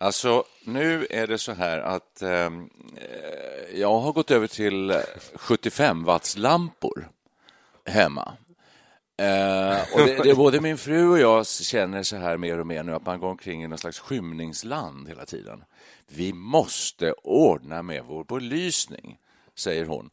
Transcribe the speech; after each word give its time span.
Alltså, 0.00 0.44
nu 0.64 1.06
är 1.10 1.26
det 1.26 1.38
så 1.38 1.52
här 1.52 1.78
att 1.78 2.22
ehm, 2.22 2.70
eh, 2.96 3.80
jag 3.80 3.98
har 4.00 4.12
gått 4.12 4.30
över 4.30 4.46
till 4.46 5.00
75 5.34 6.04
watts 6.04 6.36
lampor 6.36 7.08
hemma. 7.86 8.32
Eh, 9.18 9.80
och 9.94 9.98
det, 10.06 10.20
det 10.24 10.34
både 10.34 10.60
min 10.60 10.78
fru 10.78 11.08
och 11.08 11.18
jag 11.18 11.46
känner 11.46 12.02
så 12.02 12.16
här 12.16 12.36
mer 12.36 12.58
och 12.58 12.66
mer 12.66 12.82
nu 12.82 12.94
att 12.94 13.06
man 13.06 13.20
går 13.20 13.28
omkring 13.28 13.64
i 13.64 13.68
någon 13.68 13.78
slags 13.78 13.98
skymningsland 13.98 15.08
hela 15.08 15.24
tiden. 15.26 15.64
Vi 16.08 16.32
måste 16.32 17.12
ordna 17.12 17.82
med 17.82 18.04
vår 18.04 18.24
belysning, 18.24 19.18
säger 19.54 19.84
hon. 19.84 20.10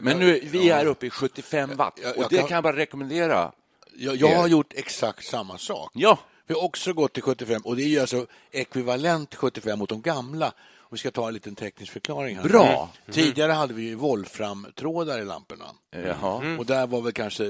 Men 0.00 0.18
nu, 0.18 0.40
vi 0.44 0.70
är 0.70 0.86
uppe 0.86 1.06
i 1.06 1.10
75 1.10 1.70
watt 1.76 1.98
och 2.16 2.24
det 2.30 2.36
kan- 2.38 2.48
kan 2.48 2.54
jag 2.54 2.62
bara 2.64 2.76
rekommendera. 2.76 3.52
Jag, 3.96 4.16
jag 4.16 4.36
har 4.36 4.48
gjort 4.48 4.72
exakt 4.76 5.24
samma 5.24 5.58
sak. 5.58 5.90
Ja, 5.94 6.18
Vi 6.46 6.54
har 6.54 6.64
också 6.64 6.92
gått 6.92 7.12
till 7.12 7.22
75 7.22 7.62
och 7.64 7.76
det 7.76 7.82
är 7.82 7.88
ju 7.88 7.98
alltså 7.98 8.26
ekvivalent 8.50 9.34
75 9.34 9.78
mot 9.78 9.88
de 9.88 10.02
gamla. 10.02 10.52
Och 10.92 10.96
vi 10.96 10.98
ska 10.98 11.10
ta 11.10 11.28
en 11.28 11.34
liten 11.34 11.54
teknisk 11.54 11.92
förklaring 11.92 12.36
här. 12.36 12.48
Bra. 12.48 12.90
Tidigare 13.10 13.52
hade 13.52 13.74
vi 13.74 13.82
ju 13.82 13.94
volframtrådar 13.94 15.18
i 15.18 15.24
lamporna. 15.24 15.64
jaha. 15.90 16.56
Och 16.58 16.66
där 16.66 16.86
var 16.86 17.00
väl 17.00 17.12
kanske 17.12 17.44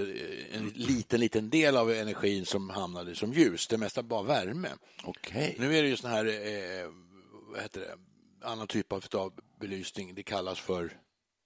en 0.52 0.72
liten, 0.74 1.20
liten 1.20 1.50
del 1.50 1.76
av 1.76 1.92
energin 1.92 2.46
som 2.46 2.70
hamnade 2.70 3.14
som 3.14 3.32
ljus. 3.32 3.66
Det 3.68 3.78
mesta 3.78 4.02
bara 4.02 4.22
värme. 4.22 4.68
Okej. 5.04 5.56
Nu 5.58 5.76
är 5.78 5.82
det 5.82 5.88
ju 5.88 5.96
sån 5.96 6.10
här, 6.10 6.24
eh, 6.26 6.90
vad 7.52 7.62
heter 7.62 7.80
det, 7.80 7.94
annan 8.44 8.66
typ 8.66 8.92
av 8.92 9.32
belysning. 9.60 10.14
Det 10.14 10.22
kallas 10.22 10.58
för, 10.58 10.92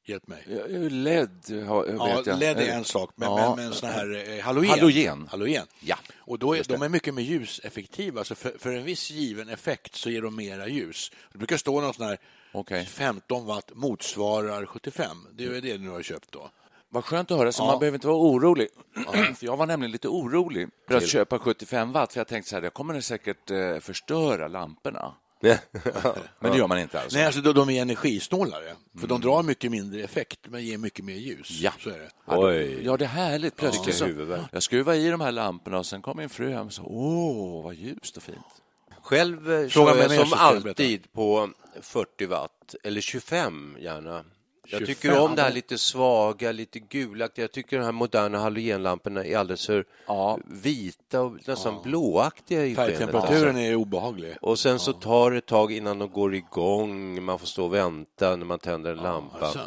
hjälp 0.09 0.27
mig. 0.27 0.45
LED 0.91 1.41
Ja, 1.67 1.81
vet 1.83 2.27
jag. 2.27 2.39
LED 2.39 2.59
är 2.59 2.73
en 2.73 2.85
sak, 2.85 3.11
men, 3.15 3.29
Ja. 3.29 3.55
men, 3.57 3.73
men 3.83 3.91
här 3.93 4.33
eh, 4.39 4.45
halogen. 4.45 4.71
Halogen. 4.71 5.29
halogen. 5.31 5.67
Ja, 5.81 5.97
Och 6.19 6.39
då 6.39 6.57
är, 6.57 6.65
de 6.69 6.83
är 6.83 6.89
mycket 6.89 7.15
mer 7.15 7.23
ljuseffektiva. 7.23 8.21
Alltså 8.21 8.35
för, 8.35 8.55
för 8.59 8.73
en 8.73 8.85
viss 8.85 9.11
given 9.11 9.49
effekt 9.49 9.95
så 9.95 10.11
ger 10.11 10.23
de 10.23 10.37
mera 10.37 10.69
ljus. 10.69 11.11
Det 11.33 11.39
brukar 11.39 11.57
stå 11.57 11.81
någon 11.81 11.95
sån 11.95 12.07
här 12.07 12.19
Okej. 12.53 12.85
15 12.87 13.47
watt 13.47 13.71
motsvarar 13.75 14.67
75. 14.67 15.17
Det 15.33 15.45
är 15.45 15.61
det 15.61 15.77
du 15.77 15.89
har 15.91 16.03
köpt 16.03 16.33
då. 16.33 16.51
Vad 16.89 17.05
skönt 17.05 17.31
att 17.31 17.39
höra, 17.39 17.53
så 17.53 17.63
Ja. 17.63 17.67
man 17.67 17.79
behöver 17.79 17.97
inte 17.97 18.07
vara 18.07 18.17
orolig. 18.19 18.69
För 19.37 19.47
jag 19.47 19.57
var 19.57 19.67
nämligen 19.67 19.93
lite 19.93 20.09
orolig 20.09 20.69
för 20.89 20.97
att 20.97 21.09
köpa 21.09 21.39
75 21.39 21.93
watt, 21.93 22.13
för 22.13 22.21
jag 22.21 22.29
tänkte 22.29 22.51
så 22.51 22.57
här, 22.57 22.63
jag 22.63 22.75
kommer 22.75 23.01
säkert 23.01 23.51
eh, 23.51 23.79
förstöra 23.79 24.49
lamporna. 24.49 25.15
Men 26.41 26.53
det 26.53 26.59
gör 26.59 26.67
man 26.67 26.79
inte 26.79 27.01
alltså. 27.01 27.17
Nej, 27.19 27.27
alltså 27.27 27.41
de, 27.41 27.53
de 27.53 27.71
är 27.71 27.83
energisnålare. 27.83 28.77
För 29.01 29.07
de 29.07 29.21
drar 29.21 29.43
mycket 29.43 29.71
mindre 29.71 30.03
effekt 30.03 30.41
men 30.49 30.65
ger 30.65 30.79
mycket 30.79 31.05
mer 31.05 31.15
ljus. 31.15 31.51
Ja. 31.51 31.73
Så 31.79 31.91
är 31.91 31.99
det. 31.99 32.11
Oj. 32.27 32.85
Ja, 32.85 32.97
det 32.97 33.05
är 33.05 33.09
härligt. 33.09 33.57
Plötsligt 33.57 34.01
Vilken 34.03 34.27
så, 34.27 34.45
jag 34.53 34.63
skruvade 34.63 34.99
i 34.99 35.09
de 35.09 35.21
här 35.21 35.33
lamporna 35.33 35.79
och 35.79 35.87
sen 35.87 36.03
kom 36.03 36.17
min 36.17 36.29
fru 36.29 36.53
hem 36.53 36.67
och 36.67 36.73
sa, 36.73 36.83
åh, 36.83 37.65
vad 37.65 37.75
ljust 37.75 38.17
och 38.17 38.23
fint. 38.23 38.63
Själv 39.03 39.53
eh, 39.53 39.69
Fråga 39.69 39.93
kör 39.93 40.15
jag 40.15 40.29
som 40.29 40.39
alltid 40.39 41.13
på 41.13 41.51
40 41.81 42.27
watt, 42.27 42.75
eller 42.83 43.01
25 43.01 43.77
gärna. 43.81 44.25
Jag 44.71 44.79
25, 44.81 44.87
tycker 44.87 45.21
om 45.21 45.35
det 45.35 45.43
här 45.43 45.53
lite 45.53 45.79
svaga, 45.79 46.53
lite 46.53 46.79
gulaktiga. 46.79 47.43
Jag 47.43 47.53
tycker 47.53 47.79
de 47.79 47.85
här 47.85 47.93
moderna 47.93 48.39
halogenlamporna 48.39 49.25
är 49.25 49.37
alldeles 49.37 49.67
för 49.67 49.85
Ja. 50.07 50.39
vita 50.47 51.21
och 51.21 51.49
nästan 51.49 51.83
blåaktiga 51.83 52.65
i. 52.67 52.75
Färgtemperaturen 52.75 53.49
alltså. 53.49 53.61
är 53.63 53.75
obehaglig. 53.75 54.35
Och 54.41 54.59
sen 54.59 54.79
så 54.79 54.93
tar 54.93 55.31
det 55.31 55.39
ett 55.39 55.47
tag 55.47 55.73
innan 55.73 55.99
de 55.99 56.11
går 56.11 56.35
igång. 56.35 57.23
Man 57.25 57.39
får 57.39 57.47
stå 57.47 57.65
och 57.65 57.75
vänta 57.75 58.37
när 58.37 58.47
man 58.47 58.59
tänder 58.59 58.91
en 58.91 58.97
lampa. 58.99 59.47
alltså. 59.47 59.61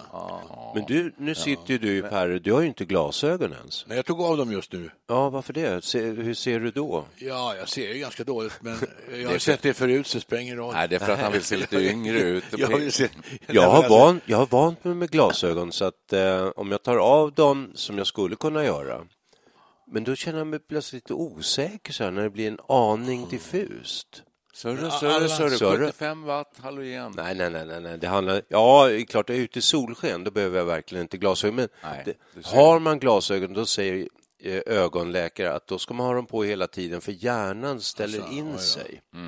Men 0.75 0.83
du, 0.87 1.13
nu 1.17 1.35
sitter 1.35 1.71
ju 1.73 1.77
du 1.77 2.01
Per, 2.01 2.27
du 2.29 2.53
har 2.53 2.61
ju 2.61 2.67
inte 2.67 2.85
glasögon 2.85 3.53
ens. 3.53 3.85
Nej, 3.87 3.95
jag 3.97 4.05
tog 4.05 4.21
av 4.21 4.37
dem 4.37 4.51
just 4.51 4.71
nu. 4.73 4.89
Ja, 5.07 5.29
varför 5.29 5.53
det? 5.53 5.83
Se, 5.83 6.01
hur 6.01 6.33
ser 6.33 6.59
du 6.59 6.71
då? 6.71 7.05
Ja, 7.17 7.55
jag 7.55 7.69
ser 7.69 7.93
ju 7.93 7.99
ganska 7.99 8.23
dåligt, 8.23 8.53
men 8.61 8.77
jag 9.21 9.29
har 9.29 9.37
sett 9.37 9.61
det 9.61 9.73
förut 9.73 10.07
så 10.07 10.17
det 10.17 10.21
spelar 10.21 10.41
ingen 10.41 10.57
roll. 10.57 10.73
Nej, 10.73 10.87
det 10.87 10.95
är 10.95 10.99
för 10.99 11.13
att 11.13 11.19
han 11.19 11.31
vill 11.31 11.43
se 11.43 11.57
lite 11.57 11.75
yngre 11.91 12.19
ut. 12.19 12.43
Jag, 12.57 12.67
har 12.67 12.79
Jag 13.47 13.61
har, 13.61 13.75
alltså, 13.77 13.89
van, 13.93 14.21
jag 14.25 14.37
har 14.37 14.45
vant 14.45 14.83
mig 14.83 14.88
med 14.95 15.11
glasögon 15.11 15.71
så 15.71 15.85
att 15.85 16.13
eh, 16.13 16.47
om 16.55 16.71
jag 16.71 16.83
tar 16.83 16.97
av 16.97 17.33
dem 17.33 17.71
som 17.75 17.97
jag 17.97 18.07
skulle 18.07 18.35
kunna 18.35 18.63
göra 18.65 19.05
men 19.91 20.03
då 20.03 20.15
känner 20.15 20.37
jag 20.37 20.47
mig 20.47 20.59
plötsligt 20.59 21.03
lite 21.03 21.13
osäker 21.13 21.93
så 21.93 22.03
här, 22.03 22.11
när 22.11 22.23
det 22.23 22.29
blir 22.29 22.47
en 22.47 22.59
aning 22.67 23.27
diffust. 23.29 24.23
Sörre, 24.53 24.79
Alla- 24.81 24.91
sörre, 24.91 25.29
sörre, 25.29 25.49
Sörre. 25.49 25.77
75 25.85 26.23
watt, 26.23 26.57
halogen. 26.61 27.13
Nej, 27.15 27.35
nej, 27.35 27.49
nej, 27.49 27.65
nej, 27.65 27.81
nej. 27.81 27.97
Det 27.97 28.07
handlar... 28.07 28.41
Ja, 28.47 28.87
det 28.87 29.01
är 29.01 29.05
klart, 29.05 29.29
jag 29.29 29.37
är 29.37 29.41
ute 29.41 29.59
i 29.59 29.61
solsken, 29.61 30.23
då 30.23 30.31
behöver 30.31 30.57
jag 30.57 30.65
verkligen 30.65 31.01
inte 31.01 31.17
glasögon. 31.17 31.55
Men 31.55 31.67
Nej, 31.83 32.03
det, 32.05 32.45
har 32.45 32.79
man 32.79 32.99
glasögon, 32.99 33.53
då 33.53 33.65
säger 33.65 34.07
eh, 34.43 34.61
ögonläkare 34.65 35.53
att 35.53 35.67
då 35.67 35.77
ska 35.77 35.93
man 35.93 36.05
ha 36.07 36.13
dem 36.13 36.25
på 36.25 36.43
hela 36.43 36.67
tiden 36.67 37.01
för 37.01 37.11
hjärnan 37.11 37.81
ställer 37.81 38.19
Alltså, 38.19 38.33
in 38.33 38.47
oj 38.47 39.01
då. 39.11 39.19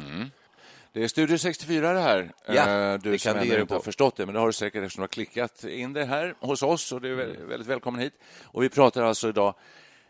Det 0.94 1.04
är 1.04 1.08
Studio 1.08 1.38
64 1.38 1.94
det 1.94 2.00
här. 2.00 2.32
Ja, 2.46 2.54
Eh, 2.54 2.92
det 2.92 2.98
du 2.98 3.20
som 3.20 3.34
kan 3.34 3.48
du 3.48 3.62
inte 3.62 3.74
har 3.74 3.82
förstått 3.82 4.16
det, 4.16 4.26
men 4.26 4.34
det 4.34 4.40
har 4.40 4.48
du 4.48 4.54
säkert 4.54 4.84
eftersom 4.84 5.02
du 5.02 5.04
har 5.04 5.08
klickat 5.08 5.64
in 5.64 5.94
det 5.94 6.06
här 6.06 6.36
hos 6.40 6.64
oss 6.64 6.92
och 6.92 7.02
du 7.02 7.22
är 7.22 7.46
väldigt, 7.46 7.68
välkommen 7.68 8.02
hit. 8.02 8.14
Och 8.44 8.64
vi 8.64 8.70
pratar 8.70 9.04
alltså 9.04 9.30
idag 9.30 9.54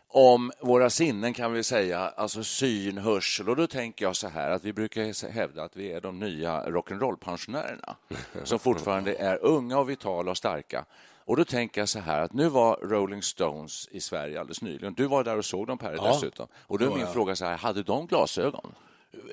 om 0.08 0.52
våra 0.60 0.90
sinnen 0.90 1.34
kan 1.34 1.52
vi 1.52 1.62
säga, 1.62 1.98
alltså 1.98 2.44
syn, 2.44 2.98
hörsel. 2.98 3.48
Och 3.48 3.56
då 3.56 3.66
tänker 3.66 4.04
jag 4.04 4.16
så 4.16 4.28
här 4.28 4.50
att 4.50 4.64
vi 4.64 4.72
brukar 4.72 5.30
hävda 5.30 5.62
att 5.62 5.76
vi 5.76 5.92
är 5.92 6.00
de 6.00 6.18
nya 6.18 6.64
rock'n'roll-pensionärerna 6.64 7.94
som 8.44 8.58
fortfarande 8.58 9.14
är 9.14 9.44
unga 9.44 9.78
och 9.78 9.90
vitala 9.90 10.30
och 10.30 10.36
starka. 10.36 10.84
Och 11.24 11.36
då 11.36 11.44
tänker 11.44 11.80
jag 11.80 11.88
så 11.88 11.98
här 11.98 12.20
att 12.22 12.32
nu 12.32 12.48
var 12.48 12.76
Rolling 12.76 13.22
Stones 13.22 13.88
i 13.90 14.00
Sverige 14.00 14.40
alldeles 14.40 14.62
nyligen. 14.62 14.94
Du 14.94 15.06
var 15.06 15.24
där 15.24 15.38
och 15.38 15.44
såg 15.44 15.66
dem 15.66 15.78
Per 15.78 15.94
Ja, 15.94 16.12
dessutom. 16.12 16.46
Och 16.54 16.78
då 16.78 16.84
är 16.84 16.88
det 16.88 16.94
min 16.94 17.04
jag. 17.04 17.12
fråga 17.12 17.36
så 17.36 17.44
här, 17.44 17.56
hade 17.56 17.82
de 17.82 18.06
glasögon? 18.06 18.74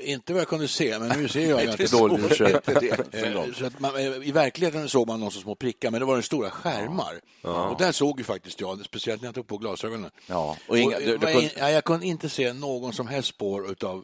Inte 0.02 0.34
vad 0.34 0.42
jag 0.42 0.48
kunde 0.48 0.68
se, 0.68 1.00
men 1.00 1.22
nu 1.22 1.28
ser 1.28 1.50
jag 1.50 1.58
Nej, 1.58 1.66
ganska 1.66 1.98
dåligt. 1.98 2.38
Så, 2.38 2.44
eh, 3.12 3.54
så 3.58 3.66
att 3.66 3.80
man, 3.80 3.96
eh, 3.96 4.04
I 4.28 4.32
verkligheten 4.32 4.90
såg 4.90 5.08
man 5.08 5.20
någon 5.20 5.32
så 5.32 5.40
små 5.40 5.56
prickar, 5.56 5.92
men 5.92 6.00
det 6.00 6.06
var 6.06 6.14
den 6.14 6.24
stora 6.24 6.50
skärmar. 6.50 7.20
Och 7.42 7.78
där 7.78 7.92
såg 7.92 8.20
ju 8.20 8.24
faktiskt 8.24 8.62
jag, 8.62 8.86
speciellt 8.86 9.22
när 9.22 9.28
jag 9.28 9.36
tog 9.36 9.48
på 9.48 9.58
glasögonen. 9.58 10.12
Ja, 10.28 10.58
och 10.68 10.78
inga- 10.80 10.96
Och, 10.98 11.02
du- 11.04 11.12
du 11.12 11.26
kunde- 11.26 11.42
in- 11.44 11.50
ja, 11.58 11.70
jag 11.70 11.84
kunde 11.84 12.06
inte 12.06 12.30
se 12.30 12.54
någon 12.54 12.94
som 12.94 13.08
helst 13.08 13.30
spår 13.30 13.76
av 13.84 14.04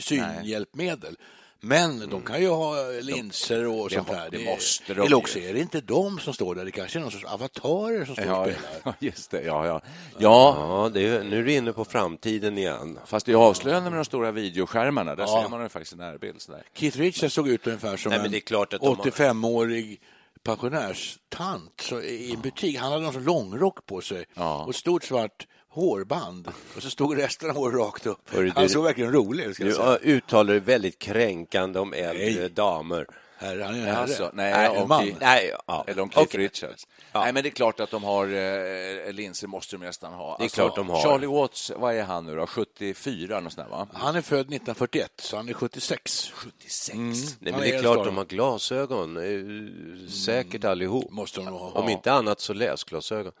synhjälpmedel. 0.00 1.16
Men 1.66 2.10
de 2.10 2.22
kan 2.22 2.40
ju 2.40 2.48
ha 2.48 2.76
linser 3.00 3.66
och 3.66 3.88
det 3.88 3.94
sånt 3.94 4.08
där. 4.08 4.28
det 4.30 4.44
måste 4.44 4.94
de 4.94 5.00
Eller 5.06 5.16
också 5.16 5.38
är 5.38 5.54
det 5.54 5.60
inte 5.60 5.80
de 5.80 6.18
som 6.18 6.34
står 6.34 6.54
där, 6.54 6.64
det 6.64 6.70
kanske 6.70 6.98
är 6.98 7.00
någon 7.00 7.10
sorts 7.10 7.24
avatarer 7.24 8.04
som 8.04 8.14
står 8.16 8.24
och 8.24 8.48
Ja, 8.48 8.54
spelar. 8.54 8.94
just 9.00 9.30
det. 9.30 9.42
Ja, 9.42 9.66
ja. 9.66 9.80
ja 10.18 10.56
Ja, 10.58 10.90
det 10.94 11.06
är, 11.08 11.24
nu 11.24 11.38
är 11.38 11.42
du 11.42 11.52
inne 11.52 11.72
på 11.72 11.84
framtiden 11.84 12.58
igen. 12.58 12.98
fast 13.06 13.26
det 13.26 13.32
är 13.32 13.36
avslöjande 13.36 13.90
med 13.90 13.98
de 13.98 14.04
stora 14.04 14.32
videoskärmarna. 14.32 15.14
Där 15.14 15.22
Ja. 15.24 15.42
ser 15.42 15.48
man 15.50 15.60
den 15.60 15.70
faktiskt 15.70 15.92
i 15.92 15.96
närbild. 15.96 16.42
Sådär. 16.42 16.62
Keith 16.74 16.98
Richards 16.98 17.34
såg 17.34 17.48
ut 17.48 17.66
ungefär 17.66 17.96
som 17.96 18.10
Nej, 18.10 18.18
men 18.18 18.26
en 18.26 18.32
det 18.32 18.38
är 18.38 18.40
klart 18.40 18.74
att 18.74 18.80
de 18.80 18.86
har- 18.96 19.04
85-årig 19.04 20.00
pensionärstant 20.42 21.80
så 21.80 22.00
i 22.00 22.32
en 22.34 22.40
butik. 22.40 22.78
Han 22.78 22.92
hade 22.92 23.04
någon 23.04 23.12
sån 23.12 23.24
långrock 23.24 23.86
på 23.86 24.00
sig 24.00 24.24
Ja. 24.34 24.64
och 24.64 24.74
stort 24.74 25.04
svart 25.04 25.46
hårband 25.74 26.48
och 26.76 26.82
så 26.82 26.90
stod 26.90 27.18
resten 27.18 27.50
av 27.50 27.56
håret 27.56 27.78
rakt 27.80 28.06
upp. 28.06 28.34
Hörru, 28.34 28.52
Han 28.54 28.62
du- 28.62 28.68
såg 28.68 28.84
verkligen 28.84 29.12
rolig 29.12 29.44
ut. 29.44 29.56
Du 29.58 29.66
jag 29.66 29.76
säga. 29.76 29.86
ja, 29.88 29.98
uttalar 29.98 30.52
dig 30.52 30.60
väldigt 30.60 30.98
kränkande 30.98 31.78
om 31.78 31.92
äldre 31.92 32.24
Nej. 32.40 32.50
damer. 32.50 33.06
herre. 33.38 33.62
Han 33.62 33.74
är 33.74 33.86
en. 33.88 33.96
Alltså, 33.96 34.30
nej, 34.34 34.52
Nej, 34.52 34.76
en 34.76 34.88
man. 34.88 35.14
Nej, 35.20 35.52
ja. 35.66 35.84
Eller 35.86 36.02
om 36.02 36.10
Keith 36.10 36.28
Okej. 36.28 36.40
Richards. 36.40 36.86
Nej, 37.14 37.32
men 37.32 37.42
det 37.42 37.48
är 37.48 37.50
klart 37.50 37.80
att 37.80 37.90
de 37.90 38.04
har 38.04 38.24
eh, 39.06 39.12
linser, 39.12 39.46
måste 39.46 39.76
de 39.76 39.84
nästan 39.86 40.12
ha. 40.12 40.28
Alltså, 40.30 40.42
Det 40.42 40.44
är 40.62 40.66
klart 40.68 40.76
de 40.76 40.88
har. 40.88 41.02
Charlie 41.02 41.26
Watts, 41.26 41.72
vad 41.76 41.94
är 41.94 42.02
han 42.02 42.26
nu 42.26 42.36
då? 42.36 42.46
74 42.46 43.40
något 43.40 43.52
sånt 43.52 43.68
där, 43.68 43.76
va? 43.76 43.86
Han 43.92 44.16
är 44.16 44.20
född 44.20 44.40
1941, 44.40 45.10
så 45.18 45.36
han 45.36 45.48
är 45.48 45.52
76. 45.52 46.30
76. 46.34 46.96
Nej, 46.98 47.04
men 47.40 47.52
Han 47.52 47.62
det 47.62 47.70
är 47.70 47.74
är 47.76 47.80
klart 47.80 47.94
star. 47.94 48.04
de 48.04 48.16
har 48.16 48.24
glasögon. 48.24 49.16
eh, 49.16 50.08
Säkert 50.08 50.64
allihop. 50.64 51.10
Måste 51.10 51.40
de 51.40 51.46
ha. 51.46 51.70
Om 51.70 51.88
inte 51.88 52.12
annat 52.12 52.40
så 52.40 52.52
läsglasögon. 52.52 53.32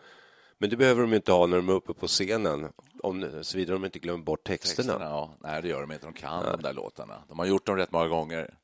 Men 0.58 0.70
det 0.70 0.76
behöver 0.76 1.02
de 1.02 1.14
inte 1.14 1.32
ha 1.32 1.46
när 1.46 1.56
de 1.56 1.68
är 1.68 1.72
uppe 1.72 1.94
på 1.94 2.06
scenen. 2.06 2.68
Om, 3.02 3.30
såvida 3.42 3.72
de 3.72 3.84
inte 3.84 3.98
glömmer 3.98 4.24
bort 4.24 4.44
texterna. 4.46 4.92
Texterna, 4.92 5.10
ja. 5.10 5.30
Nej, 5.40 5.62
det 5.62 5.68
gör 5.68 5.80
de 5.80 5.92
inte. 5.92 6.06
De 6.06 6.12
kan 6.12 6.44
de 6.44 6.62
där 6.62 6.72
låtarna. 6.72 7.14
De 7.28 7.38
har 7.38 7.46
gjort 7.46 7.66
dem 7.66 7.76
rätt 7.76 7.92
många 7.92 8.08
gånger. 8.08 8.54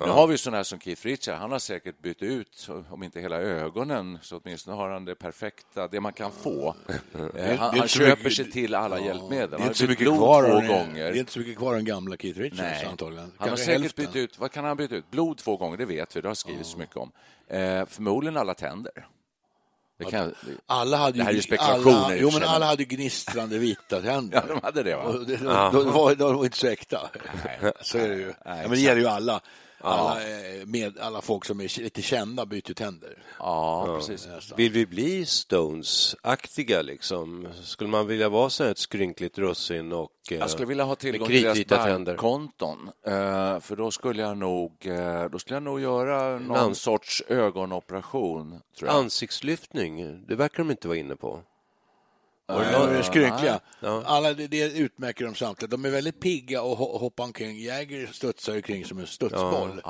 Nu 0.00 0.06
har 0.06 0.26
vi 0.26 0.38
sådana 0.38 0.56
här 0.56 0.64
som 0.64 0.80
Keith 0.80 1.06
Richards. 1.06 1.38
Han 1.40 1.52
har 1.52 1.58
säkert 1.58 2.02
bytt 2.02 2.22
ut, 2.22 2.68
om 2.90 3.02
inte 3.02 3.20
hela 3.20 3.36
ögonen, 3.36 4.18
så 4.22 4.40
åtminstone 4.44 4.76
har 4.76 4.90
han 4.90 5.04
det 5.04 5.14
perfekta, 5.14 5.88
det 5.88 6.00
man 6.00 6.12
kan 6.12 6.32
få. 6.32 6.74
Eh, 6.88 7.20
Han, 7.22 7.30
det 7.34 7.40
är 7.40 7.56
han 7.78 7.88
köper 7.88 8.16
mycket- 8.16 8.36
sig 8.36 8.50
till 8.50 8.74
alla 8.74 9.00
hjälpmedel. 9.00 9.50
Det 9.50 9.56
Han 9.56 9.60
är 9.60 9.64
har 9.64 9.66
inte 9.66 9.78
så 9.78 9.86
mycket 9.86 10.06
kvar 10.06 10.42
två 10.42 10.74
gånger. 10.74 10.94
Det 10.94 11.08
är 11.08 11.16
inte 11.16 11.32
så 11.32 11.38
mycket 11.38 11.56
kvar 11.56 11.68
av 11.68 11.74
den 11.74 11.84
gamla 11.84 12.16
Keith 12.16 12.38
Richards 12.40 12.60
Nej. 12.60 12.84
antagligen. 12.84 13.24
Han 13.24 13.32
har 13.38 13.46
Kanske 13.48 13.66
säkert 13.66 13.80
hälften. 13.82 14.04
bytt 14.04 14.16
ut, 14.16 14.38
vad 14.38 14.52
kan 14.52 14.64
han 14.64 14.70
ha 14.70 14.74
bytt 14.74 14.92
ut? 14.92 15.10
Blod 15.10 15.38
två 15.38 15.56
gånger, 15.56 15.76
det 15.76 15.84
vet 15.84 16.16
vi, 16.16 16.20
det 16.20 16.28
har 16.28 16.34
skrivits 16.34 16.70
så 16.70 16.78
mycket 16.78 16.96
om. 16.96 17.12
Eh, 17.48 17.86
förmodligen 17.86 18.36
alla 18.36 18.54
tänder. 18.54 19.06
Kan, 20.04 20.34
Alla 20.66 20.96
hade 20.96 21.12
ju, 21.12 21.18
Det 21.18 21.24
här 21.24 21.30
är 21.30 21.36
ju 21.36 21.42
spekulationer 21.42 22.04
Alla, 22.04 22.16
jo, 22.16 22.30
men 22.32 22.42
alla 22.42 22.66
hade 22.66 22.84
gnistrande 22.84 23.58
vita 23.58 24.00
tänder. 24.00 24.42
ja, 24.48 24.54
de 24.54 24.60
hade 24.62 24.82
det, 24.82 24.96
va? 24.96 25.02
Och 25.02 25.26
det, 25.26 25.36
de, 25.36 25.44
de, 25.72 25.92
var, 25.92 26.14
de 26.14 26.36
var 26.36 26.44
inte 26.44 26.58
så 26.58 26.66
äkta. 26.66 27.10
Så 27.80 27.98
är 27.98 28.08
det 28.08 28.14
ju. 28.14 28.32
Ja, 28.44 28.54
men 28.54 28.70
det 28.70 28.80
gäller 28.80 29.00
ju 29.00 29.06
alla. 29.08 29.40
Alla, 29.80 30.16
med, 30.66 30.98
alla 30.98 31.20
folk 31.20 31.44
som 31.44 31.60
är 31.60 31.80
lite 31.80 32.02
kända 32.02 32.46
byter 32.46 32.74
tänder. 32.74 33.22
Ja, 33.38 33.96
precis. 33.98 34.28
Vill 34.56 34.72
vi 34.72 34.86
bli 34.86 35.26
Stones-aktiga 35.26 36.82
liksom? 36.82 37.48
Skulle 37.62 37.90
man 37.90 38.06
vilja 38.06 38.28
vara 38.28 38.50
så 38.50 38.64
här 38.64 38.70
ett 38.70 38.78
skrynkligt 38.78 39.38
russin 39.38 39.92
och 39.92 40.10
eh, 40.30 40.38
Jag 40.38 40.50
skulle 40.50 40.66
vilja 40.66 40.84
ha 40.84 40.94
tillgång 40.94 41.28
till 41.28 41.42
deras 41.42 41.66
bankkonton. 41.66 42.90
Eh, 43.06 43.60
för 43.60 43.76
då 43.76 43.90
skulle 43.90 44.22
jag 44.22 44.38
nog, 44.38 44.86
eh, 44.86 45.24
då 45.30 45.38
skulle 45.38 45.56
jag 45.56 45.62
nog 45.62 45.80
göra 45.80 46.38
någon 46.38 46.56
Ans- 46.56 46.74
sorts 46.74 47.22
ögonoperation. 47.28 48.60
Tror 48.78 48.90
jag. 48.90 48.98
Ansiktslyftning, 48.98 50.24
det 50.26 50.34
verkar 50.34 50.58
de 50.58 50.70
inte 50.70 50.88
vara 50.88 50.98
inne 50.98 51.16
på. 51.16 51.40
De 52.72 52.88
är 52.96 53.02
skrynkliga. 53.02 53.60
Ja. 53.80 54.02
Alla, 54.06 54.32
det, 54.34 54.46
utmärker 54.78 55.24
dem 55.24 55.34
samtidigt. 55.34 55.70
De 55.70 55.84
är 55.84 55.90
väldigt 55.90 56.20
pigga 56.20 56.62
och 56.62 56.78
ho- 56.78 56.98
hoppar 56.98 57.24
omkring. 57.24 57.58
Jäger 57.58 58.06
studsar 58.12 58.54
omkring 58.56 58.84
som 58.84 58.98
en 58.98 59.06
studsboll. 59.06 59.80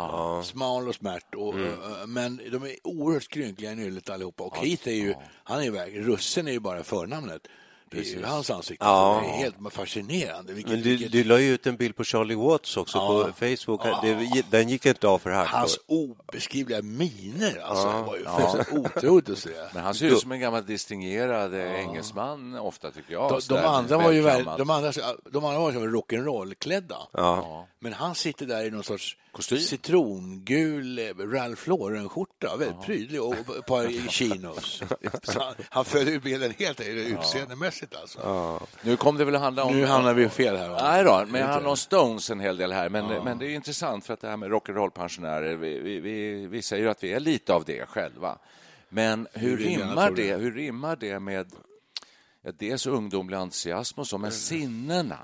Smal 0.43 0.88
och 0.88 0.94
smärt. 0.94 1.34
Och, 1.34 1.58
eh, 1.60 2.06
men 2.06 2.37
de 2.52 2.62
är 2.62 2.76
oerhört 2.84 3.22
skrynkliga 3.22 3.72
i 3.72 3.75
nyllet 3.75 4.10
allihopa. 4.10 4.44
Och 4.44 4.56
Keith 4.56 4.88
är 4.88 4.93
ju, 4.93 5.14
han 5.44 5.58
är 5.60 5.87
ju 5.87 6.02
russen 6.02 6.49
är 6.49 6.52
ju 6.52 6.60
bara 6.60 6.82
förnamnet. 6.84 7.43
Det 7.90 7.99
är 7.99 8.05
ju 8.05 8.25
hans 8.25 8.50
ansikte. 8.50 8.85
Ja. 8.85 9.20
Det 9.23 9.29
är 9.29 9.32
helt 9.32 9.56
fascinerande. 9.70 10.52
Vilket, 10.52 10.73
Men 10.73 10.82
du, 10.82 10.90
vilket, 10.90 11.12
du 11.12 11.25
la 11.25 11.38
ju 11.38 11.55
ut 11.55 11.67
en 11.67 11.76
bild 11.76 11.96
på 11.96 12.05
Charlie 12.05 12.35
Watts 12.35 12.76
också 12.76 12.99
på 12.99 13.32
Facebook. 13.32 13.82
Det, 14.02 14.43
den 14.50 14.69
gick 14.69 14.87
inte 14.87 15.08
av 15.08 15.19
för 15.19 15.31
hack. 15.31 15.49
Hans 15.49 15.79
obeskrivliga 15.87 16.82
miner, 16.82 17.61
alltså, 17.61 17.87
det 17.87 18.02
var 18.02 18.17
ju 18.17 18.25
fullständigt 18.25 18.96
otroligt 18.96 19.29
att 19.29 19.38
se. 19.38 19.50
Men 19.75 19.82
han 19.82 19.94
ser 19.94 20.06
ut 20.06 20.20
som 20.20 20.32
en 20.32 20.40
gammal 20.40 20.67
distingerad 20.67 21.55
eh, 21.55 21.81
engelsman 21.81 22.58
ofta, 22.58 22.90
tycker 22.90 23.12
jag. 23.12 23.31
De, 23.31 23.55
de, 23.55 23.64
andra 23.64 23.96
var 23.99 24.11
ju 24.11 24.20
väl, 24.20 24.44
de, 24.58 24.70
andra, 24.70 24.93
de 25.31 25.44
andra 25.44 25.58
var 25.58 25.73
rock'n'roll-klädda. 25.73 27.08
Ja. 27.12 27.67
Men 27.79 27.93
han 27.93 28.14
sitter 28.14 28.46
där 28.46 28.64
i 28.64 28.70
någon 28.70 28.85
sorts 28.85 29.17
Kostym. 29.38 29.58
citrongul 29.58 30.99
Ralph 31.32 31.69
Lauren-skjorta, 31.69 32.56
väldigt 32.56 32.81
prydlig, 32.81 33.23
och 33.23 33.35
ett 33.35 33.67
par 33.67 34.08
chinos. 34.11 34.82
Så 35.23 35.55
han, 35.70 35.85
följer 35.85 36.12
ju 36.12 36.20
bilden 36.20 36.55
helt 36.58 36.81
utseendemässigt 36.81 37.96
alltså. 37.96 38.61
Nu 38.82 38.96
kom 38.96 39.17
det 39.17 39.25
väl 39.25 39.35
att 39.35 39.40
handla 39.40 39.64
om... 39.64 39.76
Nu 39.76 39.87
hamnar 39.87 40.14
vi 40.14 40.29
fel 40.29 40.56
här. 40.56 40.69
va? 40.69 40.79
Nej 40.82 41.05
då, 41.05 41.25
men 41.29 41.32
det 41.32 41.52
handlar 41.52 41.70
om 41.70 41.76
Stones 41.76 42.31
en 42.31 42.40
hel 42.40 42.56
del 42.56 42.73
här. 42.73 42.88
Men, 42.88 43.25
men 43.25 43.38
det 43.38 43.46
är 43.46 43.55
intressant 43.55 44.06
för 44.06 44.14
att 44.14 44.20
det 44.20 44.29
här 44.29 44.37
med 44.37 44.50
rock'n'roll-pensionärer, 44.50 45.56
vi, 45.56 45.79
vi, 45.79 46.00
vi, 46.00 46.46
vi 46.46 46.62
säger 46.62 46.82
ju 46.85 46.90
att 46.90 47.05
vi 47.05 47.12
är 47.12 47.20
lite 47.20 47.55
av 47.55 47.64
det 47.64 47.88
själva. 47.88 48.38
Men 48.88 49.26
hur 49.32 49.58
gärna 49.58 49.85
rimmar 49.85 50.11
det. 50.11 50.23
det, 50.23 50.37
hur 50.37 50.52
rimmar 50.52 50.96
det 50.96 51.20
med 51.20 51.52
ja, 52.43 52.52
dels 52.58 52.87
ungdomlig 52.87 53.37
entusiasm 53.37 54.00
och 54.00 54.06
så, 54.06 54.19
men 54.19 54.32
sinnena? 54.32 55.19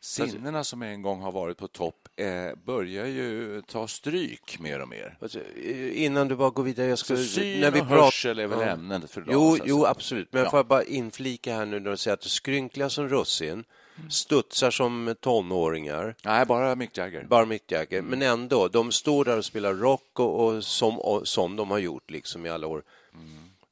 Sinnena 0.00 0.64
som 0.64 0.82
en 0.82 1.02
gång 1.02 1.20
har 1.20 1.32
varit 1.32 1.58
på 1.58 1.68
topp 1.68 2.03
eh, 2.16 2.54
börjar 2.66 3.06
ju 3.06 3.62
ta 3.66 3.88
stryk 3.88 4.58
mer 4.60 4.80
och 4.82 4.88
mer. 4.88 5.16
Alltså, 5.20 5.38
eh, 5.64 6.02
Innan 6.04 6.28
du 6.28 6.36
bara 6.36 6.50
går 6.50 6.62
vidare, 6.62 6.86
jag 6.86 6.98
Så 6.98 7.04
skulle... 7.04 7.18
syn 7.24 7.64
och 7.64 7.86
hörsel 7.86 8.38
är 8.38 8.46
väl 8.46 8.68
ämnet 8.68 9.10
för 9.10 9.20
idag, 9.20 9.32
Jo, 9.34 9.56
så 9.56 9.62
jo, 9.66 9.84
absolut. 9.86 10.28
Men 10.32 10.42
Ja. 10.44 10.50
får 10.50 10.58
jag 10.58 10.66
bara 10.66 10.84
inflika 10.84 11.54
här 11.56 11.66
nu 11.66 11.80
när 11.80 11.90
du 11.90 11.96
säger 11.96 12.14
att 12.14 12.20
du 12.20 12.28
skrynkliga 12.28 12.88
som 12.90 13.08
russin, 13.08 13.64
studsar 14.10 14.70
som 14.70 15.14
tonåringar, 15.20 16.14
Nej, 16.24 16.46
bara 16.46 16.74
Mick 16.74 16.98
Jagger. 16.98 17.24
bara 17.24 17.44
Mick 17.46 17.72
Jagger, 17.72 17.98
Mm. 17.98 18.10
men 18.10 18.22
ändå, 18.22 18.68
de 18.68 18.92
står 18.92 19.24
där 19.24 19.38
och 19.38 19.44
spelar 19.44 19.74
rock 19.74 20.20
och, 20.20 20.44
och, 20.46 20.64
som, 20.64 21.00
och 21.00 21.28
som 21.28 21.56
de 21.56 21.70
har 21.70 21.78
gjort 21.78 22.10
liksom 22.10 22.46
i 22.46 22.50
alla 22.50 22.66
år. 22.66 22.82
Mm. 23.14 23.26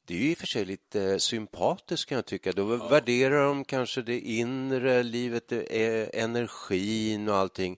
Det 0.05 0.13
är 0.13 0.17
ju 0.17 0.31
i 0.31 0.33
och 0.33 0.37
för 0.37 0.47
sig 0.47 0.65
lite 0.65 1.19
sympatiskt 1.19 2.09
kan 2.09 2.15
jag 2.15 2.25
tycka. 2.25 2.51
Då 2.51 2.63
värderar 2.65 3.45
de 3.45 3.65
kanske 3.65 4.01
det 4.01 4.19
inre 4.19 5.03
livet, 5.03 5.51
energin 6.13 7.29
och 7.29 7.35
allting 7.35 7.77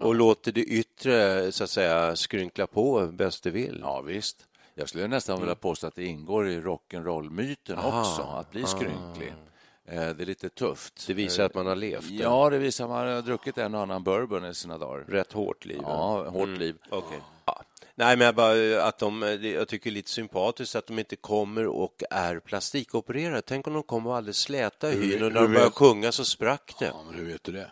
och 0.00 0.14
låter 0.14 0.52
det 0.52 0.60
yttre 0.64 1.52
så 1.52 1.64
att 1.64 1.70
säga 1.70 2.16
skrynkla 2.16 2.66
på 2.66 3.06
bäst 3.06 3.42
det 3.44 3.50
vill. 3.50 3.78
Ja, 3.82 4.00
visst. 4.00 4.46
Jag 4.74 4.88
skulle 4.88 5.08
nästan 5.08 5.40
vilja 5.40 5.54
påstå 5.54 5.86
att 5.86 5.94
det 5.94 6.04
ingår 6.04 6.48
i 6.48 6.60
rock'n'roll-myten 6.60 7.78
också, 8.00 8.22
att 8.22 8.50
bli 8.50 8.64
skrynklig. 8.66 9.34
Eh, 9.88 9.94
Det 10.08 10.22
är 10.22 10.26
lite 10.26 10.48
tufft. 10.48 11.04
Det 11.06 11.14
visar 11.14 11.44
att 11.44 11.54
man 11.54 11.66
har 11.66 11.76
levt 11.76 12.10
Ja, 12.10 12.50
det 12.50 12.58
visar 12.58 12.84
att 12.84 12.90
man 12.90 13.08
har 13.08 13.22
druckit 13.22 13.58
en 13.58 13.74
och 13.74 13.80
annan 13.80 14.02
bourbon 14.02 14.44
i 14.44 14.54
sina 14.54 14.78
dagar. 14.78 15.04
rätt 15.08 15.32
hårt 15.32 15.64
liv. 15.64 15.78
Ja, 15.82 16.28
hårt 16.30 16.48
liv. 16.48 16.76
Okej. 16.90 17.18
Ja. 17.44 17.62
Nej, 17.94 18.16
men 18.16 18.24
jag, 18.26 18.34
bara, 18.34 18.82
att 18.82 18.98
de, 18.98 19.22
jag 19.42 19.68
tycker 19.68 19.90
det 19.90 19.92
är 19.92 19.94
lite 19.94 20.10
sympatiskt 20.10 20.76
att 20.76 20.86
de 20.86 20.98
inte 20.98 21.16
kommer 21.16 21.66
och 21.66 22.02
är 22.10 22.38
plastikopererade. 22.40 23.42
Tänk 23.42 23.66
om 23.66 23.74
de 23.74 23.82
kommer 23.82 24.10
och 24.10 24.16
alldeles 24.16 24.38
släta 24.38 24.92
i 24.92 24.96
hyn 24.96 25.22
och 25.24 25.32
när 25.32 25.40
de 25.40 25.52
börjar 25.52 25.64
vet- 25.64 25.74
sjunga 25.74 26.12
så 26.12 26.24
sprack 26.24 26.74
det. 26.78 26.86
Ja, 26.86 27.02
men 27.06 27.14
hur 27.14 27.32
vet 27.32 27.44
du 27.44 27.52
det? 27.52 27.70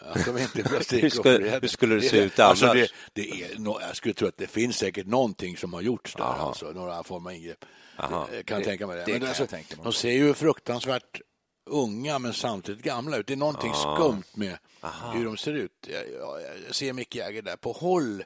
Att 0.00 0.24
de 0.24 0.38
inte 0.38 0.62
Hur 0.70 1.08
skulle- 1.10 1.58
hur 1.62 1.68
skulle 1.68 1.94
det 1.94 2.02
se 2.02 2.18
ut 2.18 2.38
annars? 2.38 2.62
Alltså 2.62 2.78
det, 2.78 2.90
det 3.12 3.42
är, 3.42 3.58
no, 3.58 3.80
jag 3.80 3.96
skulle 3.96 4.14
tro 4.14 4.28
att 4.28 4.36
det 4.36 4.46
finns 4.46 4.76
säkert 4.76 5.06
någonting 5.06 5.56
som 5.56 5.72
har 5.72 5.80
gjorts 5.80 6.14
där, 6.14 6.24
alltså, 6.24 6.66
några 6.72 7.02
former 7.02 7.30
av 7.30 7.36
ingrepp. 7.36 7.64
Eh, 7.98 8.42
Kan 8.44 8.56
jag 8.56 8.64
tänka 8.64 8.86
mig 8.86 8.96
det. 8.96 9.04
det 9.04 9.18
Men 9.18 9.28
alltså. 9.28 9.46
De 9.82 9.92
ser 9.92 10.12
ju 10.12 10.34
fruktansvärt 10.34 11.20
unga 11.66 12.18
men 12.18 12.32
samtidigt 12.32 12.84
gamla 12.84 13.16
ut. 13.16 13.26
Det 13.26 13.32
är 13.32 13.36
någonting 13.36 13.72
skumt 13.74 14.22
med 14.34 14.58
hur 15.14 15.24
de 15.24 15.36
ser 15.36 15.52
ut. 15.52 15.88
Jag, 15.92 16.02
jag, 16.20 16.42
jag 16.66 16.74
ser 16.74 16.92
Mick 16.92 17.14
Jagger 17.14 17.42
där 17.42 17.56
på 17.56 17.72
håll. 17.72 18.24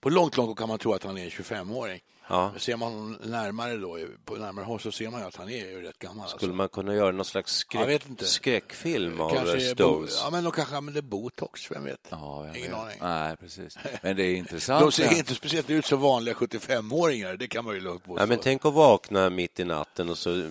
På 0.00 0.10
långt, 0.10 0.36
långt 0.36 0.58
kan 0.58 0.68
man 0.68 0.78
tro 0.78 0.92
att 0.94 1.04
han 1.04 1.18
är 1.18 1.24
en 1.24 1.30
25-åring. 1.30 2.00
Ja. 2.28 2.52
Ser 2.58 2.76
man 2.76 3.12
närmare 3.24 3.76
då, 3.76 3.98
på 4.24 4.34
närmare 4.34 4.64
håll 4.64 4.80
så 4.80 4.92
ser 4.92 5.10
man 5.10 5.20
ju 5.20 5.26
att 5.26 5.36
han 5.36 5.48
är 5.48 5.70
ju 5.70 5.82
rätt 5.82 5.98
gammal. 5.98 6.28
Skulle 6.28 6.46
Alltså. 6.50 6.56
man 6.56 6.68
kunna 6.68 6.94
göra 6.94 7.12
någon 7.12 7.24
slags 7.24 7.56
skräck, 7.56 8.02
skräckfilm 8.18 9.20
av 9.20 9.30
Kanske 9.34 9.60
Stones? 9.60 10.20
ja, 10.24 10.30
men 10.30 10.44
de 10.44 10.52
kanske 10.52 10.76
använder 10.76 11.02
botox, 11.02 11.70
vem 11.70 11.84
vet? 11.84 12.08
Ja, 12.10 12.46
Ingen 12.56 12.70
vet. 12.70 12.80
aning. 12.80 12.98
Nej, 13.00 13.36
precis. 13.36 13.78
Men 14.02 14.16
det 14.16 14.22
är 14.22 14.34
intressant. 14.36 14.80
De 14.84 14.92
ser 14.92 15.18
inte 15.18 15.34
speciellt 15.34 15.70
ut 15.70 15.84
som 15.86 16.00
vanliga 16.00 16.34
75-åringar, 16.34 17.36
det 17.36 17.46
kan 17.48 17.64
man 17.64 17.74
ju 17.74 17.80
lugnt 17.80 18.04
påstå. 18.04 18.18
Nej, 18.18 18.28
men 18.28 18.38
tänk 18.38 18.64
att 18.64 18.74
vakna 18.74 19.30
mitt 19.30 19.60
i 19.60 19.64
natten 19.64 20.08
och 20.10 20.18
så, 20.18 20.50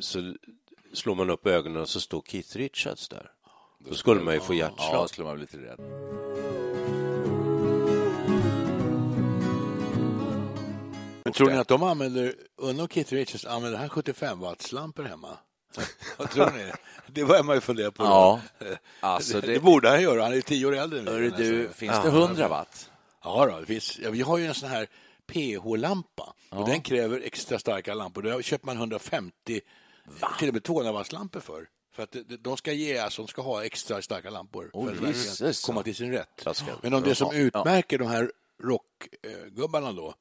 så 0.00 0.34
slår 0.92 1.14
man 1.14 1.30
upp 1.30 1.46
ögonen 1.46 1.82
och 1.82 1.88
så 1.88 2.00
står 2.00 2.22
Keith 2.26 2.56
Richards 2.56 3.08
där. 3.08 3.30
Då 3.78 3.94
skulle 3.94 4.20
man 4.20 4.34
ju 4.34 4.40
få 4.40 4.54
Ja, 4.54 4.58
hjärtslag. 4.58 5.02
då 5.02 5.08
skulle 5.08 5.26
man 5.26 5.36
bli 5.36 5.40
lite 5.52 5.58
rädd. 5.58 5.80
Tror 11.36 11.50
ni 11.50 11.56
att 11.56 11.68
de 11.68 11.82
använder, 11.82 12.34
undrar 12.56 12.82
om 12.82 12.88
Keith 12.88 13.12
Richards 13.12 13.44
använder 13.44 13.78
han 13.78 13.88
75 13.88 14.40
wattslampor 14.40 15.02
hemma? 15.04 15.38
Vad 16.16 16.30
tror 16.30 16.50
ni? 16.50 16.72
Det 17.06 17.24
börjar 17.24 17.42
man 17.42 17.54
ju 17.56 17.60
fundera 17.60 17.90
på. 17.90 18.02
Ja, 18.04 18.40
alltså 19.00 19.40
det, 19.40 19.46
det- 19.46 19.60
borde 19.60 19.88
han 19.88 20.02
göra, 20.02 20.22
han 20.22 20.32
är 20.32 20.40
tio 20.40 20.66
år 20.66 20.76
äldre 20.76 20.98
än 20.98 21.06
Hörru 21.06 21.30
du, 21.30 21.68
finns 21.68 22.02
det 22.02 22.08
100 22.08 22.48
watt? 22.48 22.90
Ja, 23.24 23.46
då, 23.46 23.60
det 23.60 23.66
finns, 23.66 23.98
ja, 23.98 24.10
vi 24.10 24.20
har 24.22 24.38
ju 24.38 24.46
en 24.46 24.54
sån 24.54 24.68
här 24.68 24.86
PH-lampa 25.26 26.34
och 26.50 26.68
den 26.68 26.80
kräver 26.82 27.20
extra 27.24 27.58
starka 27.58 27.94
lampor. 27.94 28.22
Då 28.22 28.42
köper 28.42 28.66
man 28.66 28.76
150, 28.76 29.60
till 30.38 30.48
och 30.48 30.54
med 30.54 30.62
200 30.64 30.92
wattslampor 30.92 31.40
för. 31.40 31.68
För 31.94 32.02
att 32.02 32.16
de- 32.40 32.56
ska 32.56 32.72
ge, 32.72 32.98
alltså 32.98 33.22
de 33.22 33.28
ska 33.28 33.42
ha 33.42 33.64
extra 33.64 34.02
starka 34.02 34.30
lampor 34.30 34.70
Oh, 34.72 34.94
för 34.94 35.46
att 35.48 35.62
komma 35.62 35.82
till 35.82 35.94
sin 35.94 36.12
rätt. 36.12 36.46
Men 36.82 36.94
om 36.94 37.02
det 37.02 37.14
som 37.14 37.28
Ja, 37.32 37.38
utmärker 37.38 37.98
de 37.98 38.08
här 38.08 38.32
rockgubbarna 38.62 39.92
då, 39.92 40.14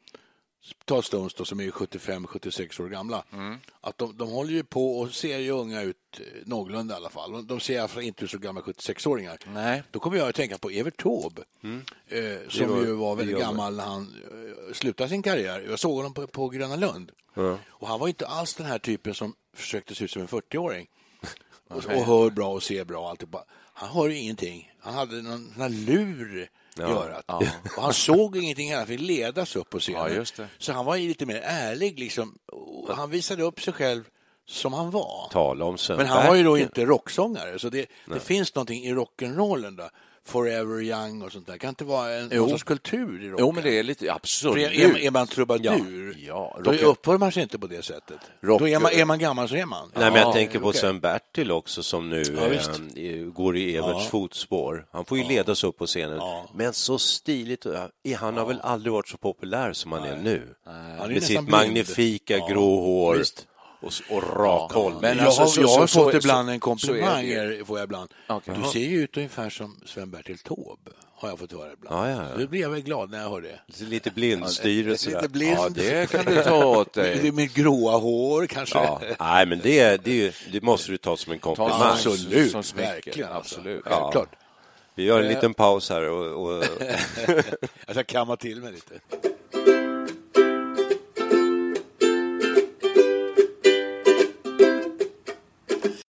ta 0.85 1.01
Stones 1.01 1.33
då, 1.33 1.45
som 1.45 1.59
är 1.59 1.71
75-76 1.71 2.81
år 2.81 2.87
gamla, 2.89 3.23
Mm. 3.33 3.57
att 3.81 3.97
de, 3.97 4.17
de 4.17 4.29
håller 4.29 4.51
ju 4.51 4.63
på 4.63 4.99
och 4.99 5.11
ser 5.11 5.37
ju 5.37 5.49
unga 5.51 5.81
ut 5.81 5.97
eh, 6.19 6.25
någorlunda 6.45 6.93
i 6.93 6.97
alla 6.97 7.09
fall. 7.09 7.47
De- 7.47 7.59
ser 7.59 7.87
fall 7.87 8.03
inte 8.03 8.23
ut 8.23 8.31
som 8.31 8.39
gamla 8.39 8.61
76-åringar. 8.61 9.37
Nej. 9.53 9.83
Då 9.91 9.99
kommer 9.99 10.17
jag 10.17 10.29
att 10.29 10.35
tänka 10.35 10.57
på 10.57 10.69
Evert 10.69 10.97
Taube, 11.03 11.41
eh, 12.07 12.49
som 12.49 12.69
var- 12.69 12.77
ju 12.85 12.91
var 12.93 13.15
väldigt 13.15 13.35
gammal 13.39 13.75
när 13.75 13.83
han 13.83 14.15
eh, 14.67 14.73
slutade 14.73 15.09
sin 15.09 15.21
karriär. 15.21 15.65
Jag 15.69 15.79
såg 15.79 15.95
honom 15.95 16.13
på, 16.13 16.27
på 16.27 16.49
Gröna 16.49 16.75
Lund. 16.75 17.11
Och 17.69 17.87
han 17.87 17.99
var 17.99 18.07
inte 18.07 18.27
alls 18.27 18.53
den 18.55 18.65
här 18.65 18.79
typen 18.79 19.13
som 19.13 19.35
försökte 19.55 19.95
se 19.95 20.03
ut 20.05 20.11
som 20.11 20.21
en 20.21 20.27
40-åring. 20.27 20.87
Och, 21.67 21.75
och 21.77 21.83
hör 22.05 22.29
bra 22.29 22.53
och 22.53 22.63
ser 22.63 22.85
bra. 22.85 22.99
och 23.01 23.09
Alltihopa. 23.09 23.43
Han 23.73 23.89
hör 23.89 24.09
ju 24.09 24.17
ingenting. 24.17 24.71
Han 24.79 24.93
hade 24.93 25.21
någon 25.21 25.51
sån 25.53 25.61
här 25.61 25.69
lur 26.75 26.87
i 26.87 26.91
örat. 26.91 27.25
Och 27.77 27.83
han 27.83 27.93
såg 27.93 28.37
ingenting 28.37 28.73
annat 28.73 28.89
än 28.89 28.97
ledas 28.97 29.55
upp 29.55 29.69
på 29.69 29.79
scenen. 29.79 30.25
Ja. 30.37 30.45
Så 30.57 30.73
han 30.73 30.85
var 30.85 30.97
lite 30.97 31.25
mer 31.25 31.41
ärlig. 31.43 31.99
Liksom. 31.99 32.37
Han 32.89 33.09
visade 33.09 33.43
upp 33.43 33.61
sig 33.61 33.73
själv 33.73 34.03
som 34.47 34.73
han 34.73 34.91
var. 34.91 35.29
Tala 35.31 35.65
om 35.65 35.77
Men 35.89 36.05
han 36.05 36.27
var 36.27 36.35
ju 36.35 36.43
då 36.43 36.57
inte 36.57 36.85
rocksångare, 36.85 37.59
så 37.59 37.69
det, 37.69 37.89
det 38.05 38.19
finns 38.19 38.55
någonting 38.55 38.83
i 38.83 38.93
rock'n'rollen 38.93 39.77
då. 39.77 39.89
Forever 40.27 40.81
Young 40.81 41.21
och 41.21 41.31
sånt 41.31 41.47
där. 41.47 41.57
Kan 41.57 41.69
inte 41.69 41.83
vara 41.83 42.13
en 42.13 42.29
Jo. 42.31 42.41
någon 42.41 42.49
sorts 42.49 42.63
kultur 42.63 43.23
i 43.23 43.29
rocken? 43.29 43.45
Jo, 43.45 43.51
men 43.51 43.63
det 43.63 43.79
är 43.79 43.83
lite 43.83 44.13
absolut. 44.13 44.67
är, 44.71 44.71
är, 44.95 44.97
är 44.99 45.11
man 45.11 45.27
trubadur, 45.27 46.15
Ja, 46.19 46.59
ja, 46.65 46.71
då 46.71 46.71
uppför 46.87 47.17
man 47.17 47.31
sig 47.31 47.43
inte 47.43 47.59
på 47.59 47.67
det 47.67 47.85
sättet. 47.85 48.17
Rock- 48.41 48.59
Då 48.59 48.67
är 48.67 48.79
man, 48.79 48.91
är 48.91 49.05
man 49.05 49.19
gammal 49.19 49.49
så 49.49 49.55
är 49.55 49.65
man. 49.65 49.91
Nej, 49.95 50.11
men 50.11 50.19
jag 50.21 50.29
Ja, 50.29 50.33
tänker 50.33 50.59
på 50.59 50.67
okej. 50.69 50.81
Sven 50.81 50.99
Bertil 50.99 51.51
också 51.51 51.83
som 51.83 52.09
nu 52.09 52.23
Ja, 52.41 52.47
visst. 52.47 52.69
eh, 52.95 53.25
går 53.33 53.57
i 53.57 53.75
Everts 53.77 54.03
Ja. 54.03 54.09
fotspår. 54.09 54.85
Han 54.91 55.05
får 55.05 55.17
ju 55.17 55.23
ledas 55.23 55.63
upp 55.63 55.77
på 55.77 55.85
scenen. 55.85 56.17
Ja. 56.17 56.49
Men 56.55 56.73
så 56.73 56.97
stiligt. 56.99 57.65
och- 57.65 57.75
Han 58.19 58.37
har 58.37 58.45
väl 58.45 58.59
aldrig 58.61 58.93
varit 58.93 59.07
så 59.07 59.17
populär 59.17 59.73
som 59.73 59.91
han 59.91 60.03
är 60.03 60.17
nu. 60.17 60.55
Han 60.65 60.75
är 60.75 61.07
Med 61.07 61.23
sitt 61.23 61.37
blind. 61.37 61.49
magnifika 61.49 62.37
Ja, 62.37 62.47
grå 62.47 62.79
hår 62.81 63.15
visst. 63.15 63.47
Och, 63.85 63.93
och 64.17 64.37
rak 64.39 64.71
hållning. 64.73 65.01
Men 65.01 65.17
jag 65.17 65.25
alltså, 65.25 65.41
har, 65.41 65.47
så- 65.47 65.61
jag 65.61 65.67
har 65.67 65.87
så- 65.87 66.03
fått 66.03 66.11
så- 66.11 66.17
ibland 66.17 66.49
en 66.49 66.59
komplimang, 66.59 67.27
det 67.29 67.67
får 67.67 67.77
jag 67.79 67.83
ibland. 67.83 68.09
Okej. 68.27 68.55
Du 68.63 68.69
ser 68.69 68.79
ju 68.79 69.01
ut 69.03 69.17
ungefär 69.17 69.49
som 69.49 69.75
Sven-Bertil 69.85 70.37
Taube, 70.37 70.91
har 71.17 71.29
jag 71.29 71.39
fått 71.39 71.51
höra 71.51 71.73
ibland. 71.73 72.09
Ja, 72.09 72.09
ja, 72.09 72.29
ja. 72.31 72.37
Då 72.41 72.47
blir 72.47 72.61
jag 72.61 72.69
väl 72.69 72.81
glad 72.81 73.09
när 73.11 73.21
jag 73.21 73.29
hör 73.29 73.41
det. 73.41 73.59
Lite 73.85 74.11
blindstyre. 74.11 74.89
Lite 74.91 75.29
blind. 75.29 75.57
Ja, 75.57 75.69
det 75.69 76.09
kan 76.11 76.25
du 76.25 76.43
ta 76.43 76.65
åt 76.79 76.95
Med, 76.95 77.05
dig. 77.05 77.31
med 77.31 77.53
gråa 77.53 77.97
hår 77.97 78.45
kanske. 78.47 78.77
Ja. 78.77 79.01
Nej, 79.19 79.45
men 79.45 79.59
det, 79.63 80.03
det, 80.05 80.35
det 80.51 80.61
måste 80.63 80.91
du 80.91 80.97
ta 80.97 81.17
som 81.17 81.33
en 81.33 81.39
komplimang. 81.39 81.81
Absolut, 81.81 82.51
som 82.51 82.63
verkligen. 82.77 83.29
Alltså. 83.31 83.55
Absolut. 83.57 83.83
Självklart. 83.85 84.29
Vi 84.95 85.03
gör 85.03 85.21
en 85.21 85.27
liten 85.27 85.53
paus 85.53 85.89
här 85.89 86.09
och, 86.09 86.45
och 86.45 86.63
Jag 87.85 87.95
ska 87.95 88.03
kamma 88.03 88.35
till 88.37 88.61
mig 88.61 88.71
lite. 88.71 88.93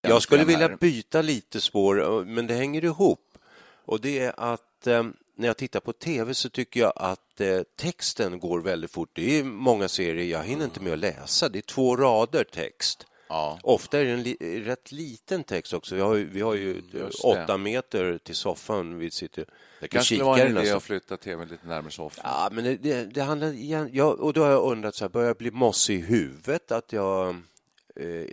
Jag 0.08 0.22
skulle 0.22 0.44
vilja 0.44 0.78
byta 0.78 1.22
lite 1.22 1.62
spår, 1.62 2.26
men 2.26 2.48
det 2.48 2.54
hänger 2.54 2.84
ihop. 2.86 3.38
Och 3.86 4.02
det 4.02 4.20
är 4.20 4.34
att 4.38 4.88
eh, 4.88 5.04
när 5.36 5.48
jag 5.48 5.58
tittar 5.58 5.80
på 5.80 5.94
tv 5.94 6.34
så 6.34 6.50
tycker 6.50 6.80
jag 6.80 6.94
att 6.96 7.42
eh, 7.42 7.62
texten 7.76 8.40
går 8.40 8.62
väldigt 8.62 8.92
fort. 8.92 9.10
Det 9.14 9.40
är 9.40 9.44
många 9.44 9.88
serier 9.88 10.26
jag 10.38 10.44
hinner 10.44 10.66
inte 10.66 10.80
med 10.82 10.94
att 10.94 11.00
läsa. 11.00 11.50
Det 11.50 11.60
är 11.60 11.62
två 11.62 11.96
rader 11.96 12.44
text. 12.44 13.08
Ja. 13.30 13.60
Ofta 13.64 14.00
är 14.00 14.06
det 14.06 14.12
en 14.12 14.24
li 14.24 14.64
rätt 14.66 14.92
liten 14.92 15.44
text 15.44 15.74
också. 15.74 15.96
Vi 15.96 16.02
har 16.02 16.16
ju, 16.16 16.30
vi 16.30 16.42
har 16.42 16.54
ju 16.54 16.82
Mm, 16.94 17.10
åtta 17.24 17.58
meter 17.58 18.18
till 18.18 18.36
soffan. 18.36 18.98
Vi 18.98 19.12
sitter 19.12 19.46
Det 19.80 19.88
kanske 19.88 20.06
skulle 20.16 20.24
vara 20.24 20.40
en 20.42 20.48
idé 20.52 20.60
nästan. 20.60 20.78
att 20.78 20.84
flytta 20.84 21.18
tvn 21.18 21.48
lite 21.48 21.68
närmare 21.68 21.92
soffan. 21.92 22.24
Ja, 22.28 22.50
men 22.52 22.64
det, 22.64 22.76
det, 22.76 23.04
det 23.06 23.22
handlar 23.22 23.54
igen, 23.54 23.90
ja, 23.94 24.06
och 24.06 24.34
då 24.34 24.44
har 24.44 24.52
jag 24.52 24.64
undrat 24.72 24.96
så 24.96 25.04
här, 25.04 25.10
börjar 25.10 25.28
jag 25.28 25.38
bli 25.38 25.52
mossig 25.52 25.96
i 26.00 26.02
huvudet? 26.02 26.72
Att 26.72 26.94
jag 26.94 27.42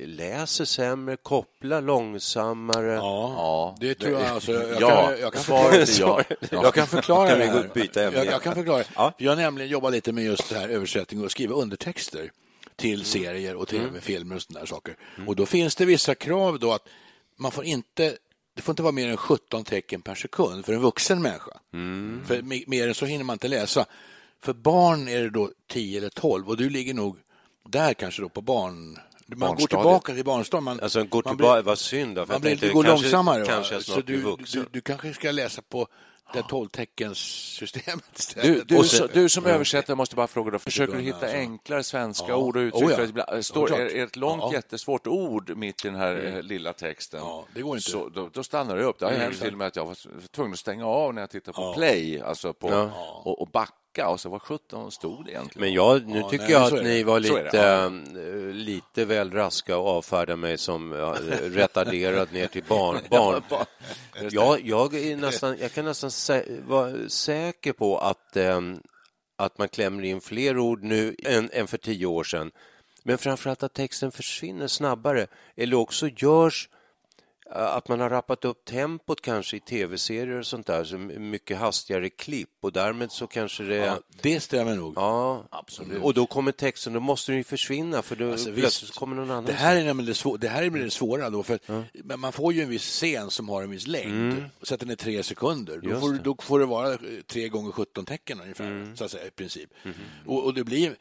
läser 0.06 0.64
sämre, 0.64 1.16
kopplar 1.16 1.80
långsammare? 1.82 2.92
Ja, 2.94 3.34
Ja, 3.36 3.76
det 3.80 3.94
tror 3.94 4.12
jag. 4.12 4.22
Alltså, 4.22 4.52
jag, 4.52 4.80
ja, 4.82 5.06
kan, 5.06 5.20
jag, 5.20 5.32
kan 5.32 5.42
förklara, 5.42 6.24
ja. 6.40 6.48
jag 6.50 6.74
kan 6.74 6.86
förklara 6.86 7.28
Kan 7.28 7.38
vi 7.38 7.46
det 7.46 7.52
här. 7.52 7.70
byta? 7.74 8.02
Jag, 8.02 8.26
jag 8.26 8.42
kan 8.42 8.54
förklara. 8.54 8.84
Ja. 8.94 9.12
Jag 9.18 9.30
har 9.30 9.36
nämligen 9.36 9.70
jobbat 9.70 9.92
lite 9.92 10.12
med 10.12 10.24
just 10.24 10.48
det 10.48 10.58
här 10.58 10.68
översättning 10.68 11.24
och 11.24 11.30
skriva 11.30 11.54
undertexter 11.54 12.30
till 12.76 13.04
serier 13.04 13.56
och 13.56 13.68
tv-filmer 13.68 14.36
och 14.36 14.42
sådana 14.42 14.60
där 14.60 14.66
saker. 14.66 14.96
Och 15.26 15.36
då 15.36 15.46
finns 15.46 15.76
det 15.76 15.84
vissa 15.84 16.14
krav 16.14 16.58
då 16.58 16.72
att 16.72 16.88
man 17.36 17.52
får 17.52 17.64
inte 17.64 18.16
det 18.54 18.62
får 18.62 18.72
inte 18.72 18.82
vara 18.82 18.92
mer 18.92 19.08
än 19.08 19.16
17 19.16 19.64
tecken 19.64 20.02
per 20.02 20.14
sekund 20.14 20.64
för 20.66 20.72
en 20.72 20.80
vuxen 20.80 21.22
människa. 21.22 21.52
För 22.26 22.42
me- 22.42 22.64
mer 22.66 22.88
än 22.88 22.94
så 22.94 23.06
hinner 23.06 23.24
man 23.24 23.34
inte 23.34 23.48
läsa. 23.48 23.86
För 24.42 24.52
barn 24.52 25.08
är 25.08 25.22
det 25.22 25.30
då 25.30 25.50
10 25.68 25.98
eller 25.98 26.08
12 26.08 26.48
och 26.48 26.56
du 26.56 26.70
ligger 26.70 26.94
nog 26.94 27.16
där 27.68 27.94
kanske 27.94 28.22
då 28.22 28.28
på 28.28 28.40
barn... 28.40 28.98
Man 29.36 29.56
går 29.56 29.66
tillbaka 29.66 30.14
till 30.14 30.24
barnstadiet. 30.24 30.64
Man, 30.64 30.80
Alltså, 30.80 31.04
går 31.04 31.22
man 31.24 31.36
tillbaka, 31.36 31.62
vad 31.62 31.78
synd 31.78 32.16
då, 32.16 32.26
för 32.26 32.32
man 32.34 32.40
blir, 32.40 32.50
tänkte, 32.50 32.66
det 32.66 32.72
går 32.72 32.84
kanske- 32.84 33.02
långsammare. 33.04 33.46
Kanske 33.46 33.82
så 33.82 33.96
du, 34.00 34.02
blir 34.02 34.36
du, 34.52 34.66
du 34.70 34.80
kanske 34.80 35.14
ska 35.14 35.30
läsa 35.30 35.62
på 35.62 35.86
det 36.32 36.40
12-teckenssystemet 36.40 38.02
Du, 38.14 38.18
istället. 38.20 38.68
du, 38.68 38.84
så, 38.84 39.06
du 39.06 39.28
som 39.28 39.46
översättare 39.46 39.96
måste 39.96 40.16
bara 40.16 40.26
fråga, 40.26 40.50
då, 40.50 40.58
försöker 40.58 40.96
du 40.96 41.00
hitta 41.02 41.16
alltså. 41.18 41.36
enklare 41.36 41.82
svenska 41.82 42.26
Ja. 42.28 42.36
ord 42.36 42.56
och 42.56 42.60
uttryck? 42.60 42.84
Oh, 42.84 42.90
ja. 42.90 42.96
För 42.96 43.02
att 43.04 43.10
ibland- 43.10 43.44
står, 43.44 43.72
är, 43.74 43.96
är 43.96 44.04
ett 44.04 44.16
långt 44.16 44.42
Ja. 44.42 44.52
jättesvårt 44.52 45.06
ord 45.06 45.56
mitt 45.56 45.84
i 45.84 45.88
den 45.88 45.96
här 45.96 46.32
eh, 46.36 46.42
lilla 46.42 46.72
texten, 46.72 47.20
Ja, 47.20 47.44
det 47.54 47.62
går 47.62 47.76
inte. 47.76 47.90
Så, 47.90 48.08
då, 48.08 48.30
då 48.32 48.42
stannar 48.42 48.76
det 48.76 48.82
upp. 48.84 48.98
Det 48.98 49.04
har 49.04 49.10
Mm, 49.12 49.20
hänt 49.22 49.32
exakt. 49.32 49.44
till 49.44 49.54
och 49.54 49.58
med 49.58 49.66
att 49.66 49.76
jag 49.76 49.86
var 49.86 49.96
tvungen 50.34 50.52
att 50.52 50.58
stänga 50.58 50.86
av 50.86 51.14
när 51.14 51.22
jag 51.22 51.30
tittade 51.30 51.54
på 51.56 51.62
Ja. 51.62 51.74
play, 51.74 52.20
alltså 52.20 52.52
på, 52.52 52.68
Ja. 52.70 52.90
och, 53.24 53.40
och 53.42 53.48
backa, 53.48 53.72
och 53.98 54.20
så 54.20 54.28
vad 54.28 54.42
sjutton 54.42 54.90
stod 54.90 55.24
det 55.24 55.30
egentligen? 55.30 55.60
Men 55.66 55.72
jag, 55.74 56.06
nu 56.08 56.18
Ja, 56.18 56.28
tycker 56.30 56.44
nej, 56.44 56.52
jag 56.52 56.62
att 56.78 56.84
ni 56.84 57.02
var 57.02 57.20
lite, 57.20 57.50
ja. 57.52 57.84
eh, 57.86 57.90
lite 58.52 59.04
väl 59.04 59.30
raska 59.32 59.76
och 59.78 59.88
avfärda 59.88 60.36
mig 60.36 60.58
som 60.58 60.92
ja, 60.92 61.16
retarderad 61.42 62.32
ner 62.32 62.46
till 62.46 62.64
barn. 62.68 62.98
barn. 63.10 63.42
Jag, 64.30 64.60
jag, 64.60 64.94
är 64.94 65.16
nästan, 65.16 65.56
jag 65.60 65.72
kan 65.72 65.84
nästan 65.84 66.10
sä, 66.10 66.44
vara 66.66 67.08
säker 67.08 67.72
på 67.72 67.98
att, 67.98 68.36
ehm, 68.36 68.80
att 69.38 69.58
man 69.58 69.68
klämmer 69.68 70.02
in 70.02 70.20
fler 70.20 70.58
ord 70.58 70.82
nu 70.82 71.16
än, 71.24 71.50
än 71.52 71.66
för 71.66 71.78
tio 71.78 72.06
år 72.06 72.24
sedan. 72.24 72.50
Men 73.02 73.18
framförallt 73.18 73.62
att 73.62 73.74
texten 73.74 74.12
försvinner 74.12 74.66
snabbare 74.66 75.26
eller 75.56 75.76
också 75.76 76.08
görs 76.08 76.68
eh, 76.72 76.79
att 77.52 77.88
man 77.88 78.00
har 78.00 78.10
rappat 78.10 78.44
upp 78.44 78.64
tempot 78.64 79.20
kanske 79.20 79.56
i 79.56 79.60
tv-serier 79.60 80.38
och 80.38 80.46
sånt 80.46 80.66
där, 80.66 80.84
så 80.84 80.98
mycket 80.98 81.58
hastigare 81.58 82.10
klipp 82.10 82.48
och 82.60 82.72
därmed 82.72 83.12
så 83.12 83.26
kanske 83.26 83.62
det... 83.62 83.76
Ja, 83.76 83.98
det 84.22 84.40
stämmer 84.40 84.76
nog. 84.76 84.92
Ja, 84.96 85.44
absolut. 85.50 86.02
Och 86.02 86.14
då 86.14 86.26
kommer 86.26 86.52
texten, 86.52 86.92
då 86.92 87.00
måste 87.00 87.32
den 87.32 87.36
ju 87.38 87.44
försvinna 87.44 88.02
för 88.02 88.16
då 88.16 88.30
Alltså, 88.32 88.52
plötsligt 88.52 88.94
kommer 88.94 89.16
någon 89.16 89.30
annan. 89.30 89.44
Det 89.44 89.52
här 89.52 89.76
är 89.76 89.84
nämligen 89.84 90.06
det, 90.06 90.12
svå- 90.12 90.38
det 90.38 90.48
här 90.48 90.62
är 90.62 90.70
det 90.70 90.90
svåra 90.90 91.30
då, 91.30 91.42
för 91.42 91.58
men 91.92 92.20
man 92.20 92.32
får 92.32 92.52
ju 92.52 92.62
en 92.62 92.68
viss 92.68 92.82
scen 92.84 93.30
som 93.30 93.48
har 93.48 93.62
en 93.62 93.70
viss 93.70 93.86
längd, 93.86 94.44
så 94.62 94.74
att 94.74 94.80
den 94.80 94.90
är 94.90 94.96
tre 94.96 95.22
sekunder. 95.22 95.78
Då 95.82 95.88
Mm. 95.88 96.00
Får, 96.00 96.08
det. 96.08 96.12
Mm. 96.14 96.22
då 96.24 96.36
får 96.42 96.58
det 96.58 96.66
vara 96.66 96.92
eh, 96.92 96.98
tre 97.26 97.48
gånger 97.48 97.72
17 97.72 98.04
tecken 98.04 98.40
ungefär, 98.40 98.92
så 98.96 99.04
att 99.04 99.10
säga, 99.10 99.26
i 99.26 99.30
princip. 99.30 99.70
Och, 100.26 100.44
och 100.44 100.54
det 100.54 100.64
blir 100.64 100.96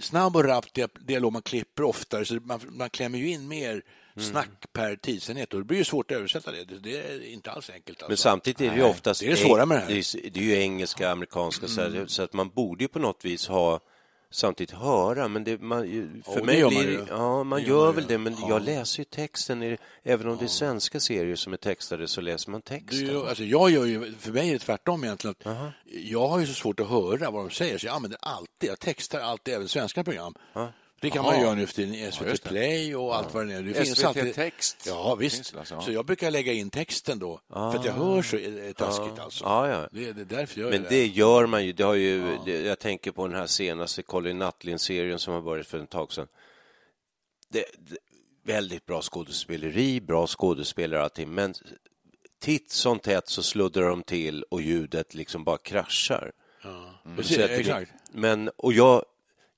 snabb 0.00 0.36
och 0.36 0.44
rapp 0.44 0.66
dia- 0.74 0.88
dialog, 1.06 1.32
man 1.32 1.42
klipper 1.42 1.82
oftare, 1.82 2.24
så 2.24 2.34
man, 2.34 2.60
man 2.68 2.90
klämmer 2.90 3.18
ju 3.18 3.28
in 3.30 3.48
mer 3.48 3.82
Mm. 4.16 4.28
snack 4.30 4.48
per 4.72 4.96
tidsenhet 4.96 5.52
och 5.54 5.60
det 5.60 5.64
blir 5.64 5.78
ju 5.78 5.84
svårt 5.84 6.10
att 6.10 6.16
översätta 6.16 6.52
det. 6.52 6.64
Det, 6.64 6.78
det 6.78 6.96
är 6.98 7.28
inte 7.32 7.50
alls 7.50 7.70
enkelt. 7.70 7.98
Alltså. 7.98 8.08
Men 8.10 8.16
samtidigt 8.16 8.60
är 8.60 8.70
det 8.70 8.76
ju 8.76 8.82
oftast... 8.82 9.20
det 9.20 9.26
är 9.26 9.30
det 9.30 9.36
svåra 9.36 9.66
med 9.66 9.76
det 9.78 9.80
här. 9.80 9.88
Det 9.88 9.98
är, 10.26 10.30
det 10.30 10.40
är 10.40 10.44
ju 10.44 10.54
engelska, 10.60 11.10
amerikanska, 11.10 11.68
så, 11.68 11.80
här, 11.80 12.04
så 12.06 12.22
att 12.22 12.32
man 12.32 12.48
borde 12.48 12.84
ju 12.84 12.88
på 12.88 12.98
något 12.98 13.24
vis 13.24 13.48
ha 13.48 13.80
samtidigt 14.30 14.74
höra, 14.74 15.28
men 15.28 15.44
det, 15.44 15.60
man, 15.60 15.82
för 16.24 16.36
det 16.36 16.44
mig 16.44 16.60
man 16.62 16.68
blir 16.70 16.82
ju. 16.90 16.96
det- 16.96 17.06
Ja, 17.08 17.44
man 17.44 17.60
Det 17.60 17.66
gör 17.68 17.76
gör 17.76 17.84
man 17.86 17.94
väl 17.94 18.04
det, 18.08 18.18
men 18.18 18.36
Ja. 18.40 18.48
jag 18.48 18.62
läser 18.64 18.98
ju 18.98 19.04
texten. 19.04 19.76
Även 20.02 20.28
om 20.28 20.36
det 20.36 20.44
är 20.44 20.48
svenska 20.48 21.00
serier 21.00 21.36
som 21.36 21.52
är 21.52 21.56
textade 21.56 22.08
så 22.08 22.20
läser 22.20 22.50
man 22.50 22.60
Det 22.64 22.70
texten. 22.78 23.06
ju, 23.06 23.26
alltså 23.28 23.44
jag 23.44 23.70
gör 23.70 23.84
ju, 23.84 24.14
för 24.18 24.32
mig 24.32 24.48
är 24.48 24.52
det 24.52 24.58
tvärtom 24.58 25.04
egentligen. 25.04 25.34
Att 25.46 25.72
Jag 25.92 26.28
har 26.28 26.38
ju 26.40 26.46
så 26.46 26.54
svårt 26.54 26.80
att 26.80 26.88
höra 26.88 27.30
vad 27.30 27.44
de 27.44 27.50
säger, 27.50 27.78
så 27.78 27.86
jag 27.86 27.94
använder 27.94 28.18
alltid, 28.22 28.70
jag 28.70 28.78
textar 28.80 29.20
alltid 29.20 29.54
även 29.54 29.68
svenska 29.68 30.04
program. 30.04 30.34
Det 31.00 31.10
kan 31.10 31.24
man 31.24 31.34
Jaha. 31.34 31.42
göra 31.44 31.54
nu 31.54 31.66
för 31.66 31.74
tiden 31.74 31.94
i 31.94 32.12
SVT 32.12 32.26
det. 32.26 32.42
Play 32.48 32.96
och 32.96 33.16
allt 33.16 33.34
vad 33.34 33.46
det 33.46 33.54
är. 33.54 33.62
Det 33.62 33.74
finns 33.74 33.96
SVT 33.98 34.04
alltid... 34.04 34.34
Text. 34.34 34.84
Ja, 34.86 35.14
visst. 35.14 35.52
Det 35.52 35.58
alltså, 35.58 35.74
ja. 35.74 35.80
Så 35.80 35.92
jag 35.92 36.06
brukar 36.06 36.30
lägga 36.30 36.52
in 36.52 36.70
texten 36.70 37.18
då, 37.18 37.40
för 37.48 37.76
att 37.78 37.84
jag 37.84 37.92
hör 37.92 38.22
så 38.22 38.36
eh, 38.36 38.72
taskigt 38.72 39.18
alltså. 39.18 39.44
Ja, 39.44 39.68
ja. 39.68 39.88
Det, 39.92 40.12
det 40.12 40.20
är 40.20 40.24
därför 40.38 40.60
jag 40.60 40.70
Men 40.70 40.82
gör 40.82 40.90
det 40.90 41.06
gör 41.06 41.46
man 41.46 41.66
ju. 41.66 41.72
Det 41.72 41.82
har 41.84 41.94
ju 41.94 42.38
det, 42.44 42.60
jag 42.60 42.78
tänker 42.78 43.10
på 43.12 43.26
den 43.26 43.36
här 43.36 43.46
senaste 43.46 44.02
Colin 44.02 44.38
Nutlin-serien 44.38 45.18
som 45.18 45.34
har 45.34 45.40
börjat 45.42 45.66
för 45.66 45.78
en 45.78 45.86
tag 45.86 46.12
sedan. 46.12 46.26
Det, 47.48 47.64
det, 47.78 47.96
väldigt 48.44 48.86
bra 48.86 49.02
skådespeleri, 49.02 50.00
bra 50.00 50.26
skådespelare 50.26 50.98
och 50.98 51.04
allting, 51.04 51.30
men 51.34 51.54
titt 52.40 52.70
som 52.70 52.98
tätt 52.98 53.28
så 53.28 53.42
sluddrar 53.42 53.88
de 53.88 54.02
till 54.02 54.42
och 54.42 54.62
ljudet 54.62 55.14
liksom 55.14 55.44
bara 55.44 55.58
kraschar. 55.58 56.32
Precis, 57.16 57.34
Så 57.34 57.40
jag 57.40 57.48
tycker- 57.48 57.60
exakt. 57.60 57.92
Men, 58.12 58.48
och 58.56 58.72
jag, 58.72 59.04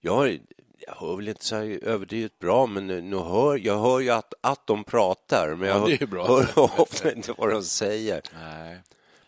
jag, 0.00 0.14
har, 0.14 0.38
jag 0.86 0.94
hör 0.94 1.16
väl 1.16 1.28
inte 1.28 1.44
så 1.44 1.56
överdrivet 1.56 2.38
bra, 2.38 2.66
men 2.66 2.86
nu 2.86 3.16
hör, 3.16 3.56
jag 3.56 3.78
hör 3.78 4.00
ju 4.00 4.10
att, 4.10 4.34
att 4.40 4.66
de 4.66 4.84
pratar, 4.84 5.54
men 5.54 5.68
jag 5.68 5.82
Ja, 5.82 5.86
det 5.86 5.92
är 5.94 5.98
hör, 5.98 6.06
bra. 6.06 6.26
hör 6.26 6.80
ofta 6.80 7.12
inte 7.12 7.32
vad 7.38 7.50
de 7.50 7.62
säger. 7.62 8.22
Nej. 8.34 8.78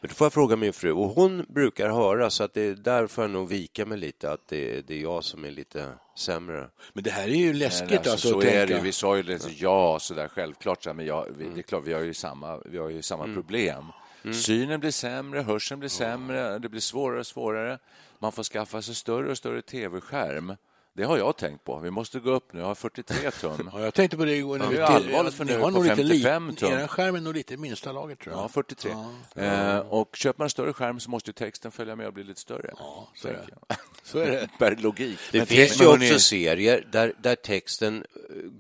Men 0.00 0.08
då 0.08 0.14
får 0.14 0.24
jag 0.24 0.32
fråga 0.32 0.56
min 0.56 0.72
fru, 0.72 0.92
och 0.92 1.08
hon 1.08 1.46
brukar 1.48 1.90
höra 1.90 2.30
så 2.30 2.44
att 2.44 2.54
det 2.54 2.62
är 2.62 2.74
därför 2.74 3.22
jag 3.22 3.30
nog 3.30 3.48
vika 3.48 3.86
mig 3.86 3.98
lite, 3.98 4.30
att 4.32 4.48
det, 4.48 4.80
det 4.86 4.94
är 4.94 4.98
jag 5.02 5.24
som 5.24 5.44
är 5.44 5.50
lite 5.50 5.88
sämre. 6.16 6.68
Men 6.92 7.04
det 7.04 7.10
här 7.10 7.28
är 7.28 7.34
ju 7.34 7.52
läskigt 7.52 7.90
Nej, 7.90 7.98
alltså, 8.12 8.28
så 8.28 8.38
att 8.38 8.44
är 8.44 8.66
det. 8.66 8.80
Vi 8.80 8.92
sa 8.92 9.16
ju 9.16 9.22
lite 9.22 9.48
ja, 9.56 9.98
så 10.00 10.14
där 10.14 10.28
självklart, 10.28 10.82
så 10.82 10.88
här, 10.88 10.94
men 10.94 11.06
ja, 11.06 11.26
vi, 11.38 11.44
det 11.54 11.60
är 11.60 11.62
klart, 11.62 11.82
vi 11.86 11.92
har 11.92 12.00
ju 12.00 12.14
samma, 12.14 12.58
vi 12.64 12.78
har 12.78 12.88
ju 12.88 13.02
samma 13.02 13.34
problem. 13.34 13.84
Synen 14.32 14.80
blir 14.80 14.90
sämre, 14.90 15.40
hörseln 15.40 15.80
blir 15.80 15.90
sämre, 15.90 16.58
det 16.58 16.68
blir 16.68 16.80
svårare 16.80 17.20
och 17.20 17.26
svårare. 17.26 17.78
Man 18.18 18.32
får 18.32 18.42
skaffa 18.42 18.82
sig 18.82 18.94
större 18.94 19.30
och 19.30 19.36
större 19.36 19.62
tv-skärm. 19.62 20.56
Det 20.98 21.04
har 21.04 21.18
jag 21.18 21.36
tänkt 21.36 21.64
på. 21.64 21.78
Vi 21.78 21.90
måste 21.90 22.20
gå 22.20 22.30
upp 22.30 22.52
nu. 22.52 22.60
Jag 22.60 22.66
har 22.66 22.74
43 22.74 23.30
tum. 23.30 23.70
Ja, 23.72 23.80
jag 23.80 23.94
tänkte 23.94 24.16
på 24.16 24.24
det 24.24 24.36
igår. 24.36 24.58
Ja, 24.58 24.64
det 24.70 24.76
är 24.82 24.86
till- 24.86 24.94
allvarligt 25.08 25.34
för 25.34 25.44
nu 25.44 25.52
har 25.52 25.60
på 25.60 25.70
nog 25.70 25.82
lite 25.82 25.96
55 25.96 26.48
lit- 26.48 26.58
tum. 26.58 26.72
Era 26.72 26.88
skärm 26.88 27.14
är 27.14 27.20
nog 27.20 27.34
lite 27.34 27.54
i 27.54 27.56
minsta 27.56 27.92
laget, 27.92 28.18
tror 28.20 28.34
jag. 28.34 28.44
Ja, 28.44 28.48
43. 28.48 28.90
Eh, 29.34 29.78
och 29.78 30.16
köper 30.16 30.38
man 30.38 30.46
en 30.46 30.50
större 30.50 30.72
skärm 30.72 31.00
så 31.00 31.10
måste 31.10 31.28
ju 31.30 31.32
texten 31.32 31.70
följa 31.72 31.96
med 31.96 32.06
och 32.06 32.12
bli 32.12 32.24
lite 32.24 32.40
större. 32.40 32.70
Ja, 32.78 33.08
så 33.14 33.28
är 33.28 33.32
det. 33.32 33.76
Så 34.02 34.18
är 34.18 34.30
det. 34.30 34.48
Per 34.58 34.76
logik. 34.76 35.18
Det 35.32 35.38
Men 35.38 35.46
finns 35.46 35.80
ju 35.80 35.86
också 35.86 36.18
serier 36.18 36.88
där, 36.92 37.12
där 37.18 37.34
texten 37.34 38.04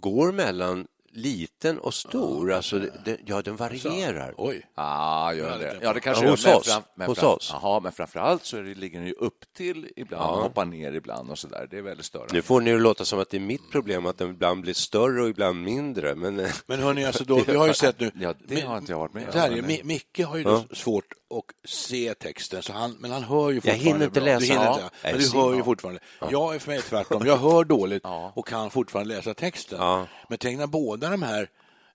går 0.00 0.32
mellan 0.32 0.86
liten 1.12 1.78
och 1.78 1.94
stor. 1.94 2.52
Alltså, 2.52 2.78
det, 2.78 2.92
det, 3.04 3.18
ja, 3.26 3.42
den 3.42 3.56
varierar. 3.56 4.34
Oj. 4.36 4.62
Ah, 4.74 5.32
gör 5.32 5.50
Ja, 5.50 5.56
det. 5.58 5.78
Ja, 5.82 5.92
det 5.92 6.00
kanske 6.00 6.22
Ja, 6.24 6.26
gör, 6.26 6.30
hos 6.30 6.44
men 6.46 6.54
oss. 6.56 6.66
fram- 6.72 6.82
men 6.96 7.06
Hos 7.06 7.18
fram- 7.18 7.30
oss. 7.30 7.50
Jaha, 7.52 7.80
men 7.80 7.92
framför 7.92 8.20
allt 8.20 8.44
så 8.44 8.56
är 8.56 8.62
det, 8.62 8.74
ligger 8.74 8.98
den 8.98 9.08
ju 9.08 9.12
upp 9.14 9.44
till 9.56 9.88
ibland 9.96 10.30
och 10.36 10.42
hoppar 10.42 10.64
ner 10.64 10.92
ibland 10.92 11.30
och 11.30 11.38
så 11.38 11.48
där. 11.48 11.66
Det 11.70 11.78
är 11.78 11.82
väldigt 11.82 12.06
störande. 12.06 12.34
Nu 12.34 12.42
får 12.42 12.60
ni 12.60 12.70
det 12.72 12.78
låta 12.78 13.04
som 13.04 13.18
att 13.18 13.30
det 13.30 13.36
är 13.36 13.40
mitt 13.40 13.70
problem 13.72 14.06
att 14.06 14.18
den 14.18 14.30
ibland 14.30 14.60
blir 14.62 14.74
större 14.74 15.22
och 15.22 15.28
ibland 15.28 15.62
mindre. 15.62 16.14
Men, 16.14 16.46
Men 16.66 16.80
hörni, 16.80 17.04
alltså 17.04 17.24
då, 17.24 17.38
vi 17.46 17.56
har 17.56 17.66
ju 17.66 17.74
sett 17.74 18.00
nu... 18.00 18.10
Ja, 18.14 18.34
det 18.48 18.60
har 18.60 18.78
inte 18.78 18.92
jag 18.92 18.98
varit 18.98 19.12
med 19.14 19.80
om, 19.82 19.86
Micke 19.88 20.20
har 20.26 20.36
ju 20.36 20.42
då 20.44 20.64
svårt 20.72 21.04
att 21.30 21.70
se 21.70 22.14
texten, 22.14 22.62
så 22.62 22.72
han, 22.72 22.96
men 23.00 23.10
han 23.10 23.22
hör 23.22 23.50
ju 23.50 23.54
Jag 23.54 23.62
fortfarande 23.62 23.84
hinner 23.84 24.04
inte 24.04 24.20
bra. 24.20 24.24
läsa. 24.24 24.40
Du 24.40 24.46
hinner 24.46 24.64
Ja. 24.64 24.72
inte, 24.74 24.90
Nej, 25.04 25.12
men 25.12 25.22
du 25.22 25.28
hör 25.38 25.52
ju 25.52 25.58
ja. 25.58 25.64
fortfarande. 25.64 26.00
Jag 26.30 26.54
är 26.54 26.58
för 26.58 26.70
mig 26.70 26.82
tvärtom. 26.82 27.26
Jag 27.26 27.36
hör 27.36 27.64
dåligt 27.64 28.02
Ja. 28.04 28.32
och 28.36 28.46
kan 28.48 28.70
fortfarande 28.70 29.14
läsa 29.14 29.34
texten. 29.34 29.78
Ja. 29.80 30.06
Men 30.28 30.38
tänk 30.38 30.58
när 30.58 30.66
båda 30.66 31.10
de 31.10 31.22
här 31.22 31.48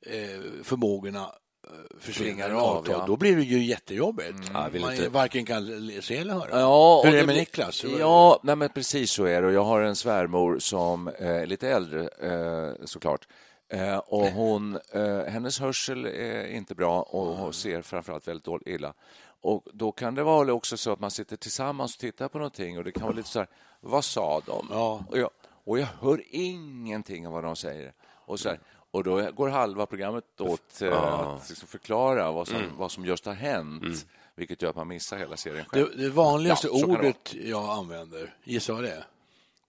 eh, 0.05 0.41
förmågorna 0.63 1.19
eh, 1.19 1.99
försvinner 1.99 2.49
av, 2.49 2.87
ja. 2.89 3.03
då 3.07 3.17
blir 3.17 3.35
det 3.35 3.43
ju 3.43 3.63
jättejobbigt. 3.63 4.37
Ja, 4.53 4.63
jag 4.63 4.69
vill 4.69 4.81
Man 4.81 4.93
inte- 4.93 5.09
varken 5.09 5.45
kan 5.45 5.91
se 6.01 6.17
eller 6.17 6.33
höra. 6.33 6.59
Ja, 6.59 7.01
Hur 7.03 7.09
och 7.09 7.15
är 7.15 7.21
det 7.21 7.25
med 7.27 7.35
Niklas? 7.35 7.83
Ja, 7.99 8.39
nej, 8.43 8.55
men 8.55 8.69
precis 8.69 9.11
så 9.11 9.25
är 9.25 9.41
det. 9.41 9.47
Och 9.47 9.53
Jag 9.53 9.63
har 9.63 9.81
en 9.81 9.95
svärmor 9.95 10.59
som 10.59 11.07
eh, 11.07 11.13
är 11.27 11.45
lite 11.45 11.69
äldre, 11.69 12.01
eh, 12.01 12.85
såklart. 12.85 13.27
Eh, 13.73 13.97
och 13.97 14.25
hon, 14.27 14.79
eh, 14.91 15.23
hennes 15.23 15.59
hörsel 15.59 16.05
är 16.05 16.47
inte 16.47 16.75
bra 16.75 17.01
och 17.01 17.25
hon 17.37 17.53
ser 17.53 17.81
framförallt 17.81 18.27
väldigt 18.27 18.45
dåligt 18.45 18.67
illa. 18.67 18.93
Och 19.41 19.67
Då 19.73 19.91
kan 19.91 20.15
det 20.15 20.23
vara 20.23 20.53
också 20.53 20.77
så 20.77 20.91
att 20.91 20.99
man 20.99 21.11
sitter 21.11 21.35
tillsammans 21.35 21.93
och 21.95 21.99
tittar 21.99 22.27
på 22.27 22.37
någonting 22.37 22.77
och 22.77 22.83
det 22.83 22.91
kan 22.91 23.03
vara 23.03 23.15
lite 23.15 23.29
så 23.29 23.39
här, 23.39 23.47
vad 23.81 24.05
sa 24.05 24.41
de? 24.45 24.67
Ja. 24.71 25.03
Och, 25.09 25.17
jag, 25.17 25.29
och 25.63 25.79
jag 25.79 25.87
hör 26.01 26.23
ingenting 26.29 27.27
av 27.27 27.33
vad 27.33 27.43
de 27.43 27.55
säger. 27.55 27.93
Och, 28.25 28.39
så 28.39 28.49
här, 28.49 28.59
och 28.91 29.03
Då 29.03 29.31
går 29.31 29.49
halva 29.49 29.85
programmet 29.85 30.41
åt 30.41 30.81
eh, 30.81 31.03
att 31.03 31.49
liksom 31.49 31.67
förklara 31.67 32.31
vad 32.31 32.47
som, 32.47 32.61
vad 32.77 32.91
som 32.91 33.05
just 33.05 33.25
har 33.25 33.33
hänt, 33.33 34.05
vilket 34.35 34.61
gör 34.61 34.69
att 34.69 34.75
man 34.75 34.87
missar 34.87 35.17
hela 35.17 35.37
serien 35.37 35.65
själv. 35.65 35.89
Det, 35.95 36.03
det 36.03 36.09
vanligaste 36.09 36.67
Ja, 36.71 36.85
ordet 36.85 37.33
jag 37.33 37.69
använder, 37.69 38.35
gissa 38.43 38.73
vad 38.73 38.83
det 38.83 38.91
är? 38.91 39.05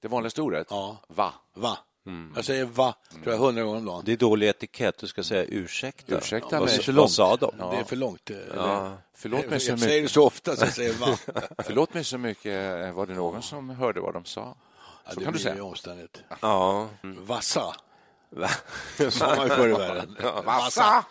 Det 0.00 0.08
vanligaste 0.08 0.42
ordet? 0.42 0.66
Ja. 0.70 0.96
Va? 1.08 1.32
Va? 1.54 1.78
Jag 2.36 2.44
säger 2.44 2.64
va, 2.64 2.94
tror 3.22 3.34
jag, 3.34 3.38
hundra 3.40 3.62
gånger 3.62 3.78
om 3.78 3.84
dagen. 3.86 4.02
det 4.04 4.12
är 4.12 4.16
dålig 4.16 4.48
etikett. 4.48 4.98
Du 4.98 5.06
ska 5.06 5.22
säga 5.22 5.44
ursäkta. 5.44 6.18
Ursäkta 6.18 6.60
vad, 6.60 6.68
mig. 6.68 6.82
så- 6.82 6.92
vad 6.92 7.10
sa 7.10 7.36
de? 7.36 7.54
Det 7.70 7.76
är 7.76 7.84
för 7.84 7.96
långt. 7.96 8.30
eh, 8.30 8.36
Förlåt 9.16 9.50
mig 9.50 9.60
så 9.60 9.70
jag 9.70 9.78
säger 9.78 9.94
det 9.96 10.00
mycket. 10.02 10.10
så 10.14 10.26
ofta 10.26 10.56
så 10.56 10.64
jag 10.64 10.72
säger 10.72 10.92
va. 10.94 11.16
Förlåt 11.64 11.94
mig 11.94 12.04
så 12.04 12.18
mycket. 12.18 12.94
Var 12.94 13.06
det 13.06 13.14
någon 13.14 13.42
som 13.42 13.70
hörde 13.70 14.00
vad 14.00 14.14
de 14.14 14.24
sa? 14.24 14.56
Ja, 15.04 15.12
Så 15.12 15.18
det 15.18 15.24
kan 15.24 15.32
du 15.32 15.38
blir 15.38 15.48
ju 15.48 15.52
säga. 15.54 15.64
omständigt. 15.64 16.22
Ja. 16.40 16.88
Vassa, 17.02 17.74
Va? 18.30 18.48
sa 19.10 19.36
man 19.36 19.48
ju 19.48 19.54
förr 19.54 19.68
i 19.68 19.72
världen. 19.72 20.16
Vassa! 20.44 21.04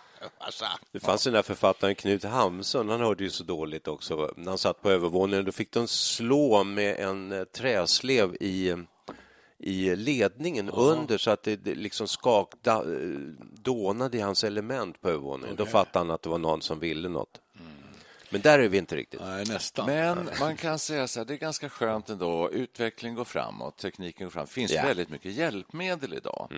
Det 0.92 1.00
fanns 1.00 1.24
den 1.24 1.34
där 1.34 1.42
författaren 1.42 1.96
Knut 1.96 2.24
Hamsun, 2.24 2.90
han 2.90 3.00
hörde 3.02 3.24
ju 3.24 3.30
så 3.30 3.44
dåligt 3.44 3.88
också. 3.88 4.32
När 4.38 4.50
han 4.50 4.58
satt 4.58 4.82
på 4.82 4.90
övervåningen, 4.92 5.46
då 5.46 5.52
fick 5.52 5.72
de 5.72 5.88
slå 5.88 6.64
med 6.64 6.96
en 7.00 7.32
eh, 7.32 7.44
träslev 7.44 8.36
i, 8.40 8.76
i 9.66 9.96
ledningen 9.96 10.70
under 10.70 11.18
så 11.18 11.32
att 11.32 11.44
det, 11.44 11.56
det 11.56 11.76
liksom 11.76 12.08
skakta, 12.08 12.72
eh, 12.74 13.10
dånade 13.54 14.18
i 14.18 14.22
hans 14.22 14.44
element 14.44 15.02
på 15.02 15.10
övervåningen. 15.10 15.56
Då 15.56 15.66
fattade 15.66 16.00
han 16.06 16.12
att 16.12 16.22
det 16.22 16.30
var 16.30 16.38
någon 16.38 16.62
som 16.62 16.80
ville 16.80 17.10
något. 17.10 17.40
Men 18.30 18.42
där 18.42 18.60
är 18.60 18.68
vi 18.68 18.78
inte 18.78 18.96
riktigt. 18.96 19.22
Nej, 19.22 19.46
nästan. 19.48 19.86
Men 19.86 20.30
man 20.40 20.56
kan 20.56 20.80
säga 20.80 21.08
så 21.08 21.20
här, 21.20 21.26
det 21.26 21.34
är 21.34 21.38
ganska 21.38 21.70
skönt 21.70 22.10
ändå. 22.10 22.52
Utvecklingen 22.52 23.16
går 23.16 23.26
framåt, 23.26 23.78
tekniken 23.78 24.26
går 24.26 24.32
framåt. 24.32 24.50
Det 24.50 24.54
finns 24.54 24.72
Ja. 24.72 24.84
väldigt 24.86 25.10
mycket 25.10 25.32
hjälpmedel 25.34 26.14
idag. 26.14 26.52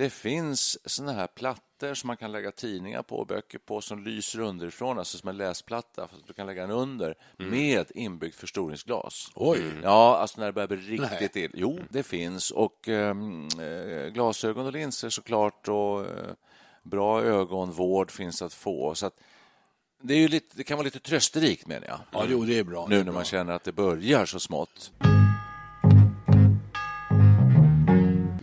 Det 0.00 0.10
finns 0.10 0.78
såna 0.84 1.12
här 1.12 1.26
plattor 1.26 1.94
som 1.94 2.06
man 2.06 2.16
kan 2.16 2.32
lägga 2.32 2.50
tidningar 2.50 3.02
på 3.02 3.16
och 3.16 3.26
böcker 3.26 3.58
på 3.58 3.80
som 3.80 4.04
lyser 4.04 4.40
underifrån, 4.40 4.98
alltså 4.98 5.18
som 5.18 5.28
en 5.28 5.36
läsplatta. 5.36 6.08
Fast 6.08 6.26
du 6.26 6.32
kan 6.32 6.46
lägga 6.46 6.62
den 6.62 6.70
under 6.70 7.14
med 7.36 7.86
inbyggt 7.94 8.36
förstoringsglas. 8.36 9.30
Oj. 9.34 9.62
Ja, 9.82 10.16
alltså 10.16 10.40
när 10.40 10.46
det 10.46 10.52
börjar 10.52 10.68
bli 10.68 10.76
riktigt 10.76 11.34
Nej. 11.34 11.44
illa. 11.44 11.52
Jo, 11.54 11.78
det 11.90 12.02
finns. 12.02 12.50
Och 12.50 12.88
ehm, 12.88 13.48
eh, 13.60 14.12
glasögon 14.12 14.66
och 14.66 14.72
linser 14.72 15.08
såklart 15.10 15.68
och 15.68 16.00
eh, 16.00 16.32
bra 16.82 17.22
ögonvård 17.22 18.10
finns 18.10 18.42
att 18.42 18.54
få. 18.54 18.94
Så 18.94 19.06
att 19.06 19.14
det, 20.02 20.14
är 20.14 20.18
ju 20.18 20.28
lite, 20.28 20.56
det 20.56 20.64
kan 20.64 20.76
vara 20.76 20.84
lite 20.84 21.00
trösterikt, 21.00 21.66
menar 21.66 21.86
jag. 21.86 22.00
Ja, 22.12 22.24
jo, 22.28 22.44
det 22.44 22.58
är 22.58 22.64
bra. 22.64 22.86
Nu 22.88 23.00
är 23.00 23.04
när 23.04 23.12
man 23.12 23.24
känner 23.24 23.52
att 23.52 23.64
det 23.64 23.72
börjar 23.72 24.26
så 24.26 24.40
smått. 24.40 24.92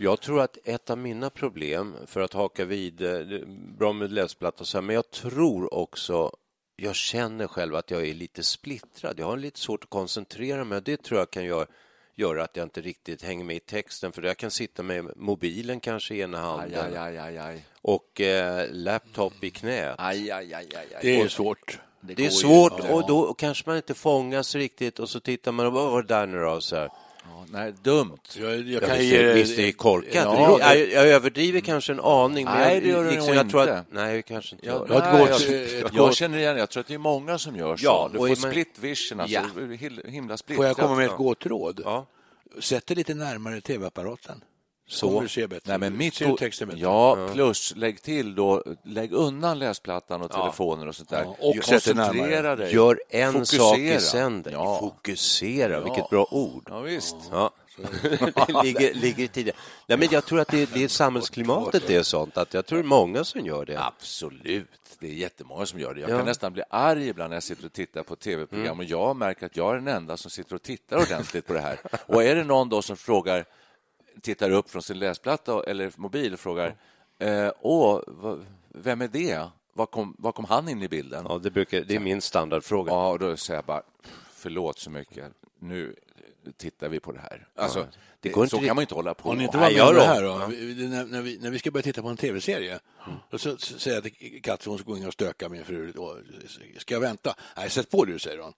Jag 0.00 0.20
tror 0.20 0.40
att 0.40 0.58
ett 0.64 0.90
av 0.90 0.98
mina 0.98 1.30
problem, 1.30 1.94
för 2.06 2.20
att 2.20 2.32
haka 2.32 2.64
vid, 2.64 3.02
eh, 3.02 3.12
det 3.12 3.36
är 3.36 3.44
bra 3.78 3.92
med 3.92 4.12
läsplatta 4.12 4.60
och 4.60 4.68
så 4.68 4.78
här, 4.78 4.82
men 4.82 4.94
jag 4.94 5.10
tror 5.10 5.74
också, 5.74 6.32
jag 6.76 6.94
känner 6.94 7.46
själv 7.46 7.74
att 7.74 7.90
jag 7.90 8.08
är 8.08 8.14
lite 8.14 8.42
splittrad. 8.42 9.14
Jag 9.18 9.26
har 9.26 9.36
lite 9.36 9.60
svårt 9.60 9.84
att 9.84 9.90
koncentrera 9.90 10.64
mig 10.64 10.76
och 10.76 10.82
det 10.82 11.02
tror 11.02 11.20
jag 11.20 11.30
kan 11.30 11.44
göra, 11.44 11.66
göra 12.16 12.44
att 12.44 12.56
jag 12.56 12.66
inte 12.66 12.80
riktigt 12.80 13.22
hänger 13.22 13.44
med 13.44 13.56
i 13.56 13.60
texten, 13.60 14.12
för 14.12 14.22
jag 14.22 14.36
kan 14.36 14.50
sitta 14.50 14.82
med 14.82 15.16
mobilen 15.16 15.80
kanske 15.80 16.14
i 16.14 16.20
ena 16.20 16.38
handen 16.38 16.84
aj, 16.84 16.96
aj, 16.96 17.18
aj, 17.18 17.38
aj. 17.38 17.64
och 17.82 18.20
eh, 18.20 18.66
laptop 18.70 19.44
i 19.44 19.50
knät. 19.50 19.94
aj, 19.98 20.30
aj, 20.30 20.54
aj, 20.54 20.54
aj, 20.54 20.94
aj. 20.94 20.98
Det 21.02 21.18
är 21.18 21.22
ju 21.22 21.28
svårt. 21.28 21.80
Det 22.00 22.12
är 22.12 22.16
går 22.16 22.24
ju 22.24 22.30
svårt 22.30 22.72
inte. 22.72 22.92
och 22.92 23.06
då 23.06 23.34
kanske 23.34 23.68
man 23.68 23.76
inte 23.76 23.94
fångas 23.94 24.54
riktigt 24.54 24.98
och 24.98 25.08
så 25.08 25.20
tittar 25.20 25.52
man 25.52 25.66
och 25.66 25.72
vad 25.72 25.90
var 25.90 26.02
det 26.02 26.08
där 26.08 26.26
nu 26.26 26.40
då? 26.40 26.60
Så 26.60 26.76
här. 26.76 26.90
Ja, 27.28 27.44
nej, 27.52 27.72
dumt. 27.82 28.18
Jag, 28.36 28.50
jag 28.56 28.82
Ja, 28.82 28.86
kan 28.88 28.98
visst, 28.98 29.12
ge 29.12 29.32
visst, 29.32 29.56
det 29.56 29.68
är 29.68 29.72
korkat. 29.72 30.14
Ja, 30.14 30.58
jag, 30.60 30.78
jag 30.92 31.06
överdriver 31.08 31.60
kanske 31.60 31.92
en 31.92 32.00
aning. 32.00 32.44
Men 32.44 32.54
Nej, 32.58 32.74
jag, 32.74 32.82
det 32.82 32.88
gör 32.88 33.04
du 33.04 33.10
liksom, 33.10 33.34
nog 33.34 33.44
inte. 33.44 33.78
Att, 33.78 33.86
nej, 33.92 34.22
kanske 34.22 34.54
inte. 34.54 34.66
Jag, 34.66 34.88
gör. 34.88 34.94
Jag 34.94 35.12
nej, 35.14 35.26
gott- 35.26 35.82
jag, 35.82 36.06
jag 36.06 36.14
känner 36.14 36.38
igen 36.38 36.56
Jag 36.56 36.70
tror 36.70 36.80
att 36.80 36.86
det 36.86 36.94
är 36.94 36.98
många 36.98 37.38
som 37.38 37.56
gör 37.56 37.76
så. 37.76 37.84
Ja, 37.84 38.08
du 38.12 38.18
får 38.18 38.34
split 38.34 38.78
vision, 38.80 39.20
alltså 39.20 39.36
Ja. 39.36 40.10
himla 40.10 40.36
splittrat. 40.36 40.56
Får 40.56 40.66
jag 40.66 40.76
komma 40.76 40.94
med 40.94 41.06
ett 41.06 41.16
gott 41.16 41.46
råd? 41.46 41.80
Ja. 41.84 42.06
Sätt 42.60 42.86
dig 42.86 42.96
lite 42.96 43.14
närmare 43.14 43.60
tv-apparaten. 43.60 44.44
Så. 44.90 45.06
Kommer 45.08 45.20
du 45.22 45.28
se 45.28 45.46
bättre. 45.46 45.62
Nej, 45.70 45.78
men 45.78 45.96
mitt 45.96 46.14
Ser 46.14 46.36
texten 46.36 46.68
bättre? 46.68 46.80
ja, 46.80 47.28
plus 47.32 47.72
lägg 47.76 48.02
till 48.02 48.34
då, 48.34 48.64
lägg 48.84 49.12
undan 49.12 49.58
läsplattan 49.58 50.22
och 50.22 50.30
Ja. 50.34 50.40
telefoner 50.40 50.88
och 50.88 50.96
sånt 50.96 51.08
där. 51.08 51.22
Ja, 51.22 51.36
och 51.40 51.54
koncentrera 51.62 52.56
dig. 52.56 52.74
Gör 52.74 53.00
en 53.10 53.32
Fokusera. 53.32 53.60
sak 53.62 53.78
i 53.78 54.00
sänder. 54.00 54.50
Ja. 54.52 54.78
Fokusera, 54.80 55.80
vilket 55.80 56.10
bra 56.10 56.26
ord. 56.30 56.66
Ja, 56.70 56.80
visst. 56.80 57.16
Ja. 57.30 57.50
det 57.76 58.62
ligger, 58.64 58.94
ligger 58.94 59.24
i 59.24 59.28
tiden. 59.28 59.54
Nej, 59.86 59.98
men 59.98 60.08
jag 60.10 60.24
tror 60.24 60.40
att 60.40 60.48
det, 60.48 60.72
det 60.74 60.84
är 60.84 60.88
samhällsklimatet 60.88 61.82
det 61.86 61.94
är 61.96 62.02
sånt. 62.02 62.36
Att 62.38 62.54
jag 62.54 62.66
tror 62.66 62.82
många 62.82 63.24
som 63.24 63.46
gör 63.46 63.64
det. 63.64 63.80
Absolut. 63.84 64.68
Det 65.00 65.06
är 65.08 65.12
jättemånga 65.12 65.66
som 65.66 65.80
gör 65.80 65.94
det. 65.94 66.00
Jag 66.00 66.10
Ja. 66.10 66.16
kan 66.16 66.26
nästan 66.26 66.52
bli 66.52 66.62
arg 66.70 67.08
ibland 67.08 67.30
när 67.30 67.36
jag 67.36 67.42
sitter 67.42 67.66
och 67.66 67.72
tittar 67.72 68.02
på 68.02 68.16
tv-program 68.16 68.66
Mm. 68.66 68.78
och 68.78 68.84
jag 68.84 69.16
märker 69.16 69.46
att 69.46 69.56
jag 69.56 69.70
är 69.70 69.74
den 69.74 69.88
enda 69.88 70.16
som 70.16 70.30
sitter 70.30 70.54
och 70.54 70.62
tittar 70.62 70.96
ordentligt 70.96 71.46
på 71.46 71.52
det 71.52 71.60
här. 71.60 71.78
Och 72.06 72.24
är 72.24 72.34
det 72.34 72.44
någon 72.44 72.68
då 72.68 72.82
som 72.82 72.96
frågar, 72.96 73.44
tittar 74.22 74.50
upp 74.50 74.70
från 74.70 74.82
sin 74.82 74.98
läsplatta 74.98 75.62
eller 75.62 75.92
mobil 75.96 76.32
och 76.32 76.40
frågar 76.40 76.76
eh, 77.18 77.50
Åh, 77.60 78.00
vem 78.68 79.00
är 79.00 79.08
det? 79.08 79.50
Var 79.72 79.86
kom, 79.86 80.16
var 80.18 80.32
kom 80.32 80.44
han 80.44 80.68
in 80.68 80.82
i 80.82 80.88
bilden? 80.88 81.26
Ja, 81.28 81.38
det, 81.38 81.50
brukar, 81.50 81.80
det 81.80 81.96
är 81.96 82.00
min 82.00 82.20
standardfråga. 82.20 82.92
Ja, 82.92 83.10
och 83.10 83.18
då 83.18 83.36
säger 83.36 83.58
jag 83.58 83.64
bara 83.64 83.82
förlåt 84.32 84.78
så 84.78 84.90
mycket. 84.90 85.32
Nu 85.58 85.96
tittar 86.56 86.88
vi 86.88 87.00
på 87.00 87.12
det 87.12 87.20
här. 87.20 87.48
Alltså, 87.54 87.86
Det 88.20 88.28
går 88.28 88.44
inte 88.44 88.50
så 88.50 88.56
kan 88.56 88.62
riktigt- 88.62 88.74
man 88.74 88.82
inte 88.82 88.94
hålla 88.94 89.14
på. 89.14 89.28
Har 89.28 89.36
ni 89.36 89.44
inte 89.44 89.58
varit 89.58 89.72
med 89.72 89.78
jag 89.78 89.88
om 89.88 89.94
det 89.94 90.00
här 90.06 90.22
då? 90.22 90.46
Vi- 90.46 90.88
När, 90.88 91.04
när, 91.04 91.22
vi, 91.22 91.38
när 91.42 91.50
vi 91.50 91.58
ska 91.58 91.70
börja 91.70 91.82
titta 91.82 92.02
på 92.02 92.08
en 92.08 92.16
tv-serie, 92.16 92.78
och 93.32 93.40
så 93.40 93.56
så 93.58 93.78
säger 93.78 93.96
jag 93.96 94.04
till 94.04 94.42
Katrin, 94.42 94.70
hon 94.70 94.78
ska 94.78 94.90
gå 94.90 94.96
in 94.96 95.06
och 95.06 95.12
stöka 95.12 95.48
min 95.48 95.64
fru, 95.64 95.92
då, 95.94 96.16
ska 96.78 96.94
jag 96.94 97.00
vänta? 97.00 97.34
Nej, 97.56 97.70
sätt 97.70 97.90
på 97.90 98.04
du, 98.04 98.18
säger 98.18 98.38
hon. 98.38 98.52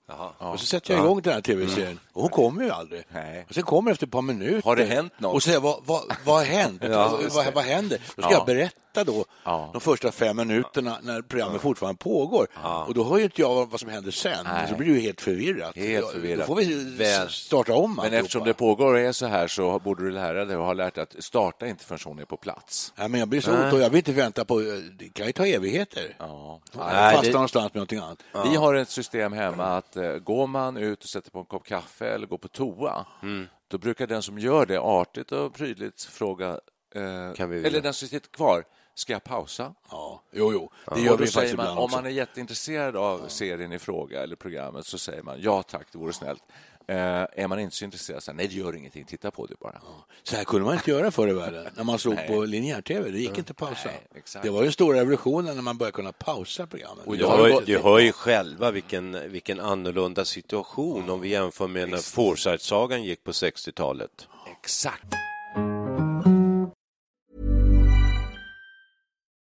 Och 0.53 0.61
så 0.61 0.67
sätter 0.67 0.95
jag 0.95 1.05
igång 1.05 1.21
den 1.23 1.33
här 1.35 1.41
tv-serien, 1.41 2.01
och 2.13 2.23
hon 2.23 2.31
kommer 2.31 2.65
ju 2.65 2.71
aldrig. 2.71 3.03
Nej. 3.13 3.47
Och 3.49 3.55
sen 3.55 3.63
kommer 3.63 3.91
efter 3.91 4.07
ett 4.07 4.13
par 4.13 4.23
minuter. 4.23 4.63
Har 4.69 4.77
det 4.77 4.85
hänt 4.85 5.13
något? 5.21 5.35
Och 5.35 5.43
säger, 5.43 5.61
vad, 5.61 5.83
vad, 5.85 6.03
vad 6.25 6.37
har 6.37 6.45
hänt? 6.45 6.83
vad, 6.85 7.33
vad, 7.33 7.55
vad 7.55 7.65
händer? 7.65 7.99
Då 8.17 8.23
ska 8.23 8.31
Ja. 8.33 8.37
jag 8.37 8.47
berätta 8.47 9.05
då, 9.05 9.25
Ja. 9.45 9.71
de 9.73 9.81
första 9.81 10.13
fem 10.13 10.37
minuterna 10.37 10.99
när 11.03 11.23
programmet 11.23 11.61
fortfarande 11.61 11.99
pågår. 11.99 12.47
Och 12.87 12.95
då 12.95 13.05
hör 13.05 13.19
ju 13.19 13.25
inte 13.25 13.41
jag 13.41 13.71
vad 13.71 13.81
som 13.81 13.89
händer 13.89 14.11
sen, 14.11 14.45
Nej. 14.45 14.69
så 14.69 14.75
blir 14.77 14.89
det 14.89 14.95
ju 14.95 15.01
helt 15.01 15.21
förvirrat. 15.21 15.77
Helt 15.77 16.07
Då- 16.07 16.13
förvirrat. 16.13 16.39
Då 16.49 16.55
får 16.55 16.61
vi 16.63 16.97
Väl. 16.97 17.29
starta 17.29 17.75
om 17.75 17.91
Men 17.91 17.99
alltihopa. 17.99 18.17
eftersom 18.19 18.45
det 18.45 18.55
pågår 18.55 18.95
och 18.95 19.01
är 19.01 19.13
så 19.13 19.27
här 19.27 19.49
så 19.51 19.79
borde 19.79 20.03
du 20.05 20.11
lära 20.11 20.45
dig 20.45 20.57
och 20.57 20.65
ha 20.65 20.73
lärt 20.73 20.95
dig 20.95 21.03
att 21.03 21.25
starta 21.25 21.67
inte 21.67 21.85
förrän 21.85 21.99
hon 22.05 22.19
är 22.19 22.25
på 22.25 22.37
plats. 22.37 22.93
Ja, 22.97 23.09
men 23.09 23.21
jag 23.21 23.29
blir 23.29 23.41
så 23.41 23.67
otålig. 23.67 23.85
Jag 23.85 23.91
vill 23.91 23.99
inte 23.99 24.13
vänta 24.13 24.45
på... 24.45 24.59
Det 24.99 25.09
kan 25.15 25.27
ju 25.27 25.33
ta 25.33 25.47
evigheter. 25.47 26.17
Ja. 26.19 26.61
Nej, 26.73 26.85
fastnar 27.15 27.23
det- 27.23 27.33
någonstans 27.33 27.65
med 27.75 27.75
någonting 27.75 27.99
annat. 27.99 28.23
Vi 28.51 28.57
har 28.57 28.75
ett 28.75 28.89
system 28.91 29.33
hemma 29.33 29.65
att 29.65 29.97
eh, 29.97 30.13
går 30.13 30.47
man 30.47 30.77
ut 30.77 31.03
och 31.03 31.09
sätter 31.09 31.31
på 31.31 31.39
en 31.39 31.45
kopp 31.45 31.65
kaffe 31.65 32.07
eller 32.09 32.27
går 32.27 32.39
på 32.39 32.49
toa, 32.49 33.07
Mm. 33.23 33.47
då 33.69 33.79
brukar 33.79 34.07
den 34.07 34.23
som 34.23 34.39
gör 34.39 34.67
det 34.67 34.81
artigt 34.81 35.33
och 35.33 35.55
prydligt 35.55 36.03
fråga, 36.03 36.49
eh, 36.95 37.33
Kan 37.37 37.51
vi- 37.51 37.65
eller 37.67 37.81
den 37.81 37.95
som 37.95 38.09
sitter 38.09 38.29
kvar, 38.31 38.65
ska 38.95 39.13
jag 39.13 39.25
pausa? 39.25 39.75
Ja, 39.91 40.23
jo, 40.33 40.53
jo. 40.53 40.71
Det 40.95 41.01
gör 41.01 41.17
vi 41.17 41.27
faktiskt 41.27 41.35
man, 41.57 41.65
ibland 41.65 41.79
om 41.79 41.85
också. 41.85 41.97
man 41.97 42.07
är 42.07 42.11
jätteintresserad 42.11 42.97
av 42.97 43.29
serien 43.29 43.73
i 43.73 43.79
fråga 43.79 44.23
eller 44.23 44.37
programmet 44.37 44.87
så 44.87 44.99
säger 44.99 45.23
man 45.23 45.37
ja 45.41 45.63
tack, 45.63 45.87
det 45.93 45.99
vore 45.99 46.13
snällt. 46.13 46.43
Eh, 46.89 46.97
är 46.97 47.49
man 47.49 47.59
inte 47.61 47.77
så 47.77 47.85
intresserad, 47.85 48.23
så 48.23 48.33
nej 48.33 48.49
det 48.49 48.55
gör 48.55 48.77
ingenting, 48.77 49.05
titta 49.05 49.31
på 49.31 49.47
det 49.47 49.55
bara. 49.61 49.81
Så 50.23 50.37
här 50.37 50.45
kunde 50.45 50.65
man 50.67 50.75
inte 50.75 50.91
göra 50.91 51.11
förr 51.11 51.29
i 51.29 51.33
världen, 51.33 51.67
när 51.77 51.85
man 51.85 51.99
såg 51.99 52.15
Nej. 52.15 52.29
på 52.29 52.45
linjär-tv. 52.45 53.11
Det 53.11 53.19
gick 53.19 53.39
inte 53.39 53.51
att 53.51 53.57
pausa. 53.57 53.89
Nej, 53.89 54.23
det 54.43 54.51
var 54.51 54.59
ju 54.59 54.65
den 54.65 54.73
stora 54.73 55.01
revolutionen 55.01 55.55
när 55.55 55.63
man 55.63 55.79
började 55.79 55.93
kunna 55.97 56.13
pausa 56.13 56.67
programmet. 56.67 57.07
Och 57.07 57.17
Du 57.17 57.27
hör, 57.27 57.61
du 57.67 57.79
hör 57.79 57.99
ju 57.99 58.13
själva 58.13 58.71
vilken, 58.71 59.31
vilken 59.33 59.61
annorlunda 59.61 60.25
situation 60.25 61.11
om 61.11 61.21
vi 61.21 61.29
jämför 61.29 61.67
med 61.69 61.89
när 61.89 61.99
Forsyth-sagan 61.99 63.03
gick 63.05 63.25
på 63.25 63.31
60-talet. 63.33 64.29
Exakt. 64.63 65.15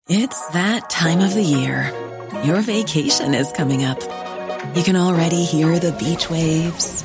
It's 0.09 0.53
that 0.53 0.89
time 0.91 1.21
of 1.27 1.35
the 1.35 1.43
year. 1.43 1.91
Your 2.45 2.61
vacation 2.61 3.35
is 3.35 3.53
coming 3.53 3.85
up. 3.85 3.99
You 4.77 4.83
can 4.83 4.97
already 4.97 5.45
hear 5.45 5.79
the 5.79 5.93
beach 5.93 6.31
waves, 6.31 7.05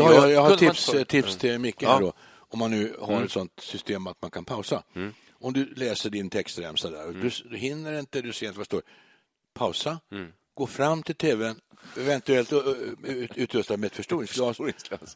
Då 0.00 0.04
har 0.04 0.14
jag, 0.14 0.30
jag 0.30 0.42
har 0.42 0.56
tips, 0.56 0.90
tips 1.08 1.36
till 1.36 1.58
Micke 1.58 1.82
här 1.82 2.00
då. 2.00 2.12
Om 2.52 2.58
man 2.58 2.70
nu 2.70 2.96
har 3.00 3.22
ett 3.24 3.30
sånt 3.30 3.60
system 3.60 4.06
att 4.06 4.22
man 4.22 4.30
kan 4.30 4.44
pausa. 4.44 4.82
Om 5.42 5.52
du 5.52 5.74
läser 5.74 6.10
din 6.10 6.30
textremsa 6.30 6.90
där, 6.90 7.06
och 7.06 7.14
du, 7.14 7.30
du 7.50 7.56
hinner 7.56 7.98
inte, 7.98 8.20
du 8.22 8.32
ser 8.32 8.46
inte 8.46 8.58
vad 8.58 8.64
det 8.64 8.66
står. 8.66 8.82
Pausa, 9.54 10.00
gå 10.54 10.66
fram 10.66 11.02
till 11.02 11.14
tvn, 11.14 11.60
eventuellt 11.98 12.52
utrustad 13.34 13.76
med 13.76 13.86
ett 13.86 13.96
förstoringsglas. 13.96 14.58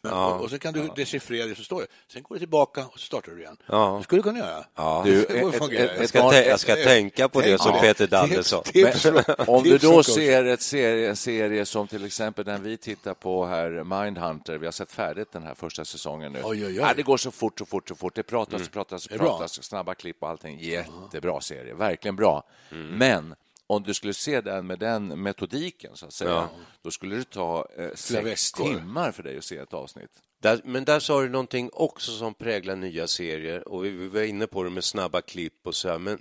Men, 0.03 0.13
och, 0.13 0.41
och 0.41 0.51
sen 0.51 0.59
kan 0.59 0.73
du 0.75 0.89
dechiffrera 0.97 1.47
det 1.47 1.55
som 1.55 1.65
står. 1.65 1.87
Sen 2.13 2.23
går 2.23 2.35
du 2.35 2.39
tillbaka 2.39 2.87
och 2.87 2.93
så 3.01 3.07
startar 3.07 3.33
du 3.33 3.41
igen. 3.41 3.57
Ja. 3.67 3.95
Det 3.99 4.05
skulle 4.05 4.19
du 4.19 4.23
kunna 4.23 4.39
göra. 4.39 4.65
Ja. 4.75 5.03
Du, 5.07 5.23
Det 5.29 5.39
ett- 5.39 5.55
fungera. 5.59 5.85
ett- 5.91 6.01
Jag 6.01 6.09
ska, 6.09 6.45
jag 6.45 6.61
ska 6.61 6.75
tänka 6.77 7.29
på 7.29 7.41
det 7.41 7.59
som 7.61 7.73
Ja. 7.75 7.81
Peter 7.81 8.07
Dalle 8.07 8.43
sa. 8.43 8.63
Om 9.47 9.63
du 9.63 9.79
då 9.79 10.03
ser 10.03 10.45
ett 10.45 10.61
serie, 10.63 11.17
serie 11.17 11.67
som 11.67 11.89
till 11.89 12.05
exempel 12.05 12.45
den 12.45 12.63
vi 12.63 12.77
tittar 12.77 13.15
på 13.15 13.47
här, 13.47 13.71
Mindhunter, 14.05 14.59
vi 14.59 14.67
har 14.67 14.73
sett 14.73 14.93
färdigt 14.93 15.33
den 15.33 15.43
här 15.43 15.55
första 15.55 15.85
säsongen 15.85 16.33
nu. 16.33 16.41
Oj, 16.45 16.59
oj, 16.61 16.67
oj. 16.67 16.75
Ja, 16.77 16.93
det 16.97 17.03
går 17.03 17.17
så 17.17 17.31
fort, 17.31 17.59
så 17.59 17.67
fort, 17.67 17.89
så 17.89 17.95
fort. 17.95 18.15
Det 18.15 18.23
pratas, 18.23 18.69
pratas, 18.69 19.07
Det 19.09 19.15
är 19.15 19.19
bra. 19.19 19.29
pratas, 19.39 19.63
snabba 19.65 19.95
klipp 19.95 20.17
och 20.23 20.29
allting. 20.29 20.59
Jättebra 20.61 21.41
serie, 21.41 21.75
verkligen 21.75 22.17
bra. 22.17 22.43
Men 22.71 23.35
om 23.67 23.83
du 23.83 23.95
skulle 23.95 24.15
se 24.15 24.41
den 24.41 24.67
med 24.67 24.79
den 24.79 25.23
metodiken, 25.23 25.97
så 25.97 26.07
att 26.07 26.13
säga, 26.13 26.49
då 26.83 26.91
skulle 26.91 27.17
det 27.17 27.31
ta 27.31 27.69
eh, 27.77 27.91
sex 27.95 28.55
veckor. 28.55 28.75
timmar 28.75 29.13
för 29.13 29.23
dig 29.23 29.39
att 29.39 29.45
se 29.45 29.57
ett 29.57 29.75
avsnitt. 29.75 30.11
Där, 30.39 30.61
men 30.65 30.85
där 30.85 31.01
sa 31.01 31.21
du 31.21 31.29
någonting 31.29 31.71
också 31.73 32.13
som 32.13 32.35
präglar 32.35 32.77
nya 32.77 33.07
serier 33.07 33.69
och 33.69 33.85
vi, 33.85 33.91
vi 33.91 34.09
var 34.09 34.23
inne 34.23 34.47
på 34.47 34.63
det 34.63 34.71
med 34.71 34.85
snabba 34.85 35.21
klipp 35.21 35.67
och 35.67 35.75
så 35.75 35.89
här, 35.89 35.99
men 35.99 36.19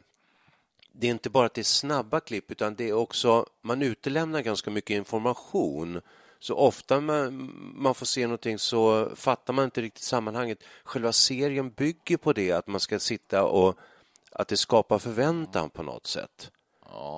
det 0.92 1.08
är 1.08 1.12
inte 1.12 1.30
bara 1.30 1.46
att 1.46 1.54
det 1.54 1.62
är 1.62 1.64
snabba 1.64 2.20
klipp 2.20 2.52
utan 2.52 2.76
det 2.76 2.90
är 2.90 2.94
också, 2.94 3.46
man 3.62 3.82
utelämnar 3.82 4.42
ganska 4.42 4.72
mycket 4.72 4.96
information. 4.96 6.02
Så 6.40 6.56
ofta 6.56 7.02
man, 7.02 7.52
man 7.76 7.96
får 7.96 8.06
se 8.06 8.28
någonting 8.28 8.60
så 8.60 9.12
fattar 9.16 9.54
man 9.54 9.66
inte 9.66 9.82
riktigt 9.82 10.04
sammanhanget. 10.04 10.64
Själva 10.84 11.12
serien 11.12 11.70
bygger 11.70 12.18
på 12.18 12.34
det, 12.34 12.52
att 12.52 12.68
man 12.68 12.80
ska 12.80 13.00
sitta 13.00 13.44
och 13.44 13.78
att 14.32 14.48
det 14.48 14.58
skapar 14.58 15.00
förväntan 15.00 15.70
på 15.70 15.84
något 15.84 16.08
sätt. 16.08 16.52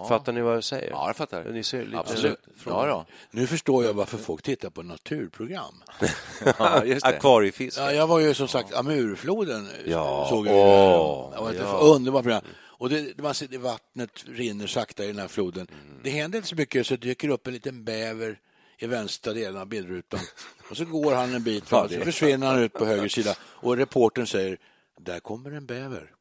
Fattar 0.10 0.34
ni 0.34 0.42
vad 0.42 0.56
jag 0.56 0.64
säger? 0.64 0.90
Ja, 0.90 1.08
jag 1.08 1.16
fattar. 1.16 1.44
Ni 1.44 1.64
ser 1.64 1.86
lite 1.86 2.00
Absolut. 2.00 2.40
Ja, 2.66 2.86
då. 2.86 3.06
Nu 3.32 3.48
förstår 3.48 3.86
jag 3.86 3.94
varför 3.94 4.18
folk 4.18 4.42
tittar 4.42 4.70
på 4.70 4.84
naturprogram. 4.84 5.84
ja, 6.60 6.86
just 6.86 7.06
det. 7.06 7.10
Akvariefisk. 7.10 7.80
Ja, 7.80 7.92
jag 7.92 8.08
var 8.08 8.20
ju 8.20 8.34
som 8.34 8.48
sagt 8.48 8.74
Amurfloden. 8.74 9.68
Ja, 9.86 10.28
såg 10.30 10.48
jag 10.48 10.56
åh, 10.56 11.32
det 11.32 11.42
var 11.42 11.52
ett 11.52 11.58
ja. 11.60 11.78
underbart 11.78 12.24
program. 12.24 12.42
Och 12.78 12.90
det, 12.90 13.22
man 13.22 13.34
ser, 13.34 13.48
det 13.48 13.58
vattnet 13.58 14.26
rinner 14.28 14.68
sakta 14.68 15.04
i 15.04 15.08
den 15.08 15.20
här 15.20 15.28
floden. 15.28 15.68
Mm. 15.72 16.00
Det 16.04 16.10
händer 16.10 16.38
inte 16.38 16.50
så 16.50 16.56
mycket 16.56 16.88
så 16.88 16.94
det 16.94 17.08
dyker 17.08 17.30
upp 17.30 17.48
en 17.48 17.54
liten 17.54 17.84
bäver 17.84 18.40
i 18.78 18.88
vänstra 18.88 19.34
delen 19.34 19.58
av 19.58 19.68
bildrutan. 19.68 20.20
Och 20.70 20.78
så 20.78 20.86
går 20.86 21.16
han 21.16 21.34
en 21.34 21.44
bit 21.44 21.66
fram, 21.66 21.90
så 21.90 22.00
försvinner 22.00 22.48
han 22.48 22.64
ut 22.64 22.74
på 22.74 22.86
höger 22.86 23.08
sida. 23.08 23.36
Och 23.42 23.78
reportern 23.78 24.28
säger 24.28 24.58
där 24.98 25.20
kommer 25.20 25.52
en 25.52 25.66
bäver. 25.66 26.12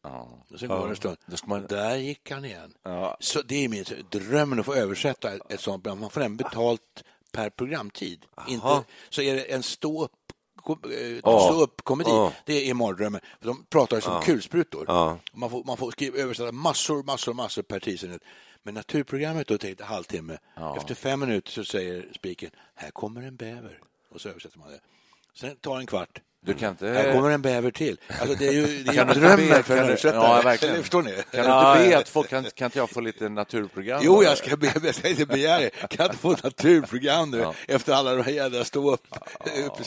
Och 0.51 0.59
sen 0.61 0.69
går 0.69 0.85
det 0.85 0.89
en 0.91 0.97
stund. 0.97 1.17
Då 1.27 1.37
ska 1.37 1.47
man- 1.47 1.67
där 1.67 1.97
gick 1.97 2.31
han 2.31 2.45
igen. 2.45 2.75
Ja. 2.83 3.17
Så 3.21 3.43
det 3.43 3.65
är 3.65 3.69
min 3.69 3.85
drömmen 4.11 4.61
att 4.61 4.67
få 4.67 4.75
översätta 4.75 5.33
ett, 5.49 5.61
sånt. 5.61 5.85
Man 5.85 6.11
får 6.11 6.21
även 6.21 6.37
betalt 6.37 7.05
per 7.33 7.51
programtid. 7.51 8.27
Inte, 8.49 8.85
så 9.11 9.23
är 9.23 9.35
det 9.35 9.43
en 9.53 9.63
stå 9.63 10.03
eh, 10.05 11.19
stå 11.19 11.63
upp 11.63 11.83
komedi. 11.85 12.11
Ja. 12.11 12.33
Det 12.47 12.71
är 12.71 12.75
mardrömmen. 12.75 13.21
De 13.41 13.65
pratar 13.65 14.01
som 14.01 14.23
kulsprutor. 14.23 14.85
Ja. 14.89 15.19
Man 15.33 15.51
får, 15.51 15.65
man 15.65 15.77
får 15.77 15.91
skriva, 15.91 16.19
översätta 16.19 16.53
massor, 16.53 17.03
massor, 17.03 17.35
massor 17.35 17.63
per 17.63 17.81
tidsenhet. 17.81 18.23
Men 18.63 18.75
naturprogrammet 18.75 19.47
då 19.49 19.59
tänkte 19.59 19.85
halvtimme. 19.85 20.39
Efter 20.77 20.95
fem 20.95 21.21
minuter 21.21 21.51
så 21.53 21.65
säger 21.65 22.13
spiken 22.15 22.51
här 22.75 22.91
kommer 22.91 23.23
en 23.23 23.37
bäver. 23.37 23.81
Och 24.11 24.21
så 24.21 24.29
översätter 24.29 24.59
man 24.59 24.71
det. 24.71 24.81
Sen 25.35 25.57
tar 25.57 25.75
det 25.75 25.81
en 25.83 25.87
kvart. 25.87 26.21
Du 26.45 26.55
kan 26.55 26.71
inte... 26.71 26.89
Här 26.89 27.13
kommer 27.13 27.31
en 27.31 27.43
bäver 27.43 27.71
till. 27.71 28.01
Alltså, 28.21 28.37
det 28.39 28.49
är 28.49 28.53
ju 28.53 28.67
det 28.85 28.97
är 28.99 29.15
drömmen 29.15 29.65
för 29.65 29.77
en 29.77 29.85
översättare. 29.85 30.23
Ja, 30.23 30.43
verkligen. 30.45 30.81
Förstår 30.81 31.03
ni? 31.03 31.11
Kan 31.11 31.25
du 31.33 31.81
inte 31.81 31.91
be 31.91 31.99
att 31.99 32.09
få, 32.09 32.23
kan, 32.23 32.45
kan 32.55 32.67
inte 32.67 32.79
jag 32.79 32.91
få 32.91 33.01
lite 33.01 33.29
naturprogram? 33.29 34.01
Jo, 34.05 34.23
jag 34.23 34.39
ska 34.39 34.57
be, 34.57 34.73
jag 34.83 34.95
ska 34.95 35.09
inte 35.09 35.27
begära 35.27 35.59
det. 35.61 35.71
Kan 35.71 35.89
jag 35.99 36.07
inte 36.07 36.17
få 36.17 36.37
naturprogram 36.43 37.31
nu 37.31 37.47
efter 37.69 37.93
alla 37.93 38.15
de 38.15 38.23
här 38.23 38.33
jädra 38.33 38.65
stå 38.65 38.93
upp, 38.93 39.07
upp 39.67 39.87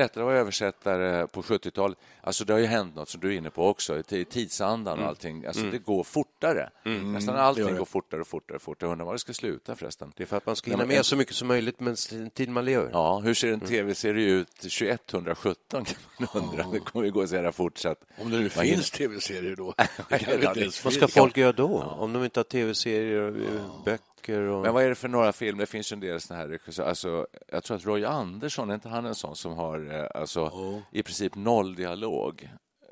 Det 0.00 0.04
lättare 0.04 0.22
att 0.22 0.26
vara 0.26 0.38
översättare 0.38 1.26
på 1.26 1.42
70-talet. 1.42 1.98
Alltså 2.20 2.44
det 2.44 2.52
har 2.52 2.60
ju 2.60 2.66
hänt 2.66 2.94
något 2.94 3.08
som 3.08 3.20
du 3.20 3.28
är 3.28 3.36
inne 3.38 3.50
på 3.50 3.68
också, 3.68 3.98
i 3.98 4.24
tidsandan 4.24 4.98
och 4.98 5.06
allting. 5.06 5.46
Alltså 5.46 5.62
det 5.62 5.78
går 5.78 6.04
fortare. 6.04 6.70
Nästan 6.84 7.36
allting 7.36 7.76
går 7.76 7.84
fortare 7.84 8.20
och 8.20 8.26
fortare 8.26 8.56
och 8.56 8.62
fortare. 8.62 8.88
Jag 8.88 8.92
undrar 8.92 9.06
var 9.06 9.12
det 9.12 9.18
ska 9.18 9.32
sluta 9.32 9.76
förresten. 9.76 10.12
Det 10.16 10.22
är 10.22 10.26
för 10.26 10.36
att 10.36 10.46
man 10.46 10.56
ska 10.56 10.70
hinna 10.70 10.84
med 10.84 11.06
så 11.06 11.16
mycket 11.16 11.34
som 11.34 11.48
möjligt 11.48 11.80
med 11.80 11.96
den 12.10 12.30
tid 12.30 12.48
man 12.48 12.64
lever. 12.64 12.90
Ja, 12.92 13.18
hur 13.18 13.34
ser 13.34 13.52
en 13.52 13.60
tv-serie 13.60 14.30
ut 14.30 14.56
2117 14.56 15.84
kan 15.84 15.96
man 16.18 16.28
undra. 16.42 16.66
Det 16.72 16.80
kommer 16.80 17.06
ju 17.06 17.12
gå 17.12 17.26
så 17.26 17.34
jävla 17.34 17.52
fort 17.52 17.78
så 17.78 17.88
att... 17.88 17.98
Om 18.18 18.30
det 18.30 18.36
nu 18.36 18.42
Man 18.42 18.64
finns 18.64 18.90
tv-serier 18.90 19.56
då. 19.56 19.74
Det 20.08 20.42
Ja, 20.42 20.54
Vad 20.84 20.92
ska 20.92 21.08
folk 21.08 21.36
göra 21.36 21.52
då? 21.52 21.82
Om 21.98 22.12
de 22.12 22.24
inte 22.24 22.40
har 22.40 22.44
tv-serier 22.44 23.20
och 23.20 23.36
eh, 23.36 23.84
böcker? 23.84 24.40
Och... 24.40 24.62
Men 24.62 24.74
vad 24.74 24.84
är 24.84 24.88
det 24.88 24.94
för 24.94 25.08
några 25.08 25.32
filmer? 25.32 25.60
Det 25.60 25.66
finns 25.66 25.92
ju 25.92 25.94
en 25.94 26.00
del 26.00 26.20
såna 26.20 26.40
här 26.40 26.48
regissörer. 26.48 26.88
Alltså, 26.88 27.26
jag 27.52 27.64
tror 27.64 27.76
att 27.76 27.86
Roy 27.86 28.04
Andersson, 28.04 28.70
är 28.70 28.74
inte 28.74 28.88
han 28.88 29.06
en 29.06 29.14
sån 29.14 29.36
som 29.36 29.52
har 29.52 29.89
eh, 29.90 30.06
alltså, 30.14 30.52
i 30.90 31.02
princip 31.02 31.34
noll 31.34 31.74
dialog? 31.74 32.48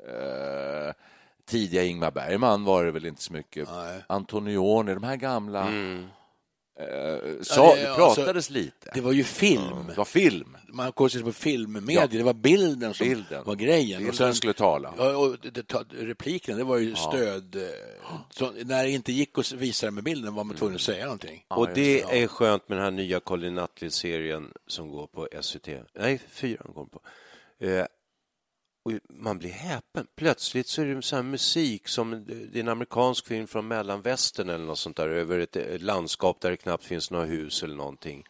Eh, 0.07 0.93
tidiga 1.45 1.83
Ingmar 1.83 2.11
Bergman 2.11 2.63
var 2.63 2.85
det 2.85 2.91
väl 2.91 3.05
inte 3.05 3.21
så 3.21 3.33
mycket. 3.33 3.69
Nej. 3.71 4.03
Antonioni, 4.07 4.93
de 4.93 5.03
här 5.03 5.15
gamla... 5.15 5.67
Mm. 5.67 6.07
Eh, 6.79 7.41
sa, 7.41 7.75
det- 7.75 7.81
det 7.81 7.89
alltså, 7.93 8.21
pratades 8.21 8.49
lite. 8.49 8.91
Det 8.93 9.01
var 9.01 9.11
ju 9.11 9.23
film. 9.23 9.87
Det 9.89 9.97
var 9.97 10.05
film. 10.05 10.57
Man 10.67 10.91
koncentrerade 10.91 11.33
sig 11.33 11.41
på 11.43 11.49
filmmedier. 11.49 12.01
Ja. 12.01 12.07
Det 12.07 12.23
var 12.23 12.33
bilden 12.33 12.93
som 12.93 13.07
Bilden. 13.07 13.43
var 13.45 13.55
grejen. 13.55 14.03
Bilden 14.05 14.35
skulle 14.35 14.53
tala. 14.53 14.93
Ja, 14.97 15.17
och 15.17 15.37
det, 15.53 15.73
repliken, 15.91 16.57
det 16.57 16.63
var 16.63 16.77
ju 16.77 16.95
stöd. 16.95 17.55
eh, 17.55 17.61
Så 18.29 18.51
när 18.51 18.83
det 18.83 18.89
inte 18.91 19.11
gick 19.11 19.37
att 19.37 19.51
visa 19.51 19.85
det 19.85 19.91
med 19.91 20.03
bilden 20.03 20.35
var 20.35 20.43
man 20.43 20.55
tvungen 20.55 20.75
att 20.75 20.81
säga 20.81 21.03
någonting. 21.05 21.45
Och 21.47 21.67
det 21.73 22.01
är 22.01 22.27
skönt 22.27 22.69
med 22.69 22.77
den 22.77 22.83
här 22.83 22.91
nya 22.91 23.19
Colin 23.19 23.55
Nutley-serien 23.55 24.53
som 24.67 24.91
går 24.91 25.07
på 25.07 25.27
SVT. 25.41 25.67
Nej, 25.99 26.21
fyran 26.29 26.71
går 26.75 26.85
på. 26.85 27.01
Och 28.83 28.91
man 29.09 29.37
blir 29.39 29.49
häpen. 29.49 30.07
Plötsligt 30.15 30.67
så 30.67 30.81
är 30.81 30.85
det 30.85 31.01
så 31.01 31.15
här 31.15 31.23
musik 31.23 31.87
som 31.87 32.25
det 32.27 32.59
är 32.59 32.61
en 32.61 32.69
amerikansk 32.69 33.27
film 33.27 33.47
från 33.47 33.67
mellanvästern 33.67 34.49
eller 34.49 34.65
något 34.65 34.79
sånt 34.79 34.97
där 34.97 35.09
över 35.09 35.39
ett 35.39 35.81
landskap 35.81 36.41
där 36.41 36.51
det 36.51 36.57
knappt 36.57 36.83
finns 36.83 37.11
några 37.11 37.25
hus 37.25 37.63
eller 37.63 37.75
någonting. 37.75 38.23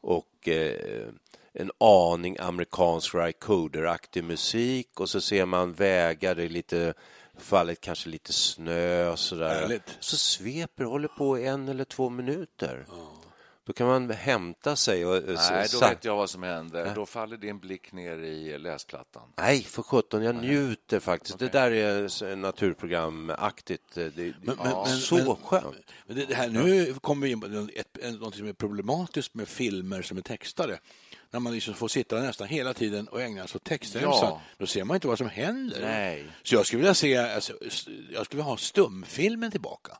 Och 0.00 0.48
eh, 0.48 1.08
en 1.52 1.70
aning 1.78 2.36
amerikansk 2.38 3.14
Rycoder-aktig 3.14 4.24
musik 4.24 5.00
och 5.00 5.10
så 5.10 5.20
ser 5.20 5.46
man 5.46 5.72
vägar, 5.72 6.34
det 6.34 6.44
är 6.44 6.48
lite 6.48 6.94
fallet 7.38 7.80
kanske 7.80 8.08
lite 8.08 8.32
snö 8.32 9.08
och 9.10 9.18
sådär. 9.18 9.60
Härligt. 9.60 9.96
Så 10.00 10.16
sveper 10.16 10.84
håller 10.84 11.08
på 11.08 11.36
en 11.36 11.68
eller 11.68 11.84
två 11.84 12.10
minuter. 12.10 12.86
Då 13.66 13.72
kan 13.72 13.86
man 13.86 14.10
hämta 14.10 14.76
sig 14.76 15.06
och... 15.06 15.22
Nej, 15.26 15.66
då 15.72 15.80
vet 15.80 16.04
jag 16.04 16.16
vad 16.16 16.30
som 16.30 16.42
händer. 16.42 16.92
Då 16.94 17.06
faller 17.06 17.36
din 17.36 17.58
blick 17.58 17.92
ner 17.92 18.16
i 18.18 18.58
läsplattan. 18.58 19.22
Nej, 19.36 19.62
för 19.62 19.82
sjutton, 19.82 20.22
jag 20.22 20.34
njuter 20.34 21.00
faktiskt. 21.00 21.38
Det 21.38 21.48
där 21.52 21.70
är 21.70 22.36
naturprogramaktigt. 22.36 23.94
Det, 23.94 24.16
det, 24.16 24.34
Men- 24.42 24.56
ja, 24.64 24.84
men- 24.88 24.98
så 24.98 25.14
men- 25.16 25.36
skönt. 25.36 25.76
Men 26.06 26.16
det, 26.16 26.34
här, 26.34 26.48
nu 26.48 26.94
kommer 26.94 27.26
vi 27.26 27.32
in 27.32 27.40
på 27.40 27.48
något 27.48 28.34
som 28.34 28.48
är 28.48 28.52
problematiskt 28.52 29.34
med 29.34 29.48
filmer 29.48 30.02
som 30.02 30.18
är 30.18 30.22
textade. 30.22 30.78
När 31.30 31.40
man 31.40 31.52
liksom 31.52 31.74
får 31.74 31.88
sitta 31.88 32.18
nästan 32.20 32.48
hela 32.48 32.74
tiden 32.74 33.08
och 33.08 33.22
ägna 33.22 33.46
sig 33.46 33.56
åt 33.56 33.64
textremsan, 33.64 34.10
Ja. 34.12 34.40
då 34.58 34.66
ser 34.66 34.84
man 34.84 34.94
inte 34.94 35.08
vad 35.08 35.18
som 35.18 35.28
händer. 35.28 35.80
Nej. 35.80 36.26
Så 36.42 36.54
jag 36.54 36.66
skulle 36.66 36.80
vilja 36.80 36.94
se, 36.94 37.16
alltså, 37.16 37.52
jag 38.12 38.26
skulle 38.26 38.38
vilja 38.38 38.42
ha 38.44 38.56
stumfilmen 38.56 39.50
tillbaka. 39.50 39.98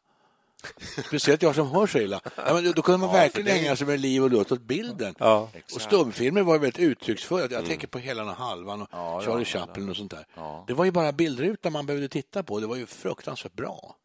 Speciellt 1.06 1.42
jag 1.42 1.54
som 1.54 1.70
hör 1.70 1.86
så 1.86 1.98
illa. 1.98 2.20
Ja, 2.36 2.54
men 2.54 2.72
då- 2.72 2.82
kunde 2.82 2.98
man 2.98 3.12
verkligen 3.14 3.48
ägna 3.56 3.76
sig 3.76 3.86
med 3.86 4.00
liv 4.00 4.22
och 4.22 4.30
lust 4.30 4.52
åt 4.52 4.62
bilden. 4.62 5.14
Ja. 5.18 5.50
och 5.74 5.80
stumfilmer 5.80 6.42
var 6.42 6.58
väldigt 6.58 6.78
uttrycksfulla. 6.78 7.48
Jag 7.50 7.66
tänker 7.66 7.86
på 7.86 7.98
Hela 7.98 8.24
den 8.24 8.34
här 8.34 8.44
halvan 8.44 8.82
och 8.82 8.88
Ja, 8.92 9.22
Charlie 9.24 9.46
ja, 9.52 9.58
Chaplin 9.60 9.88
och 9.90 9.96
sånt 9.96 10.10
där. 10.10 10.26
Ja. 10.34 10.64
Det 10.66 10.74
var 10.74 10.84
ju 10.84 10.90
bara 10.90 11.12
bildrutan 11.12 11.72
man 11.72 11.86
behövde 11.86 12.08
titta 12.08 12.42
på. 12.42 12.60
Det 12.60 12.66
var 12.66 12.76
ju 12.76 12.86
fruktansvärt 12.86 13.52
bra. 13.52 13.96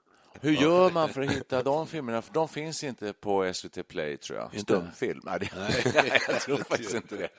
Hur 0.44 0.52
gör 0.52 0.92
man 0.92 1.10
för 1.10 1.22
att 1.22 1.32
hitta 1.32 1.64
de 1.64 1.88
filmerna? 1.88 2.22
För 2.22 2.34
de 2.34 2.48
finns 2.50 2.84
inte 2.84 3.14
på 3.14 3.54
SVT 3.54 3.88
Play, 3.88 4.18
tror 4.18 4.40
jag. 4.40 4.46
Inte? 4.54 4.60
Stumfilm. 4.60 5.22
Nej, 5.24 5.40
det... 5.40 5.50
jag 6.28 6.42
tror 6.42 6.58
faktiskt 6.58 6.94
inte 6.94 7.16
det. 7.16 7.30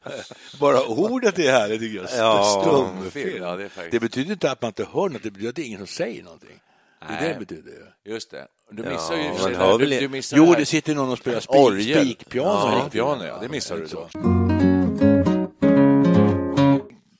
Bara 0.60 0.86
ordet 0.86 1.38
är 1.38 1.52
härligt 1.52 1.80
tycker 1.80 1.96
jag. 1.96 2.08
Ja. 2.18 2.62
Stumfilm. 2.64 3.42
Ja, 3.42 3.56
det 3.56 3.70
Det 3.90 4.00
betyder 4.00 4.32
inte 4.32 4.50
att 4.50 4.62
man 4.62 4.68
inte 4.68 4.86
hör 4.92 5.08
något, 5.08 5.22
det 5.22 5.30
betyder 5.30 5.48
att 5.48 5.56
det 5.56 5.62
är 5.62 5.66
ingen 5.66 5.78
som 5.78 5.86
säger 5.86 6.22
någonting. 6.22 6.60
Det 7.08 7.14
är 7.14 7.20
det 7.20 7.24
Nej. 7.24 7.32
det 7.34 7.38
betyder. 7.46 7.70
ju. 8.04 8.12
Just 8.12 8.30
det. 8.30 8.46
Du 8.70 8.82
missar 8.82 9.16
ju 9.16 9.22
i 9.22 9.30
och 9.30 9.36
för 9.36 9.42
man 9.42 9.48
sig 9.50 9.54
hör 9.54 9.70
där. 9.72 9.78
väl 9.78 9.88
du, 9.90 9.94
det. 9.96 10.00
du 10.00 10.08
missar 10.08 10.36
Jo, 10.36 10.54
det 10.58 10.66
sitter 10.66 10.94
någon 10.94 11.10
och 11.10 11.18
spelar 11.18 11.40
spik, 11.40 11.96
spikpiano. 12.16 12.48
Ja, 12.50 12.80
spikpiano, 12.80 13.24
ja. 13.24 13.38
Det 13.40 13.48
missar 13.48 13.76
du 13.76 13.88
Så. 13.88 14.08
då. 14.12 14.20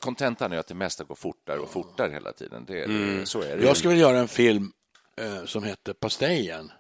Kontentan 0.01 0.53
är 0.53 0.57
att 0.59 0.67
det 0.67 0.75
mesta 0.75 1.05
går 1.05 1.15
fortare 1.15 1.59
och 1.59 1.71
fortare 1.71 2.13
hela 2.13 2.33
tiden. 2.33 2.65
Det, 2.67 2.87
det, 2.87 3.27
så 3.27 3.43
är 3.43 3.49
det. 3.57 3.63
ju. 3.63 3.67
Jag 3.67 3.77
skulle 3.77 3.95
vilja 3.95 4.09
göra 4.09 4.19
en 4.19 4.29
film 4.29 4.73
eh, 5.17 5.45
som 5.45 5.65
heter 5.65 5.93
Pastejen. 5.93 6.73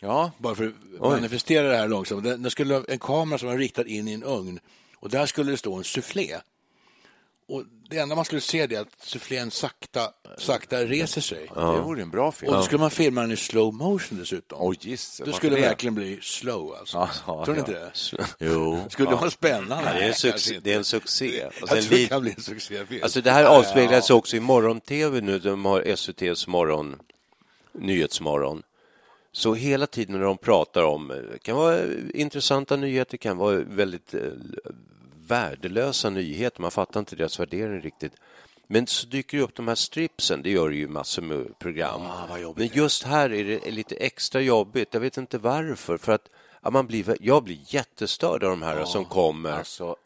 Ja, 0.00 0.30
Bara 0.38 0.54
för 0.54 0.66
att 0.94 1.00
manifestera 1.00 1.68
det 1.68 1.76
här 1.76 1.88
långsamt. 1.88 2.24
Den, 2.24 2.42
den 2.42 2.50
skulle 2.50 2.82
en 2.88 2.98
kamera 2.98 3.38
som 3.38 3.48
var 3.48 3.56
riktad 3.58 3.86
in 3.86 4.08
i 4.08 4.12
en 4.12 4.24
ugn 4.24 4.60
och 4.96 5.10
där 5.10 5.26
skulle 5.26 5.50
det 5.50 5.56
stå 5.56 5.74
en 5.74 5.84
soufflé. 5.84 6.36
Och 7.52 7.64
det 7.90 7.98
enda 7.98 8.14
man 8.14 8.24
skulle 8.24 8.40
se 8.40 8.66
det 8.66 8.76
är 8.76 8.80
att 8.80 8.88
soufflén 9.02 9.50
sakta, 9.50 10.10
sakta 10.38 10.84
reser 10.84 11.20
sig. 11.20 11.46
det 11.54 11.80
vore 11.80 12.02
en 12.02 12.10
bra 12.10 12.32
film. 12.32 12.52
Och 12.52 12.56
då 12.58 12.62
skulle 12.62 12.78
man 12.80 12.90
filma 12.90 13.20
den 13.20 13.32
i 13.32 13.36
slow 13.36 13.74
motion 13.74 14.18
dessutom. 14.18 14.74
Gissar. 14.80 15.24
det 15.24 15.30
Varför 15.30 15.38
skulle 15.38 15.56
det? 15.56 15.62
verkligen 15.62 15.94
bli 15.94 16.18
slow 16.22 16.74
alltså. 16.74 16.96
Ja, 16.98 17.10
ja, 17.26 17.44
Tror 17.44 17.54
ni 17.54 17.60
ja. 17.60 17.66
inte 17.66 17.72
det? 17.72 18.26
Jo. 18.52 18.84
Skulle 18.88 19.10
vara 19.10 19.30
spännande? 19.30 19.84
Ja, 19.86 19.92
det, 19.92 20.04
är 20.04 20.08
en 20.08 20.14
succé, 20.14 20.60
det 20.62 20.72
är 20.72 20.76
en 20.76 20.84
succé. 20.84 21.48
Jag 21.60 21.68
sen 21.68 21.82
tror 21.82 21.98
det 21.98 22.06
kan 22.06 22.22
bli 22.22 22.34
en 22.36 22.42
succéfilm. 22.42 23.02
Alltså 23.02 23.20
det 23.20 23.30
här 23.30 23.44
avspeglas 23.44 24.10
också 24.10 24.36
i 24.36 24.40
morgon-tv 24.40 25.20
nu. 25.20 25.38
De 25.38 25.64
har 25.64 25.82
SVTs 25.82 26.46
morgon, 26.46 26.96
Nyhetsmorgon. 27.72 28.62
Så 29.32 29.54
hela 29.54 29.86
tiden 29.86 30.18
när 30.18 30.24
de 30.24 30.38
pratar 30.38 30.82
om, 30.82 31.08
det 31.08 31.38
kan 31.38 31.56
vara 31.56 31.78
intressanta 32.14 32.76
nyheter, 32.76 33.16
kan 33.16 33.36
vara 33.36 33.56
väldigt 33.56 34.14
eh, 34.14 34.20
värdelösa 35.26 36.10
nyheter. 36.10 36.60
Man 36.60 36.70
fattar 36.70 37.00
inte 37.00 37.16
deras 37.16 37.40
värdering 37.40 37.80
riktigt. 37.80 38.12
Men 38.66 38.86
så 38.86 39.06
dyker 39.06 39.38
det 39.38 39.44
upp 39.44 39.54
de 39.54 39.68
här 39.68 39.74
stripsen, 39.74 40.42
det 40.42 40.50
gör 40.50 40.68
det 40.68 40.76
ju 40.76 40.88
massor 40.88 41.22
med 41.22 41.58
program. 41.58 42.02
Men 42.56 42.66
just 42.72 43.02
här 43.02 43.32
är 43.32 43.44
det 43.44 43.70
lite 43.70 43.94
extra 43.94 44.40
jobbigt. 44.40 44.88
Jag 44.94 45.00
vet 45.00 45.16
inte 45.16 45.38
varför. 45.38 45.96
För 45.96 46.12
att 46.12 46.28
ja, 46.62 46.70
man 46.70 46.86
blir, 46.86 47.16
jag 47.20 47.44
blir 47.44 47.58
jättestörd 47.66 48.44
av 48.44 48.50
de 48.50 48.62
här 48.62 48.84
som 48.84 49.04
kommer. 49.04 49.52
Alltså, 49.52 49.96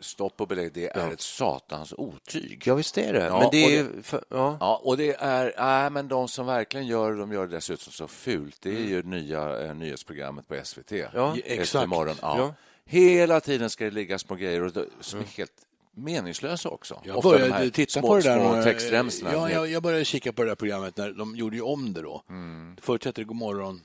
stopp 0.00 0.40
och 0.40 0.48
belägg, 0.48 0.72
det 0.74 0.96
är 0.96 1.12
ett 1.12 1.20
satans 1.20 1.92
otyg. 1.96 2.62
Ja, 2.66 2.74
visst 2.74 2.98
är 2.98 3.12
det. 3.12 3.24
Ja, 3.24 3.38
men 3.38 3.48
det 3.52 3.64
och 3.64 3.70
är... 3.70 3.84
det- 3.96 4.02
För, 4.02 4.24
ja. 4.30 4.56
Ja, 4.60 4.80
och 4.84 4.96
det 4.96 5.16
är, 5.20 5.54
nej, 5.58 5.90
men 5.90 6.08
de 6.08 6.28
som 6.28 6.46
verkligen 6.46 6.86
gör 6.86 7.12
det, 7.12 7.18
de 7.18 7.32
gör 7.32 7.46
det 7.46 7.56
dessutom 7.56 7.92
så 7.92 8.08
fult. 8.08 8.56
Det 8.60 8.70
är 8.70 8.80
ju 8.86 9.02
nya 9.02 9.60
eh, 9.66 9.74
nyhetsprogrammet 9.74 10.48
på 10.48 10.60
SVT. 10.64 10.92
Ja, 11.14 11.36
exakt. 11.44 11.88
Morgon. 11.88 12.16
Ja. 12.22 12.54
Ja. 12.86 12.98
Hela 13.00 13.40
tiden 13.40 13.70
ska 13.70 13.84
det 13.84 13.90
ligga 13.90 14.18
små 14.18 14.34
grejer 14.36 14.70
som 15.00 15.20
är 15.20 15.24
helt 15.24 15.52
meningslösa 15.94 16.68
också. 16.68 17.00
Jag 17.04 17.16
Ofta 17.16 17.28
började 17.30 17.52
här 17.54 17.68
titta 17.70 18.00
små, 18.00 18.08
på 18.08 18.16
det 18.16 18.22
där. 18.22 19.10
små. 19.10 19.28
Ja, 19.32 19.50
jag, 19.50 19.68
jag 19.70 19.82
började 19.82 20.04
kika 20.04 20.32
på 20.32 20.42
det 20.42 20.48
där 20.50 20.54
programmet 20.54 20.96
när 20.96 21.10
de 21.12 21.36
gjorde 21.36 21.56
ju 21.56 21.62
om 21.62 21.92
det 21.92 22.02
då. 22.02 22.22
Mm. 22.30 22.76
Förut 22.80 23.04
hette 23.04 23.20
det 23.20 23.24
Godmorgon 23.24 23.80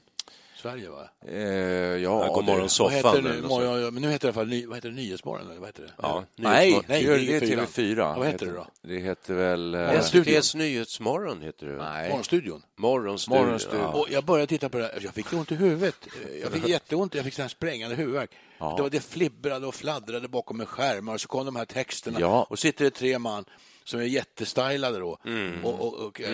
Sverige, 0.55 0.89
va? 0.89 1.09
Eh, 1.27 1.35
ja, 1.41 1.97
Ja, 2.27 2.33
Godmorgon 2.33 2.69
soffan. 2.69 3.23
nu? 3.23 3.43
ja, 3.49 3.79
ja, 3.79 3.91
men 3.91 4.01
nu 4.01 4.09
heter 4.11 4.19
det 4.19 4.25
i 4.25 4.27
alla 4.27 4.33
fall 4.33 4.47
ny, 4.47 4.65
vad 4.65 4.77
heter 4.77 4.89
det, 4.89 4.95
Nyhetsmorgon, 4.95 5.45
eller 5.49 5.59
vad 5.59 5.67
heter 5.69 5.83
det? 5.83 5.91
Ja, 6.01 6.23
Nej, 6.35 6.69
Nyhetsmorgon. 6.69 6.85
det, 6.87 6.99
gör, 6.99 7.17
det 7.17 7.51
är 7.51 7.57
TV4. 7.65 7.95
TV4. 7.95 8.17
Vad 8.17 8.27
heter 8.27 8.45
det 8.45 8.51
då? 8.51 8.67
Det 8.81 8.97
heter 8.99 9.33
väl... 9.33 9.75
eh. 9.75 9.91
SVTs 9.91 10.55
Nyhetsmorgon 10.55 11.41
heter 11.41 11.67
det. 11.67 11.75
Nej. 11.77 12.09
Morgonstudion. 12.09 12.61
Morgonstudion. 12.75 13.43
Morgonstudion. 13.45 13.81
Ja. 13.81 13.99
Och 13.99 14.07
jag 14.11 14.23
började 14.25 14.47
titta 14.47 14.69
på 14.69 14.77
det 14.77 14.83
här. 14.83 14.99
Jag 15.01 15.13
fick 15.13 15.33
ont 15.33 15.51
i 15.51 15.55
huvudet. 15.55 15.95
Jag 16.43 16.51
fick 16.51 16.67
jätteont. 16.67 17.15
Jag 17.15 17.25
fick 17.25 17.33
sån 17.33 17.41
här 17.43 17.49
sprängande 17.49 17.95
huvudvärk. 17.95 18.31
Det, 18.75 18.81
var, 18.81 18.89
det 18.89 18.99
flibbrade 19.03 19.67
och 19.67 19.75
fladdrade 19.75 20.27
bakom 20.27 20.59
en 20.59 20.65
skärm 20.65 21.09
och 21.09 21.21
så 21.21 21.27
kom 21.27 21.45
de 21.45 21.55
här 21.55 21.65
texterna. 21.65 22.19
Ja. 22.19 22.47
Och 22.49 22.59
sitter 22.59 22.85
det 22.85 22.91
tre 22.91 23.19
man 23.19 23.45
som 23.83 23.99
är 23.99 24.03
jättestylade 24.03 24.99
då 24.99 25.17
Mm. 25.25 25.65
och, 25.65 25.81
och, 25.87 25.93
och 26.07 26.21
eh, 26.21 26.29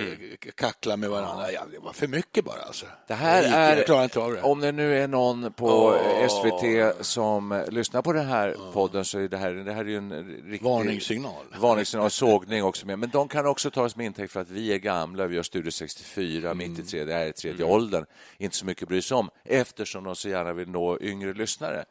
kacklar 0.56 0.98
med 0.98 1.10
varandra. 1.10 1.52
Ja, 1.52 1.62
det 1.72 1.80
var 1.80 1.94
för 1.94 2.08
mycket 2.08 2.46
bara 2.46 2.62
alltså. 2.62 2.86
Det 3.08 3.14
här 3.14 3.44
är, 3.44 3.76
det. 3.76 4.42
om 4.42 4.60
det 4.60 4.72
nu 4.72 4.98
är 4.98 5.08
någon 5.08 5.54
på 5.54 5.96
SVT 6.30 7.06
som 7.06 7.64
lyssnar 7.70 8.02
på 8.02 8.14
den 8.14 8.26
här 8.26 8.56
podden 8.74 9.06
så 9.06 9.20
är 9.20 9.28
det 9.28 9.38
här, 9.38 9.52
det 9.54 9.74
här 9.74 9.82
är 9.86 9.90
ju 9.90 9.98
en 9.98 10.42
riktig 10.46 10.70
Varningssignal. 10.70 11.46
varningssignal, 11.60 12.12
sågning 12.12 12.64
också 12.64 12.86
med. 12.88 13.00
Men 13.00 13.10
de 13.10 13.28
kan 13.28 13.46
också 13.46 13.72
ta 13.72 13.90
som 13.90 14.02
intäkt 14.02 14.34
för 14.34 14.40
att 14.42 14.50
vi 14.50 14.74
är 14.74 14.78
gamla, 14.78 15.28
vi 15.28 15.36
gör 15.36 15.44
Studio 15.44 15.72
64, 15.72 16.52
Mm. 16.52 16.58
mitt 16.58 16.80
i 16.80 16.84
tredje, 16.84 17.06
det 17.06 17.14
här 17.14 17.26
är 17.26 17.32
tredje 17.32 17.66
åldern, 17.66 18.06
inte 18.38 18.56
så 18.56 18.66
mycket 18.66 18.88
bry 18.88 19.02
sig 19.02 19.18
om, 19.18 19.30
eftersom 19.44 20.04
de 20.04 20.16
så 20.16 20.30
gärna 20.30 20.54
vill 20.54 20.70
nå 20.70 21.00
yngre 21.02 21.34
lyssnare, 21.34 21.86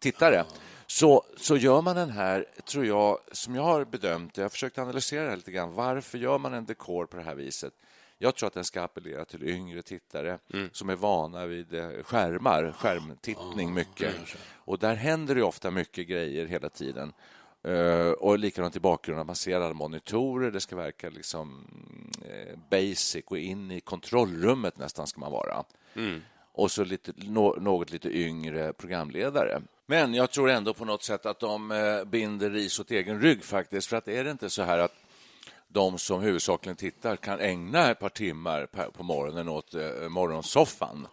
tittare. 0.00 0.44
Så, 0.86 1.24
så 1.36 1.56
gör 1.56 1.82
man 1.82 1.96
den 1.96 2.10
här, 2.10 2.44
tror 2.64 2.86
jag, 2.86 3.18
som 3.32 3.54
jag 3.54 3.62
har 3.62 3.84
bedömt 3.84 4.36
jag 4.36 4.44
har 4.44 4.48
försökt 4.48 4.78
analysera 4.78 5.30
det 5.30 5.36
lite 5.36 5.50
grann, 5.50 5.74
varför 5.74 6.18
gör 6.18 6.38
man 6.38 6.54
en 6.54 6.64
dekor 6.64 7.06
på 7.06 7.16
det 7.16 7.22
här 7.22 7.34
viset? 7.34 7.72
Jag 8.18 8.34
tror 8.34 8.46
att 8.46 8.54
den 8.54 8.64
ska 8.64 8.82
appellera 8.82 9.24
till 9.24 9.48
yngre 9.48 9.82
tittare 9.82 10.38
som 10.72 10.90
är 10.90 10.96
vana 10.96 11.46
vid 11.46 11.74
eh, 11.74 11.88
skärmar, 12.02 12.72
skärmtittning 12.72 13.74
mycket. 13.74 14.14
Och 14.54 14.78
där 14.78 14.94
händer 14.94 15.34
det 15.34 15.42
ofta 15.42 15.70
mycket 15.70 16.08
grejer 16.08 16.46
hela 16.46 16.68
tiden. 16.68 17.12
Eh, 17.62 18.10
och 18.10 18.38
likadant 18.38 18.76
i 18.76 18.80
bakgrunden, 18.80 19.26
man 19.26 19.36
ser 19.36 19.60
alla 19.60 19.74
monitorer, 19.74 20.50
det 20.50 20.60
ska 20.60 20.76
verka 20.76 21.10
liksom 21.10 21.66
eh, 22.24 22.58
basic 22.70 23.24
och 23.26 23.38
in 23.38 23.70
i 23.70 23.80
kontrollrummet 23.80 24.78
nästan 24.78 25.06
ska 25.06 25.20
man 25.20 25.32
vara. 25.32 25.64
Och 26.52 26.70
så 26.70 26.84
lite, 26.84 27.12
nå, 27.16 27.56
något 27.60 27.90
lite 27.90 28.18
yngre 28.18 28.72
programledare. 28.72 29.62
Men 29.90 30.14
jag 30.14 30.30
tror 30.30 30.50
ändå 30.50 30.74
på 30.74 30.84
något 30.84 31.02
sätt 31.02 31.26
att 31.26 31.40
de 31.40 31.70
eh, 31.70 32.04
binder 32.04 32.50
ris 32.50 32.80
åt 32.80 32.90
egen 32.90 33.20
rygg 33.20 33.44
faktiskt. 33.44 33.88
För 33.88 33.96
att 33.96 34.08
är 34.08 34.24
det 34.24 34.30
inte 34.30 34.50
så 34.50 34.62
här 34.62 34.78
att 34.78 34.94
de 35.68 35.98
som 35.98 36.20
huvudsakligen 36.20 36.76
tittar 36.76 37.16
kan 37.16 37.40
ägna 37.40 37.90
ett 37.90 37.98
par 37.98 38.08
timmar 38.08 38.66
på 38.90 39.02
morgonen 39.02 39.48
åt 39.48 39.74
eh, 39.74 40.08
morgonsoffan. 40.08 41.06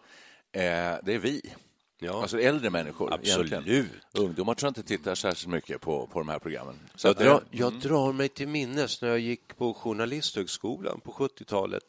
Eh, 0.52 0.62
det 1.02 1.14
är 1.14 1.18
vi. 1.18 1.54
Ja. 1.98 2.22
Alltså 2.22 2.40
äldre 2.40 2.70
människor. 2.70 3.14
Absolut. 3.14 3.52
egentligen. 3.52 3.88
Ungdomar 4.12 4.54
tror 4.54 4.66
jag 4.66 4.70
inte 4.70 4.88
tittar 4.88 5.14
särskilt 5.14 5.52
mycket 5.52 5.80
på, 5.80 6.06
på 6.06 6.18
de 6.18 6.28
här 6.28 6.38
programmen. 6.38 6.78
Så 6.94 7.08
Jag, 7.08 7.16
drar, 7.16 7.34
eh, 7.34 7.40
jag 7.50 7.72
drar 7.72 8.12
mig 8.12 8.28
till 8.28 8.48
minnes 8.48 9.02
när 9.02 9.08
jag 9.08 9.18
gick 9.18 9.56
på 9.56 9.74
Journalisthögskolan 9.74 11.00
på 11.00 11.12
70-talet. 11.12 11.84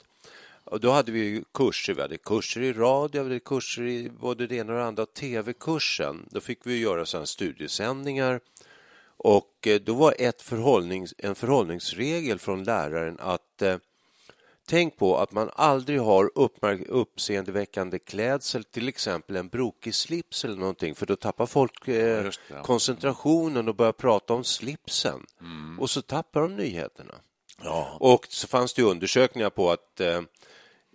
Och 0.69 0.79
då 0.79 0.91
hade 0.91 1.11
vi 1.11 1.19
ju 1.19 1.43
kurser. 1.53 1.93
Vi 1.93 2.01
hade 2.01 2.17
kurser 2.17 2.61
i 2.61 2.73
radio, 2.73 3.23
vi 3.23 3.29
hade 3.29 3.39
kurser 3.39 3.83
i 3.83 4.09
både 4.09 4.47
det 4.47 4.55
ena 4.55 4.73
och 4.73 4.79
det 4.79 4.85
andra. 4.85 5.05
TV-kursen, 5.05 6.27
då 6.31 6.41
fick 6.41 6.59
vi 6.63 6.77
göra 6.77 7.05
sådana 7.05 7.25
studiesändningar. 7.25 8.39
Och 9.17 9.67
eh, 9.67 9.79
då 9.81 9.93
var 9.93 10.15
ett 10.19 10.41
förhållnings, 10.41 11.13
en 11.17 11.35
förhållningsregel 11.35 12.39
från 12.39 12.63
läraren 12.63 13.17
att 13.19 13.61
eh, 13.61 13.77
Tänk 14.69 14.97
på 14.97 15.17
att 15.17 15.31
man 15.31 15.49
aldrig 15.53 16.01
har 16.01 16.31
uppseendeväckande 16.87 17.99
klädsel, 17.99 18.63
till 18.63 18.87
exempel 18.87 19.35
en 19.35 19.47
brokig 19.47 19.95
slips 19.95 20.45
eller 20.45 20.55
någonting, 20.55 20.95
för 20.95 21.05
då 21.05 21.15
tappar 21.15 21.45
folk 21.45 21.87
eh, 21.87 22.23
det, 22.23 22.31
ja. 22.47 22.63
koncentrationen 22.63 23.67
och 23.67 23.75
börjar 23.75 23.91
prata 23.91 24.33
om 24.33 24.43
slipsen. 24.43 25.25
Mm. 25.41 25.79
Och 25.79 25.89
så 25.89 26.01
tappar 26.01 26.41
de 26.41 26.55
nyheterna. 26.55 27.15
Och 27.99 28.25
så 28.29 28.47
fanns 28.47 28.73
det 28.73 28.83
undersökningar 28.83 29.49
på 29.49 29.71
att 29.71 29.99
eh, 29.99 30.21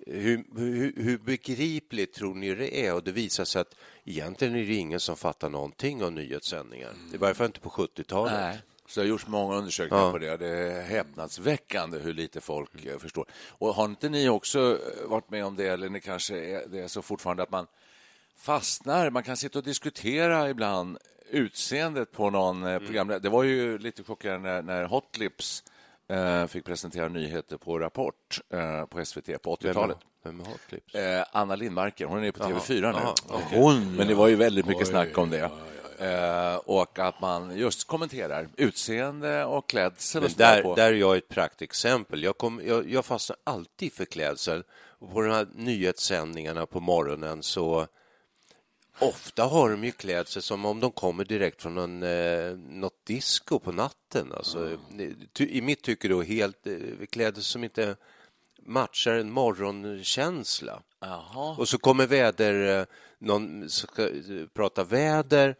hur, 0.06 0.44
hur, 0.58 0.92
hur 0.96 1.18
begripligt 1.18 2.14
tror 2.14 2.34
ni 2.34 2.54
det 2.54 2.86
är? 2.86 2.94
Och 2.94 3.04
det 3.04 3.12
visar 3.12 3.44
sig 3.44 3.60
att 3.60 3.74
egentligen 4.04 4.54
är 4.56 4.64
det 4.66 4.74
ingen 4.74 5.00
som 5.00 5.16
fattar 5.16 5.48
någonting 5.50 6.04
av 6.04 6.12
nyhetssändningar. 6.12 6.92
I 7.14 7.16
varje 7.16 7.34
fall 7.34 7.46
inte 7.46 7.60
på 7.60 7.68
70-talet. 7.70 8.32
Nej. 8.32 8.58
Så 8.86 9.00
det 9.00 9.06
har 9.06 9.10
gjorts 9.10 9.26
många 9.26 9.56
undersökningar 9.56 10.04
Ja. 10.04 10.12
på 10.12 10.18
det. 10.18 10.36
Det 10.36 10.48
är 10.48 10.82
häpnadsväckande 10.82 11.98
hur 11.98 12.12
lite 12.12 12.40
folk 12.40 12.84
eh, 12.86 12.98
förstår. 12.98 13.26
Och 13.48 13.74
har 13.74 13.84
inte 13.84 14.08
ni 14.08 14.28
också 14.28 14.78
eh, 15.02 15.08
varit 15.08 15.30
med 15.30 15.44
om 15.44 15.56
det, 15.56 15.66
eller 15.68 15.88
ni 15.88 16.00
kanske 16.00 16.38
är, 16.38 16.66
det 16.68 16.80
är 16.80 16.88
så 16.88 17.02
fortfarande 17.02 17.42
att 17.42 17.50
man 17.50 17.66
fastnar, 18.36 19.10
man 19.10 19.22
kan 19.22 19.36
sitta 19.36 19.58
och 19.58 19.64
diskutera 19.64 20.50
ibland 20.50 20.98
utseendet 21.30 22.12
på 22.12 22.30
någon 22.30 22.56
Mm. 22.62 22.72
eh, 22.74 22.78
programledare. 22.86 23.22
Det 23.22 23.28
var 23.28 23.42
ju 23.42 23.78
lite 23.78 24.02
chockerande 24.02 24.48
när, 24.52 24.62
när 24.62 24.84
Hot 24.84 25.18
Lips 25.18 25.64
fick 26.48 26.64
presentera 26.64 27.08
nyheter 27.08 27.56
på 27.56 27.78
Rapport 27.78 28.40
eh, 28.52 28.84
på 28.84 29.04
SVT 29.04 29.42
på 29.42 29.56
80-talet. 29.56 29.98
Vem 30.24 30.40
har 30.40 30.54
Clips? 30.68 30.94
Eh, 30.94 31.24
Anna 31.32 31.56
Lindmarker, 31.56 32.04
hon 32.04 32.24
är 32.24 32.32
på 32.32 32.44
TV4 32.44 32.92
nu. 32.92 32.98
Jaha, 33.28 33.40
Hon, 33.50 33.96
men 33.96 34.08
det 34.08 34.14
var 34.14 34.28
ju 34.28 34.36
väldigt 34.36 34.66
mycket 34.66 34.88
snack 34.88 35.18
om 35.18 35.30
det. 35.30 35.50
Eh, 35.98 36.56
och 36.56 36.98
att 36.98 37.20
man 37.20 37.56
just 37.58 37.86
kommenterar 37.86 38.48
utseende 38.56 39.44
och 39.44 39.68
klädsel. 39.68 40.22
Men 40.22 40.30
där, 40.36 40.62
på. 40.62 40.74
där 40.74 40.92
är 40.92 40.96
jag 40.96 41.16
ett 41.16 41.28
praktexempel. 41.28 42.22
Jag, 42.22 42.38
kom, 42.38 42.60
jag, 42.64 42.90
jag 42.90 43.04
fastnar 43.04 43.36
alltid 43.44 43.92
för 43.92 44.04
klädsel. 44.04 44.64
Och 44.98 45.12
på 45.12 45.20
de 45.20 45.30
här 45.30 45.46
nyhetssändningarna 45.54 46.66
på 46.66 46.80
morgonen 46.80 47.42
så 47.42 47.86
ofta 48.98 49.44
har 49.44 49.70
de 49.70 49.84
ju 49.84 49.92
klädsel 49.92 50.42
som 50.42 50.64
om 50.64 50.80
de 50.80 50.90
kommer 50.90 51.24
direkt 51.24 51.62
från 51.62 51.74
någon, 51.74 52.02
eh, 52.02 52.56
något 52.56 53.06
disco 53.06 53.58
på 53.58 53.72
natten. 53.72 54.32
Alltså, 54.32 54.78
ty, 55.32 55.48
I 55.48 55.62
mitt 55.62 55.82
tycke 55.82 56.08
då 56.08 56.22
helt 56.22 56.66
eh, 56.66 57.06
kläder 57.10 57.40
som 57.40 57.64
inte 57.64 57.96
matchar 58.62 59.14
en 59.14 59.30
morgonkänsla. 59.30 60.82
Jaha. 61.00 61.56
Och 61.58 61.68
så 61.68 61.78
kommer 61.78 62.06
väder, 62.06 62.80
eh, 62.80 62.86
någon 63.18 63.70
ska 63.70 64.02
eh, 64.02 64.46
prata 64.54 64.84
väder 64.84 65.56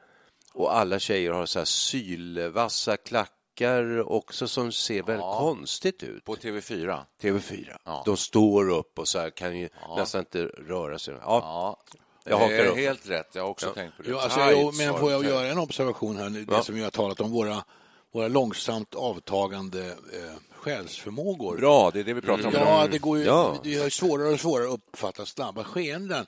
och 0.53 0.77
alla 0.77 0.99
tjejer 0.99 1.31
har 1.31 1.47
så 1.47 1.59
här 1.59 1.66
sylvassa 1.66 2.97
klackar 2.97 4.12
också 4.12 4.49
som 4.49 4.73
ser 4.73 5.03
väldigt 5.03 5.38
konstigt 5.38 6.03
ut. 6.03 6.25
På 6.25 6.37
TV4. 6.37 7.01
TV4. 7.23 7.77
Ja. 7.85 8.03
De 8.07 8.16
står 8.16 8.70
upp 8.70 8.99
och 8.99 9.09
så 9.09 9.18
här 9.18 9.31
kan 9.31 9.59
ju 9.59 9.68
nästan 9.97 10.20
inte 10.20 10.44
röra 10.44 10.99
sig. 10.99 11.14
Ja, 11.14 11.20
Ja, 11.23 11.97
Jag 12.25 12.39
det 12.41 12.45
hakar 12.45 12.55
är 12.59 12.67
upp. 12.67 12.77
helt 12.77 13.11
rätt. 13.11 13.29
Jag 13.35 13.43
har 13.43 13.51
också 13.51 13.71
tänkt 13.71 13.97
på 13.97 14.03
det. 14.03 14.11
Jo, 14.11 14.19
alltså, 14.19 14.41
jag, 14.41 14.75
men 14.77 14.99
får 14.99 15.13
jag 15.13 15.25
göra 15.25 15.47
en 15.47 15.59
observation 15.59 16.17
här 16.17 16.29
nu, 16.29 16.45
det 16.45 16.55
Ja. 16.55 16.63
som 16.63 16.75
vi 16.75 16.83
har 16.83 16.91
talat 16.91 17.21
om, 17.21 17.31
våra, 17.33 17.65
våra 18.13 18.29
långsamt 18.29 18.95
avtagande 18.95 19.87
eh, 19.89 20.33
själsförmågor. 20.51 21.57
Bra, 21.57 21.91
det 21.91 22.01
är 22.01 22.05
det 22.05 22.15
vi 22.15 22.21
pratar 22.21 22.47
om. 22.47 22.53
Ja, 22.55 22.87
det 22.91 22.99
går 22.99 23.19
ju 23.19 23.25
Ja. 23.25 23.61
det 23.65 23.75
är 23.75 23.91
svårare 23.91 24.29
och 24.33 24.41
svårare 24.41 24.67
att 24.69 24.75
uppfatta 24.75 25.27
snabba 25.27 25.65
skeenden 25.65 26.27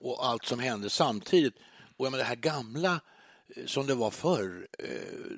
och 0.00 0.26
allt 0.26 0.44
som 0.44 0.58
händer 0.58 0.88
samtidigt. 0.88 1.54
Och 1.96 2.06
jag 2.06 2.10
menar, 2.10 2.24
det 2.24 2.28
här 2.28 2.36
gamla 2.36 3.00
eh, 3.56 3.66
som 3.66 3.86
det 3.86 3.94
var 3.94 4.10
förr, 4.10 4.68
eh, 4.78 4.86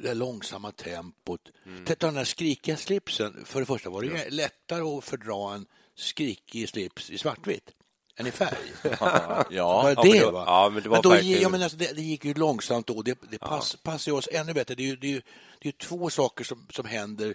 det 0.03 0.14
långsamma 0.14 0.71
tempot. 0.73 1.40
Mm. 1.66 1.85
Titta 1.85 2.07
den 2.07 2.14
där 2.14 2.25
skrikiga 2.25 2.77
slipsen. 2.77 3.44
För 3.44 3.61
det 3.61 3.66
första 3.66 3.90
var 3.90 4.03
det 4.03 4.07
ju 4.07 4.31
lättare 4.31 4.81
att 4.83 5.05
fördra 5.05 5.55
en 5.55 5.66
skrikig 5.94 6.68
slips 6.68 7.11
i 7.11 7.18
svartvitt 7.18 7.71
än 8.18 8.26
i 8.26 8.31
färg. 8.31 8.57
Ja, 8.83 9.83
Var 9.83 9.94
det 10.02 10.09
Ja, 10.18 10.24
men 10.24 10.33
va? 10.35 10.44
ja, 10.46 10.70
men 10.74 10.83
det 10.83 10.88
var 10.88 11.02
då, 11.02 11.09
verkligen- 11.09 11.42
ja, 11.42 11.48
men 11.48 11.62
alltså, 11.62 11.78
det, 11.78 11.92
det 11.96 12.02
gick 12.02 12.24
ju 12.24 12.35
långsamt 12.35 12.87
då. 12.87 13.02
Det, 13.02 13.18
det 13.31 13.38
pass, 13.38 13.76
passar 13.83 14.12
ju 14.12 14.18
oss 14.18 14.28
ännu 14.33 14.52
bättre. 14.54 14.74
Det 14.74 14.83
är 14.83 14.87
ju, 14.87 14.96
det 14.96 15.14
är 15.16 15.22
det 15.61 15.68
är 15.68 15.72
två 15.72 16.11
saker 16.11 16.44
som, 16.44 16.66
som 16.70 16.87
händer 16.87 17.35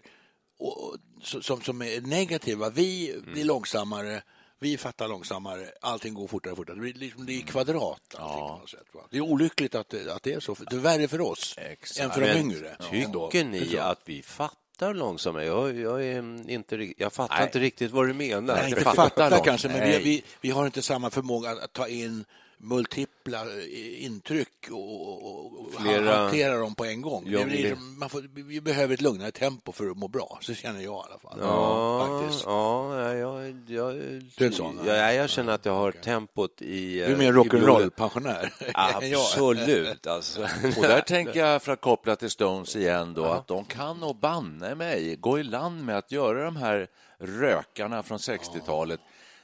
och, 0.60 0.96
som, 1.22 1.62
som 1.62 1.82
är 1.82 2.02
negativa. 2.02 2.70
Vi 2.70 3.12
Mm. 3.12 3.34
blir 3.34 3.44
långsammare, 3.46 4.24
vi 4.60 4.78
fattar 4.78 5.08
långsammare, 5.08 5.70
allting 5.82 6.14
går 6.14 6.28
fortare 6.28 6.52
och 6.52 6.58
fortare. 6.58 6.76
Det 6.76 6.82
blir, 6.82 6.94
liksom, 6.94 7.26
det 7.26 7.34
är 7.34 7.42
kvadrat. 7.42 8.16
allting 8.18 8.40
på 8.48 8.58
något 8.60 8.70
sätt? 8.70 8.80
Det 9.10 9.18
är 9.18 9.22
olyckligt 9.22 9.76
att 9.76 9.90
det, 9.90 10.14
att 10.16 10.24
det 10.24 10.34
är 10.34 10.40
så. 10.40 10.54
Det 10.70 10.76
är 10.76 10.80
värre 10.80 11.08
för 11.08 11.22
oss 11.22 11.56
Exakt. 11.58 12.00
än 12.00 12.12
för 12.12 12.22
de 12.22 12.28
Men 12.28 12.38
yngre. 12.38 12.78
Tycker 12.92 13.44
ni 13.46 13.60
Förstår? 13.60 13.80
att 13.80 14.00
vi 14.06 14.22
fattar 14.22 14.58
långsammare? 14.80 15.46
Jag, 15.46 15.80
jag, 15.80 16.06
är 16.06 16.50
inte, 16.50 16.94
jag 16.98 17.14
fattar 17.14 17.36
Nej. 17.36 17.46
inte 17.46 17.60
riktigt 17.60 17.92
vad 17.92 18.08
du 18.08 18.14
menar. 18.14 18.56
Nej, 18.56 18.70
inte 18.70 18.82
fattar 18.82 19.10
fattar 19.10 19.44
kanske, 19.44 19.68
men 19.68 19.90
vi, 19.90 19.98
vi, 19.98 20.24
vi 20.42 20.50
har 20.50 20.66
inte 20.66 20.82
samma 20.82 21.10
förmåga 21.10 21.50
att 21.50 21.74
ta 21.74 21.88
in 21.88 22.26
multipla 22.58 23.42
eh, 23.42 24.06
intryck 24.06 24.68
och, 24.72 25.08
och, 25.08 25.46
och 25.62 25.74
Flera- 25.82 26.16
hantera 26.18 26.58
dem 26.58 26.76
på 26.76 26.86
en 26.86 27.02
gång. 27.02 27.24
Ja, 27.28 27.40
det 27.40 27.46
blir, 27.46 27.64
det- 27.64 27.76
som- 27.76 28.00
man 28.00 28.10
får, 28.10 28.22
vi 28.48 28.62
behöver 28.62 28.94
ett 28.94 29.02
lugnare 29.02 29.32
tempo 29.32 29.72
för 29.72 29.90
att 29.90 29.98
må 29.98 30.08
bra, 30.08 30.38
så 30.42 30.54
känner 30.54 30.82
jag 30.82 30.94
i 30.94 31.10
alla 31.10 31.20
fall. 31.20 31.38
Ja, 31.42 32.20
faktiskt. 32.22 32.46
ja, 32.46 32.96
jag, 33.14 33.18
jag, 33.20 33.64
jag, 33.68 33.94
Du 34.38 34.44
är 34.46 34.46
en 34.46 34.54
sån, 34.54 34.80
ja, 34.86 35.12
jag 35.14 35.30
känner 35.30 35.54
att 35.54 35.66
jag 35.66 35.74
har 35.74 35.92
tempot 35.92 36.62
i 36.62 36.96
Du 37.00 37.04
är 37.06 37.12
eh, 37.12 37.18
mer 37.18 37.34
rock'n'roll-pensionär 37.34 38.54
jag. 38.60 39.20
Absolut. 39.22 40.08
Alltså. 40.08 40.42
Och 40.78 40.82
där 40.84 41.02
tänker 41.02 41.40
jag, 41.40 41.62
för 41.64 41.72
att 41.72 41.82
koppla 41.82 42.16
till 42.16 42.30
Stones 42.30 42.76
igen, 42.76 43.14
då, 43.14 43.26
att 43.26 43.48
de 43.48 43.66
kan 43.66 44.00
nog 44.00 44.16
banne 44.20 44.76
mig 44.76 45.16
gå 45.16 45.40
i 45.40 45.44
land 45.44 45.86
med 45.86 45.98
att 45.98 46.12
göra 46.12 46.46
de 46.46 46.56
här 46.56 46.88
rökarna 47.20 48.04
från 48.04 48.18
60-talet. 48.18 49.00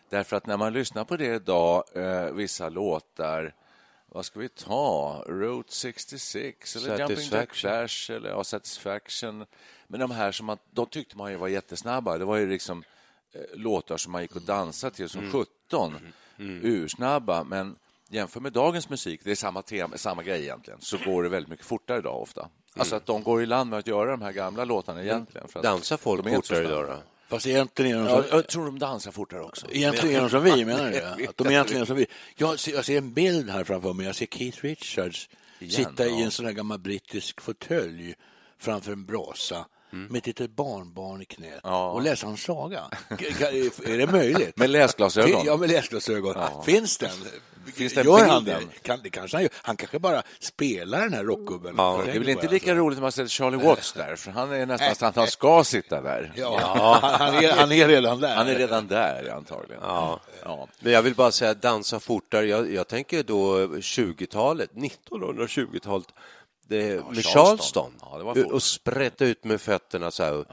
Därför 0.09 0.35
att 0.37 0.47
när 0.47 0.57
man 0.57 0.73
lyssnar 0.73 1.03
på 1.03 1.17
det 1.17 1.35
idag, 1.35 1.83
eh, 1.95 2.31
vissa 2.31 2.69
låtar, 2.69 3.53
vad 4.05 4.25
ska 4.25 4.39
vi 4.39 4.49
ta? 4.49 5.23
Route 5.27 5.73
66 5.73 6.75
eller 6.75 6.99
Jumping 6.99 7.27
Jack. 7.31 7.53
Flash 7.53 8.11
eller 8.11 8.29
ja, 8.29 8.43
Satisfaction. 8.43 9.45
Men 9.87 9.99
de 9.99 10.11
här 10.11 10.31
som 10.31 10.45
man, 10.45 10.57
de 10.71 10.85
tyckte 10.85 11.17
man 11.17 11.31
ju 11.31 11.37
var 11.37 11.47
jättesnabba. 11.47 12.17
Det 12.17 12.25
var 12.25 12.35
ju 12.35 12.49
liksom 12.49 12.83
eh, 13.33 13.41
låtar 13.53 13.97
som 13.97 14.11
man 14.11 14.21
gick 14.21 14.35
och 14.35 14.41
dansade 14.41 14.95
till 14.95 15.09
som 15.09 15.31
17. 15.31 15.95
Ursnabba, 16.61 17.43
men 17.43 17.75
jämför 18.09 18.39
med 18.39 18.53
dagens 18.53 18.89
musik, 18.89 19.21
det 19.23 19.31
är 19.31 19.35
samma, 19.35 19.61
tema, 19.61 19.97
samma 19.97 20.23
grej 20.23 20.41
egentligen, 20.41 20.81
så 20.81 20.97
går 21.05 21.23
det 21.23 21.29
väldigt 21.29 21.49
mycket 21.49 21.65
fortare 21.65 21.97
idag 21.97 22.21
ofta. 22.21 22.49
Alltså 22.75 22.95
att 22.95 23.05
de 23.05 23.23
går 23.23 23.43
i 23.43 23.45
land 23.45 23.69
med 23.69 23.79
att 23.79 23.87
göra 23.87 24.11
de 24.11 24.21
här 24.21 24.31
gamla 24.31 24.65
låtarna 24.65 25.03
egentligen. 25.03 25.47
För 25.47 25.59
att 25.59 25.63
Dansar 25.63 25.97
folk 25.97 26.29
fortare 26.29 26.63
idag 26.63 26.87
då? 26.87 26.97
Fast 27.29 27.47
egentligen 27.47 27.97
är 27.97 28.03
de 28.03 28.09
Ja, 28.09 28.23
så, 28.23 28.35
jag 28.35 28.47
tror 28.47 28.65
de 28.65 28.79
dansar 28.79 29.11
fortare 29.11 29.41
också. 29.41 29.67
egentligen 29.71 30.15
är 30.15 30.21
de 30.21 30.29
som 30.29 30.43
vi, 30.43 30.65
menar 30.65 30.91
du 30.91 31.25
Att 31.27 31.37
de 31.37 31.47
egentligen 31.47 31.81
är 31.81 31.85
som 31.85 31.95
vi. 31.95 32.07
Jag 32.35 32.59
ser, 32.59 32.73
jag 32.73 32.85
ser 32.85 32.97
en 32.97 33.13
bild 33.13 33.49
här 33.49 33.63
framför 33.63 33.93
mig. 33.93 34.05
Jag 34.05 34.15
ser 34.15 34.25
Keith 34.25 34.63
Richards 34.63 35.29
Igen, 35.59 35.71
sitta 35.71 36.05
i 36.05 36.09
ja. 36.09 36.19
en 36.19 36.31
sån 36.31 36.45
här 36.45 36.53
gammal 36.53 36.79
brittisk 36.79 37.41
fåtölj 37.41 38.15
framför 38.59 38.91
en 38.91 39.05
brasa 39.05 39.65
Mm. 39.93 40.07
med 40.11 40.17
ett 40.17 40.27
litet 40.27 40.55
barnbarn 40.55 41.21
i 41.21 41.25
knät 41.25 41.59
och 41.63 42.01
läsa 42.01 42.27
en 42.27 42.37
saga. 42.37 42.83
Är 43.09 43.97
det 43.97 44.07
möjligt? 44.11 44.55
Med 44.57 44.69
läsglasögon. 44.69 45.45
Ja, 45.45 45.57
med 45.57 45.69
läsglasögon. 45.69 46.35
Finns 46.65 46.97
den? 46.97 47.09
Finns 47.73 47.93
den 47.93 48.05
Gör 48.05 48.27
han 48.27 48.43
det? 48.43 48.51
bilden? 48.55 48.69
Kan, 48.81 48.99
det 49.03 49.09
kanske 49.09 49.37
han 49.37 49.41
gör. 49.43 49.51
Han 49.61 49.75
kanske 49.77 49.99
bara 49.99 50.21
spelar 50.39 50.99
den 51.01 51.13
här 51.13 51.23
rockgubben. 51.23 51.75
Det 51.75 51.81
Jag 51.81 52.07
är 52.07 52.19
väl 52.19 52.29
inte 52.29 52.47
det, 52.47 52.53
lika 52.53 52.71
alltså. 52.71 52.83
roligt 52.83 52.97
om 52.97 53.01
man 53.01 53.11
sätter 53.11 53.29
Charlie 53.29 53.57
Watts 53.57 53.93
där, 53.93 54.15
för 54.15 54.31
han 54.31 54.51
är 54.51 54.65
nästan 54.65 54.95
så 54.95 55.05
att 55.05 55.15
han 55.15 55.27
ska 55.27 55.63
sitta 55.63 56.01
där. 56.01 56.31
Ja, 56.35 56.59
Han, 57.01 57.13
han, 57.13 57.43
är, 57.43 57.51
han 57.51 57.71
är 57.71 57.87
redan 57.87 58.19
där. 58.21 58.35
Han 58.35 58.47
är 58.47 58.55
redan 58.55 58.87
där 58.87 59.33
antagligen. 59.35 59.81
Ja. 59.85 60.19
Ja. 60.43 60.67
Men 60.79 60.91
jag 60.93 61.01
vill 61.01 61.15
bara 61.15 61.31
säga 61.31 61.53
dansa 61.53 61.99
fortare. 61.99 62.45
Jag, 62.45 62.73
jag 62.73 62.87
tänker 62.87 63.23
då 63.23 63.57
20-talet, 63.65 64.69
1920-talet. 64.73 66.07
Det, 66.69 67.05
med 67.05 67.25
Charleston. 67.25 67.91
Charleston. 68.03 68.35
Ja, 68.35 68.53
och 68.53 68.63
sprätta 68.63 69.25
ut 69.25 69.43
med 69.43 69.61
fötterna 69.61 70.11
så 70.11 70.23
här. 70.23 70.45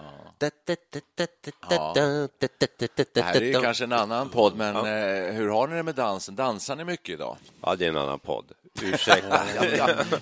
Det 3.13 3.23
här 3.23 3.37
är 3.37 3.41
ju 3.41 3.61
kanske 3.63 3.85
en 3.85 3.93
annan 3.93 4.29
podd, 4.29 4.57
men 4.57 4.77
eh, 4.77 5.35
hur 5.35 5.49
har 5.49 5.69
ni 5.69 5.77
det 5.77 5.83
med 5.83 5.95
dansen? 5.95 6.37
Dansar 6.37 6.77
ni 6.77 6.85
mycket 6.85 7.09
idag? 7.09 7.37
Ja, 7.63 7.77
det 7.77 7.85
är 7.85 7.89
en 7.89 7.97
annan 7.97 8.19
podd. 8.19 8.53
Ursäkta. 8.83 9.43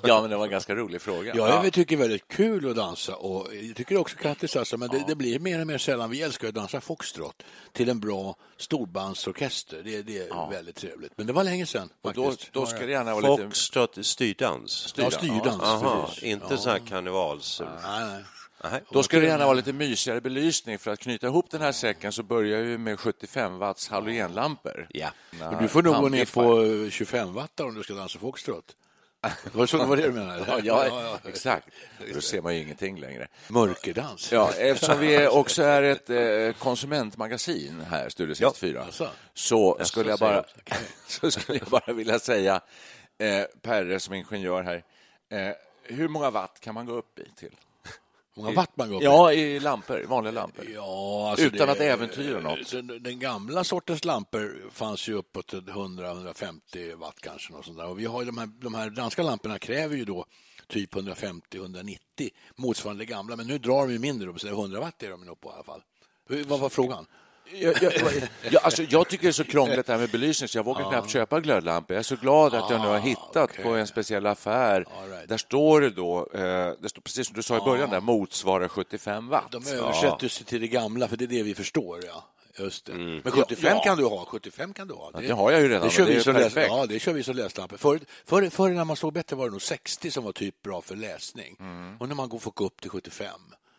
Ja, 0.02 0.20
men 0.20 0.30
det 0.30 0.36
var 0.36 0.44
en 0.44 0.50
ganska 0.50 0.74
rolig 0.74 1.02
fråga. 1.02 1.32
Ja, 1.36 1.64
jag 1.64 1.72
tycker 1.72 1.96
det 1.96 2.02
är 2.02 2.08
väldigt 2.08 2.28
kul 2.28 2.70
att 2.70 2.76
dansa 2.76 3.16
och 3.16 3.48
jag 3.54 3.76
tycker 3.76 3.96
också 3.96 4.16
Kattis 4.16 4.56
alltså, 4.56 4.76
men 4.76 4.88
det, 4.88 5.04
det 5.06 5.14
blir 5.14 5.38
mer 5.38 5.60
och 5.60 5.66
mer 5.66 5.78
sällan. 5.78 6.10
Vi 6.10 6.22
älskar 6.22 6.48
att 6.48 6.54
dansa 6.54 6.80
foxtrot 6.80 7.42
till 7.72 7.88
en 7.88 8.00
bra 8.00 8.36
storbandsorkester. 8.56 9.82
Det, 9.84 10.02
det 10.02 10.18
är 10.18 10.50
väldigt 10.50 10.76
trevligt. 10.76 11.12
Men 11.16 11.26
det 11.26 11.32
var 11.32 11.44
länge 11.44 11.66
sedan 11.66 11.88
Och 12.02 12.14
då, 12.14 12.34
då 12.52 12.66
ska 12.66 12.78
det 12.78 12.92
gärna 12.92 13.14
vara 13.14 13.30
lite... 13.30 13.44
Foxtrot, 13.44 14.06
styrdans. 14.06 14.94
Ja, 14.96 15.10
styrdans. 15.10 15.62
Aha, 15.62 16.06
precis. 16.08 16.22
inte 16.22 16.56
så 16.56 16.70
här 16.70 16.78
karnevals... 16.78 17.60
Nej, 17.60 18.04
nej. 18.06 18.24
Nej. 18.70 18.82
Då 18.90 19.02
ska 19.02 19.20
det 19.20 19.26
gärna 19.26 19.44
vara 19.44 19.54
lite 19.54 19.72
mysigare 19.72 20.20
belysning. 20.20 20.78
För 20.78 20.90
att 20.90 20.98
knyta 20.98 21.26
ihop 21.26 21.50
den 21.50 21.60
här 21.60 21.72
säcken 21.72 22.12
så 22.12 22.22
börjar 22.22 22.62
vi 22.62 22.78
med 22.78 23.00
75 23.00 23.58
watts 23.58 23.88
halogenlampor. 23.88 24.86
Ja. 24.90 25.08
Men 25.38 25.62
du 25.62 25.68
får 25.68 25.82
nog 25.82 25.96
gå 25.96 26.08
ner 26.08 26.34
på 26.34 26.90
25 26.90 27.32
watt 27.32 27.60
om 27.60 27.74
du 27.74 27.82
ska 27.82 27.94
dansa 27.94 28.18
foxtrot. 28.18 28.76
Det 29.44 29.54
var, 29.54 29.66
så, 29.66 29.78
det 29.78 29.84
var 29.84 29.96
det 29.96 30.02
du 30.02 30.12
menade? 30.12 30.60
Ja, 30.64 30.86
ja, 30.86 31.18
exakt. 31.24 31.68
Då 32.14 32.20
ser 32.20 32.42
man 32.42 32.54
ju 32.54 32.62
ingenting 32.62 33.00
längre. 33.00 33.28
Mörkerdans. 33.48 34.32
Ja, 34.32 34.52
eftersom 34.58 35.00
vi 35.00 35.26
också 35.26 35.62
är 35.62 35.82
ett 35.82 36.10
eh, 36.10 36.62
konsumentmagasin 36.62 37.80
här, 37.90 38.08
Studio 38.08 38.34
64, 38.34 38.84
Jaså? 38.86 39.08
så 39.34 39.78
skulle 39.82 40.10
jag 40.10 40.18
bara, 40.18 40.44
så 41.06 41.30
skulle 41.30 41.58
jag 41.58 41.68
bara 41.68 41.92
vilja 41.92 42.18
säga, 42.18 42.60
eh, 43.18 43.44
Perre 43.62 44.00
som 44.00 44.14
ingenjör 44.14 44.62
här, 44.62 44.84
eh, 45.30 45.54
hur 45.82 46.08
många 46.08 46.30
watt 46.30 46.60
kan 46.60 46.74
man 46.74 46.86
gå 46.86 46.92
upp 46.92 47.18
i 47.18 47.30
till? 47.36 47.56
Hur 48.36 48.42
många 48.42 48.54
watt 48.54 48.76
man 48.76 48.88
går 48.88 48.96
upp 48.96 49.02
i? 49.02 49.04
Ja, 49.04 49.32
i 49.32 49.60
lampor, 49.60 50.04
vanliga 50.08 50.32
lampor. 50.32 50.64
Ja, 50.74 51.30
alltså 51.30 51.46
Utan 51.46 51.66
det- 51.66 51.72
att 51.72 51.80
äventyra 51.80 52.40
något. 52.40 52.70
Den 53.04 53.18
gamla 53.18 53.64
sortens 53.64 54.04
lampor 54.04 54.70
fanns 54.70 55.08
ju 55.08 55.12
uppåt 55.14 55.52
100-150 55.52 56.94
watt 56.96 57.20
kanske. 57.20 57.52
Något 57.52 57.64
sånt 57.64 57.78
där. 57.78 57.86
Och 57.86 57.98
vi 58.00 58.04
har 58.06 58.24
de, 58.24 58.38
här, 58.38 58.46
de 58.46 58.74
här 58.74 58.90
danska 58.90 59.22
lamporna 59.22 59.58
kräver 59.58 59.96
ju 59.96 60.04
då 60.04 60.26
typ 60.68 60.94
150-190 60.94 61.96
motsvarande 62.56 63.04
gamla. 63.04 63.36
Men 63.36 63.46
nu 63.46 63.58
drar 63.58 63.86
de 63.86 63.92
ju 63.92 63.98
mindre, 63.98 64.32
då, 64.32 64.38
så 64.38 64.46
det 64.46 64.52
är 64.52 64.56
100 64.56 64.80
watt 64.80 65.02
är 65.02 65.10
de 65.10 65.24
nog 65.24 65.40
på 65.40 65.48
i 65.50 65.52
alla 65.52 65.62
fall. 65.64 65.82
Vad 66.46 66.60
var 66.60 66.68
frågan? 66.68 67.06
Jag, 67.52 67.82
jag, 67.82 67.92
jag, 68.50 68.64
alltså, 68.64 68.82
jag 68.82 69.08
tycker 69.08 69.22
det 69.22 69.30
är 69.30 69.32
så 69.32 69.44
krångligt 69.44 69.86
det 69.86 69.92
här 69.92 70.00
med 70.00 70.10
belysning 70.10 70.48
så 70.48 70.58
jag 70.58 70.64
vågar 70.64 70.90
knappt 70.90 71.10
köpa 71.10 71.40
glödlampor. 71.40 71.94
Jag 71.94 71.98
är 71.98 72.04
så 72.04 72.16
glad 72.16 72.54
att 72.54 72.70
jag 72.70 72.80
nu 72.80 72.86
har 72.86 72.98
hittat 72.98 73.50
okej. 73.50 73.64
på 73.64 73.70
en 73.70 73.86
speciell 73.86 74.26
affär. 74.26 74.86
Right. 75.08 75.28
Där 75.28 75.36
står 75.36 75.80
det 75.80 75.90
då, 75.90 76.28
eh, 76.34 76.40
det 76.80 76.88
står 76.88 77.00
precis 77.02 77.26
som 77.26 77.36
du 77.36 77.42
sa 77.42 77.56
i 77.56 77.60
början, 77.60 77.90
där 77.90 78.00
motsvarar 78.00 78.68
75 78.68 79.28
watt. 79.28 79.52
De 79.52 79.66
översätter 79.66 80.28
sig 80.28 80.46
till 80.46 80.60
det 80.60 80.68
gamla, 80.68 81.08
för 81.08 81.16
det 81.16 81.24
är 81.24 81.26
det 81.26 81.42
vi 81.42 81.54
förstår. 81.54 82.00
Ja. 82.06 82.24
Just 82.58 82.84
det. 82.86 82.92
Mm. 82.92 83.20
Men 83.24 83.32
75 83.32 83.72
Ja. 83.76 83.82
kan 83.82 83.98
du 83.98 84.04
ha. 84.04 84.24
75 84.24 84.72
kan 84.72 84.88
du 84.88 84.94
ha. 84.94 85.10
det 85.10 85.30
har 85.32 85.50
jag 85.50 85.60
ju 85.60 85.68
redan, 85.68 85.82
Det 85.82 85.90
kör 85.90 86.04
det 86.04 86.10
vi 86.10 86.16
är 86.16 86.20
som 86.22 86.34
läs, 86.34 86.56
ja, 86.56 86.86
det 86.86 86.98
kör 86.98 87.12
vi 87.12 87.22
som 87.22 87.36
läslampor. 87.36 87.76
Förr, 87.76 88.00
förr, 88.24 88.48
förr 88.50 88.70
när 88.70 88.84
man 88.84 88.96
såg 88.96 89.12
bättre 89.12 89.36
var 89.36 89.44
det 89.44 89.50
nog 89.50 89.62
60 89.62 90.10
som 90.10 90.24
var 90.24 90.32
typ 90.32 90.62
bra 90.62 90.80
för 90.80 90.96
läsning. 90.96 91.56
Mm. 91.60 91.96
Och 92.00 92.08
när 92.08 92.14
man 92.14 92.28
går 92.28 92.38
får 92.38 92.50
gå 92.50 92.64
upp 92.66 92.80
till 92.80 92.90
75. 92.90 93.26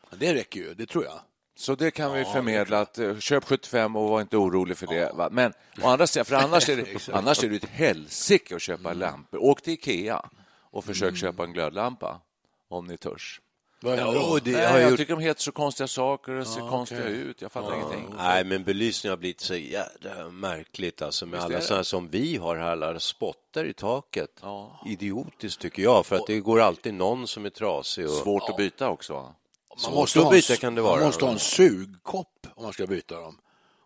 Ja, 0.09 0.17
Det 0.19 0.33
räcker 0.33 0.59
ju, 0.59 0.73
det 0.73 0.85
tror 0.85 1.03
jag. 1.03 1.19
Så 1.57 1.75
det 1.75 1.91
kan 1.91 2.13
vi 2.13 2.25
förmedla 2.25 2.79
att 2.79 2.97
eh, 2.97 3.17
köp 3.19 3.43
75 3.45 3.95
och 3.95 4.09
var 4.09 4.21
inte 4.21 4.37
orolig 4.37 4.77
för 4.77 4.87
det. 4.87 5.11
Va? 5.13 5.29
Men 5.31 5.53
å 5.83 5.87
andra 5.87 6.07
sidan, 6.07 6.25
för 6.25 6.35
annars 6.35 6.69
är 6.69 6.75
det, 6.77 7.09
annars 7.13 7.43
är 7.43 7.49
det 7.49 7.55
ett 7.55 7.65
helsike 7.69 8.55
att 8.55 8.61
köpa 8.61 8.89
Mm. 8.89 8.99
lampor. 8.99 9.43
Åk 9.43 9.61
till 9.61 9.73
Ikea 9.73 10.29
och 10.71 10.85
försök 10.85 11.17
köpa 11.17 11.43
en 11.43 11.53
glödlampa 11.53 12.21
om 12.69 12.85
ni 12.87 12.97
törs. 12.97 13.41
Det 13.81 13.89
Nej, 13.95 13.99
har 13.99 14.79
jag 14.79 14.89
gjort... 14.89 14.97
tycker 14.99 15.15
de 15.15 15.21
heter 15.21 15.41
så 15.41 15.51
konstiga 15.51 15.87
saker 15.87 16.31
och 16.31 16.47
ser 16.47 16.69
konstiga 16.69 17.03
ut. 17.03 17.41
Jag 17.41 17.51
fattar 17.51 17.75
ingenting. 17.75 18.13
Nej, 18.17 18.43
men 18.43 18.63
belysningen 18.63 19.11
har 19.11 19.17
blivit 19.17 19.39
så 19.41 19.55
jävla 19.55 20.29
märkligt 20.31 21.01
alltså 21.01 21.25
med 21.25 21.39
alla 21.39 21.61
sådana 21.61 21.83
som 21.83 22.09
vi 22.09 22.37
har 22.37 22.57
här, 22.57 22.65
alla 22.83 22.99
spotter 22.99 23.65
i 23.65 23.73
taket. 23.73 24.39
Ja. 24.41 24.81
Idiotiskt 24.85 25.61
tycker 25.61 25.83
jag, 25.83 26.05
för 26.05 26.15
att 26.15 26.27
det 26.27 26.39
går 26.39 26.59
alltid 26.61 26.93
någon 26.93 27.27
som 27.27 27.45
är 27.45 27.49
trasig. 27.49 28.05
Och... 28.05 28.11
Svårt 28.11 28.49
att 28.49 28.57
byta 28.57 28.89
också. 28.89 29.35
Man 29.83 29.93
måste 29.93 30.19
ha 30.19 30.25
en- 30.25 30.31
byta 30.31 30.55
kan 30.55 30.75
det 30.75 30.81
vara. 30.81 30.95
Man 30.95 31.05
måste 31.05 31.25
ha 31.25 31.31
en 31.31 31.39
sugkopp 31.39 32.47
om 32.55 32.63
man 32.63 32.73
ska 32.73 32.87
byta 32.87 33.21
dem. 33.21 33.37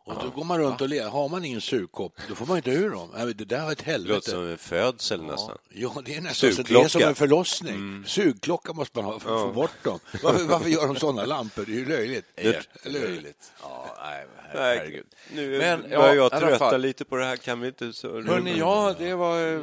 Och 0.10 0.24
då 0.24 0.30
går 0.30 0.44
man 0.44 0.60
runt 0.60 0.82
och 0.82 0.90
ler. 0.90 1.10
Har 1.10 1.30
man 1.30 1.46
ingen 1.46 1.62
sugkopp, 1.62 2.14
då 2.30 2.36
får 2.36 2.46
man 2.46 2.58
inte 2.58 2.72
ur 2.72 2.90
dem. 2.90 3.10
Det 3.36 3.46
där 3.46 3.66
var 3.66 3.72
ett 3.72 3.78
Det 3.86 3.92
låter 3.92 3.92
helvete. 3.92 4.32
som 4.32 4.50
en 4.52 4.58
födsel 4.58 5.22
nästan. 5.24 5.58
Ja, 5.70 6.02
det 6.06 6.16
är 6.16 6.22
nästan 6.22 6.54
så 6.54 6.62
det 6.62 6.74
är 6.74 6.88
som 6.88 7.02
en 7.02 7.16
förlossning. 7.16 8.04
Sugklocka 8.08 8.74
måste 8.74 8.98
man 9.02 9.06
ha 9.06 9.20
för 9.20 9.36
att 9.36 9.42
få 9.42 9.54
bort 9.54 9.84
dem. 9.84 10.00
Varför, 10.24 10.44
varför 10.46 10.70
gör 10.70 10.88
de 10.88 10.96
sådana 10.96 11.26
lampor? 11.26 11.66
Det 11.66 11.72
är 11.72 11.76
ju 11.76 11.86
löjligt. 11.86 12.26
Hur? 12.36 12.62
Löjligt. 12.84 13.52
Ja, 13.62 13.96
nej, 14.04 14.26
her- 14.54 14.60
herregud. 14.78 15.06
Nu 15.34 15.58
Men, 15.58 15.82
börjar 15.82 16.08
ja, 16.08 16.16
jag 16.16 16.32
trötta 16.42 16.58
fall. 16.58 16.82
lite 16.82 17.06
på 17.06 17.16
det 17.16 17.26
här. 17.26 17.38
Kan 17.38 17.60
vi 17.62 17.68
inte... 17.68 17.94
Så... 17.94 18.22
Hörni, 18.22 18.58
ja, 18.60 18.96
det 19.00 19.14
var... 19.14 19.40
eh, 19.40 19.62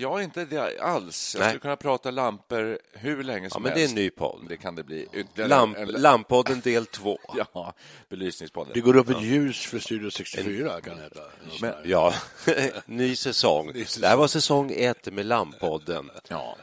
Jag 0.00 0.18
är 0.20 0.24
inte 0.24 0.44
det 0.44 0.80
alls. 0.80 1.34
Jag 1.34 1.40
Nej. 1.40 1.48
skulle 1.50 1.60
kunna 1.60 1.76
prata 1.76 2.10
lampor 2.10 2.78
hur 2.92 3.22
länge 3.22 3.46
Ja, 3.46 3.50
som 3.50 3.62
men 3.62 3.72
det 3.72 3.78
är 3.78 3.80
helst. 3.80 3.96
en 3.96 4.02
ny 4.02 4.10
podd. 4.10 4.44
Det 4.48 4.56
kan 4.56 4.74
det 4.74 4.82
bli. 4.84 5.08
Lamp, 5.34 5.76
en- 5.76 5.88
Lamppodden 5.88 6.60
del 6.60 6.86
två. 6.86 7.18
Ja, 7.54 7.74
belysningspodden. 8.08 8.70
Det 8.74 8.80
går 8.80 8.96
upp 8.96 9.10
ett 9.10 9.22
ljus 9.22 9.55
för 9.58 9.78
Studio 9.78 10.10
64 10.10 10.80
kan 10.80 10.96
det 10.96 11.02
heta. 11.02 11.20
Men, 11.60 11.74
Ja, 11.84 12.14
ny 12.86 13.16
säsong. 13.16 13.72
Det 14.00 14.06
här 14.06 14.16
var 14.16 14.28
säsong 14.28 14.72
ett 14.76 15.12
med 15.12 15.26
Lamppodden. 15.26 16.10
ja. 16.28 16.56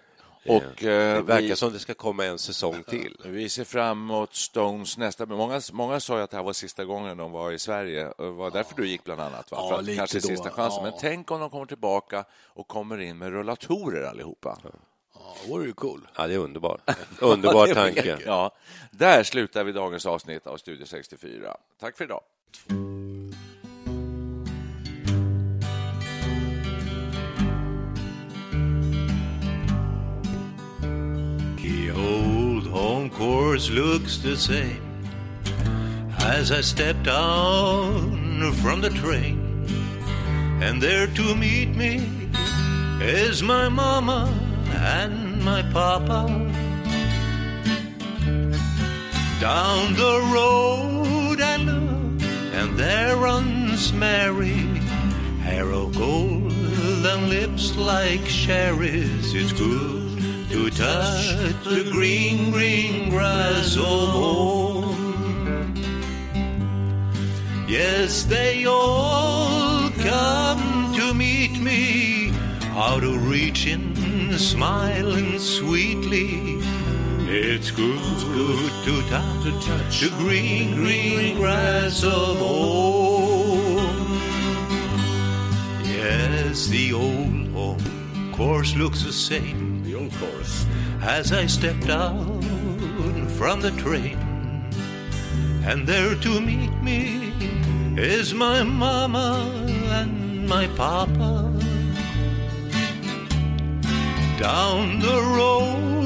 Och 0.46 0.84
eh, 0.84 1.16
Det 1.16 1.22
verkar 1.22 1.42
vi, 1.42 1.56
som 1.56 1.74
det 1.74 1.80
ska 1.80 1.94
komma 1.94 2.26
en 2.26 2.40
säsong 2.40 2.84
till. 2.84 3.18
vi 3.26 3.50
ser 3.50 3.64
fram 3.64 4.02
emot 4.02 4.36
Stones 4.36 4.98
nästa... 4.98 5.26
Många, 5.26 5.62
många 5.72 6.00
sa 6.00 6.18
ju 6.18 6.24
att 6.24 6.32
det 6.32 6.38
här 6.38 6.44
var 6.44 6.54
sista 6.54 6.86
gången 6.86 7.18
de 7.18 7.32
var 7.32 7.52
i 7.52 7.60
Sverige. 7.60 8.14
Det 8.18 8.30
var 8.30 8.52
därför 8.52 8.76
du 8.76 8.88
gick 8.88 9.04
bland 9.04 9.22
annat. 9.22 9.52
Va? 9.52 9.58
Ja, 9.62 9.78
För 9.86 9.96
kanske 9.96 10.20
då, 10.20 10.28
sista 10.28 10.50
chansen. 10.50 10.84
ja. 10.84 10.90
Men 10.92 11.00
tänk 11.02 11.32
om 11.32 11.40
de 11.40 11.50
kommer 11.50 11.66
tillbaka 11.66 12.26
och 12.46 12.68
kommer 12.68 13.02
in 13.02 13.18
med 13.18 13.30
rullatorer 13.32 14.04
allihopa. 14.04 14.60
Ja, 14.64 15.36
det 15.44 15.50
vore 15.52 15.66
ju 15.66 15.74
cool. 15.74 16.08
Ja, 16.16 16.28
det 16.28 16.34
är 16.34 16.38
underbart. 16.38 16.82
Underbar 17.20 17.68
tanke. 17.74 18.18
Ja, 18.26 18.56
där 18.92 19.24
slutar 19.24 19.64
vi 19.64 19.72
dagens 19.72 20.06
avsnitt 20.06 20.48
av 20.48 20.58
Studio 20.58 20.86
64. 20.86 21.58
Tack 21.80 21.98
för 21.98 22.04
idag. 22.06 22.22
The 31.58 31.92
old 31.92 32.68
home 32.68 33.10
course 33.10 33.70
looks 33.70 34.18
the 34.18 34.38
same 34.38 34.82
as 36.20 36.52
I 36.52 36.62
stepped 36.62 37.04
down 37.04 38.54
from 38.62 38.82
the 38.82 38.90
train. 38.90 39.66
And 40.62 40.82
there 40.82 41.08
to 41.08 41.36
meet 41.36 41.70
me 41.76 42.08
is 43.02 43.44
my 43.44 43.68
mama 43.70 44.32
and 44.72 45.44
my 45.44 45.62
papa. 45.74 46.28
Down 49.40 49.94
the 49.96 50.22
road 50.34 51.03
and 52.64 52.80
there 52.80 53.18
runs 53.18 53.92
Mary, 53.92 54.64
hair 55.44 55.70
of 55.72 55.98
gold 55.98 56.54
and 57.12 57.30
lips 57.30 57.76
like 57.76 58.26
cherries. 58.26 59.34
It's 59.34 59.52
good 59.52 60.50
to 60.50 60.70
touch 60.70 61.28
the 61.66 61.90
green, 61.92 62.52
green 62.52 63.10
grass 63.10 63.76
of 63.76 64.10
home. 64.20 65.76
Yes, 67.68 68.24
they 68.24 68.66
all 68.66 69.90
come 70.00 70.94
to 70.96 71.14
meet 71.14 71.60
me, 71.60 72.32
out 72.70 73.04
of 73.04 73.28
reach 73.30 73.68
and 73.68 74.40
smiling 74.40 75.38
sweetly. 75.38 76.62
It's 77.36 77.72
good, 77.72 77.98
it's 77.98 78.24
good 78.26 78.72
to 78.86 79.10
touch, 79.10 79.44
to 79.44 79.52
touch 79.68 80.02
the 80.02 80.10
green, 80.20 80.76
green 80.76 81.38
grass 81.38 82.04
of 82.04 82.38
home. 82.38 84.20
Yes, 85.84 86.68
the 86.68 86.94
old 86.94 87.48
home 87.48 88.32
course 88.34 88.76
looks 88.76 89.02
the 89.02 89.12
same. 89.12 89.84
The 89.84 89.96
old 89.96 90.14
course. 90.14 90.68
As 91.02 91.32
I 91.32 91.48
stepped 91.48 91.90
out 91.90 92.44
from 93.30 93.62
the 93.62 93.72
train, 93.82 94.20
and 95.66 95.88
there 95.88 96.14
to 96.14 96.40
meet 96.40 96.84
me 96.84 97.34
is 97.98 98.36
my 98.36 98.62
mama 98.62 99.50
and 99.90 100.48
my 100.48 100.68
papa. 100.78 101.52
Down 104.38 105.00
the 105.00 105.20
road 105.36 106.03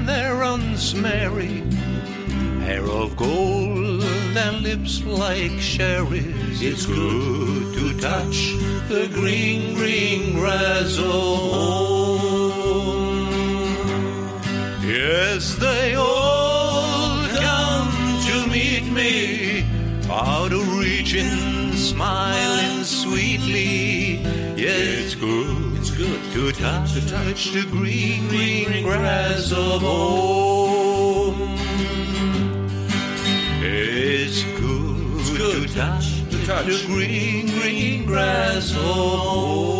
and 0.00 0.08
there 0.08 0.34
runs 0.34 0.94
Mary, 0.94 1.62
hair 2.64 2.86
of 2.86 3.16
gold 3.16 4.02
and 4.02 4.62
lips 4.62 5.04
like 5.04 5.60
cherries. 5.60 6.62
It's 6.62 6.86
good 6.86 7.74
to 7.74 8.00
touch 8.00 8.54
the 8.88 9.10
green, 9.12 9.74
green 9.74 10.38
grass 10.38 10.96
of 10.96 11.04
home. 11.04 12.30
Yes, 14.82 15.56
they 15.56 15.94
all 15.96 17.26
come 17.46 17.92
to 18.28 18.46
meet 18.48 18.86
me, 18.90 19.66
out 20.10 20.52
of 20.52 20.78
reaching, 20.78 21.72
smiling 21.76 22.84
sweetly. 22.84 24.22
Yeah, 24.56 25.02
it's 25.02 25.14
good, 25.14 25.59
good 26.50 26.56
to 26.56 26.62
touch, 26.62 26.94
to 26.94 27.08
touch 27.08 27.52
the 27.52 27.62
green, 27.70 28.28
green 28.28 28.82
grass 28.82 29.52
of 29.52 29.82
home. 29.82 31.56
It's 33.62 34.42
good, 34.58 35.20
it's 35.20 35.30
good 35.30 35.68
to 35.68 35.74
touch, 35.74 36.28
to 36.30 36.46
touch 36.46 36.66
the 36.66 36.86
green, 36.86 37.46
green 37.46 38.04
grass 38.04 38.72
of 38.72 38.82
home. 38.82 39.79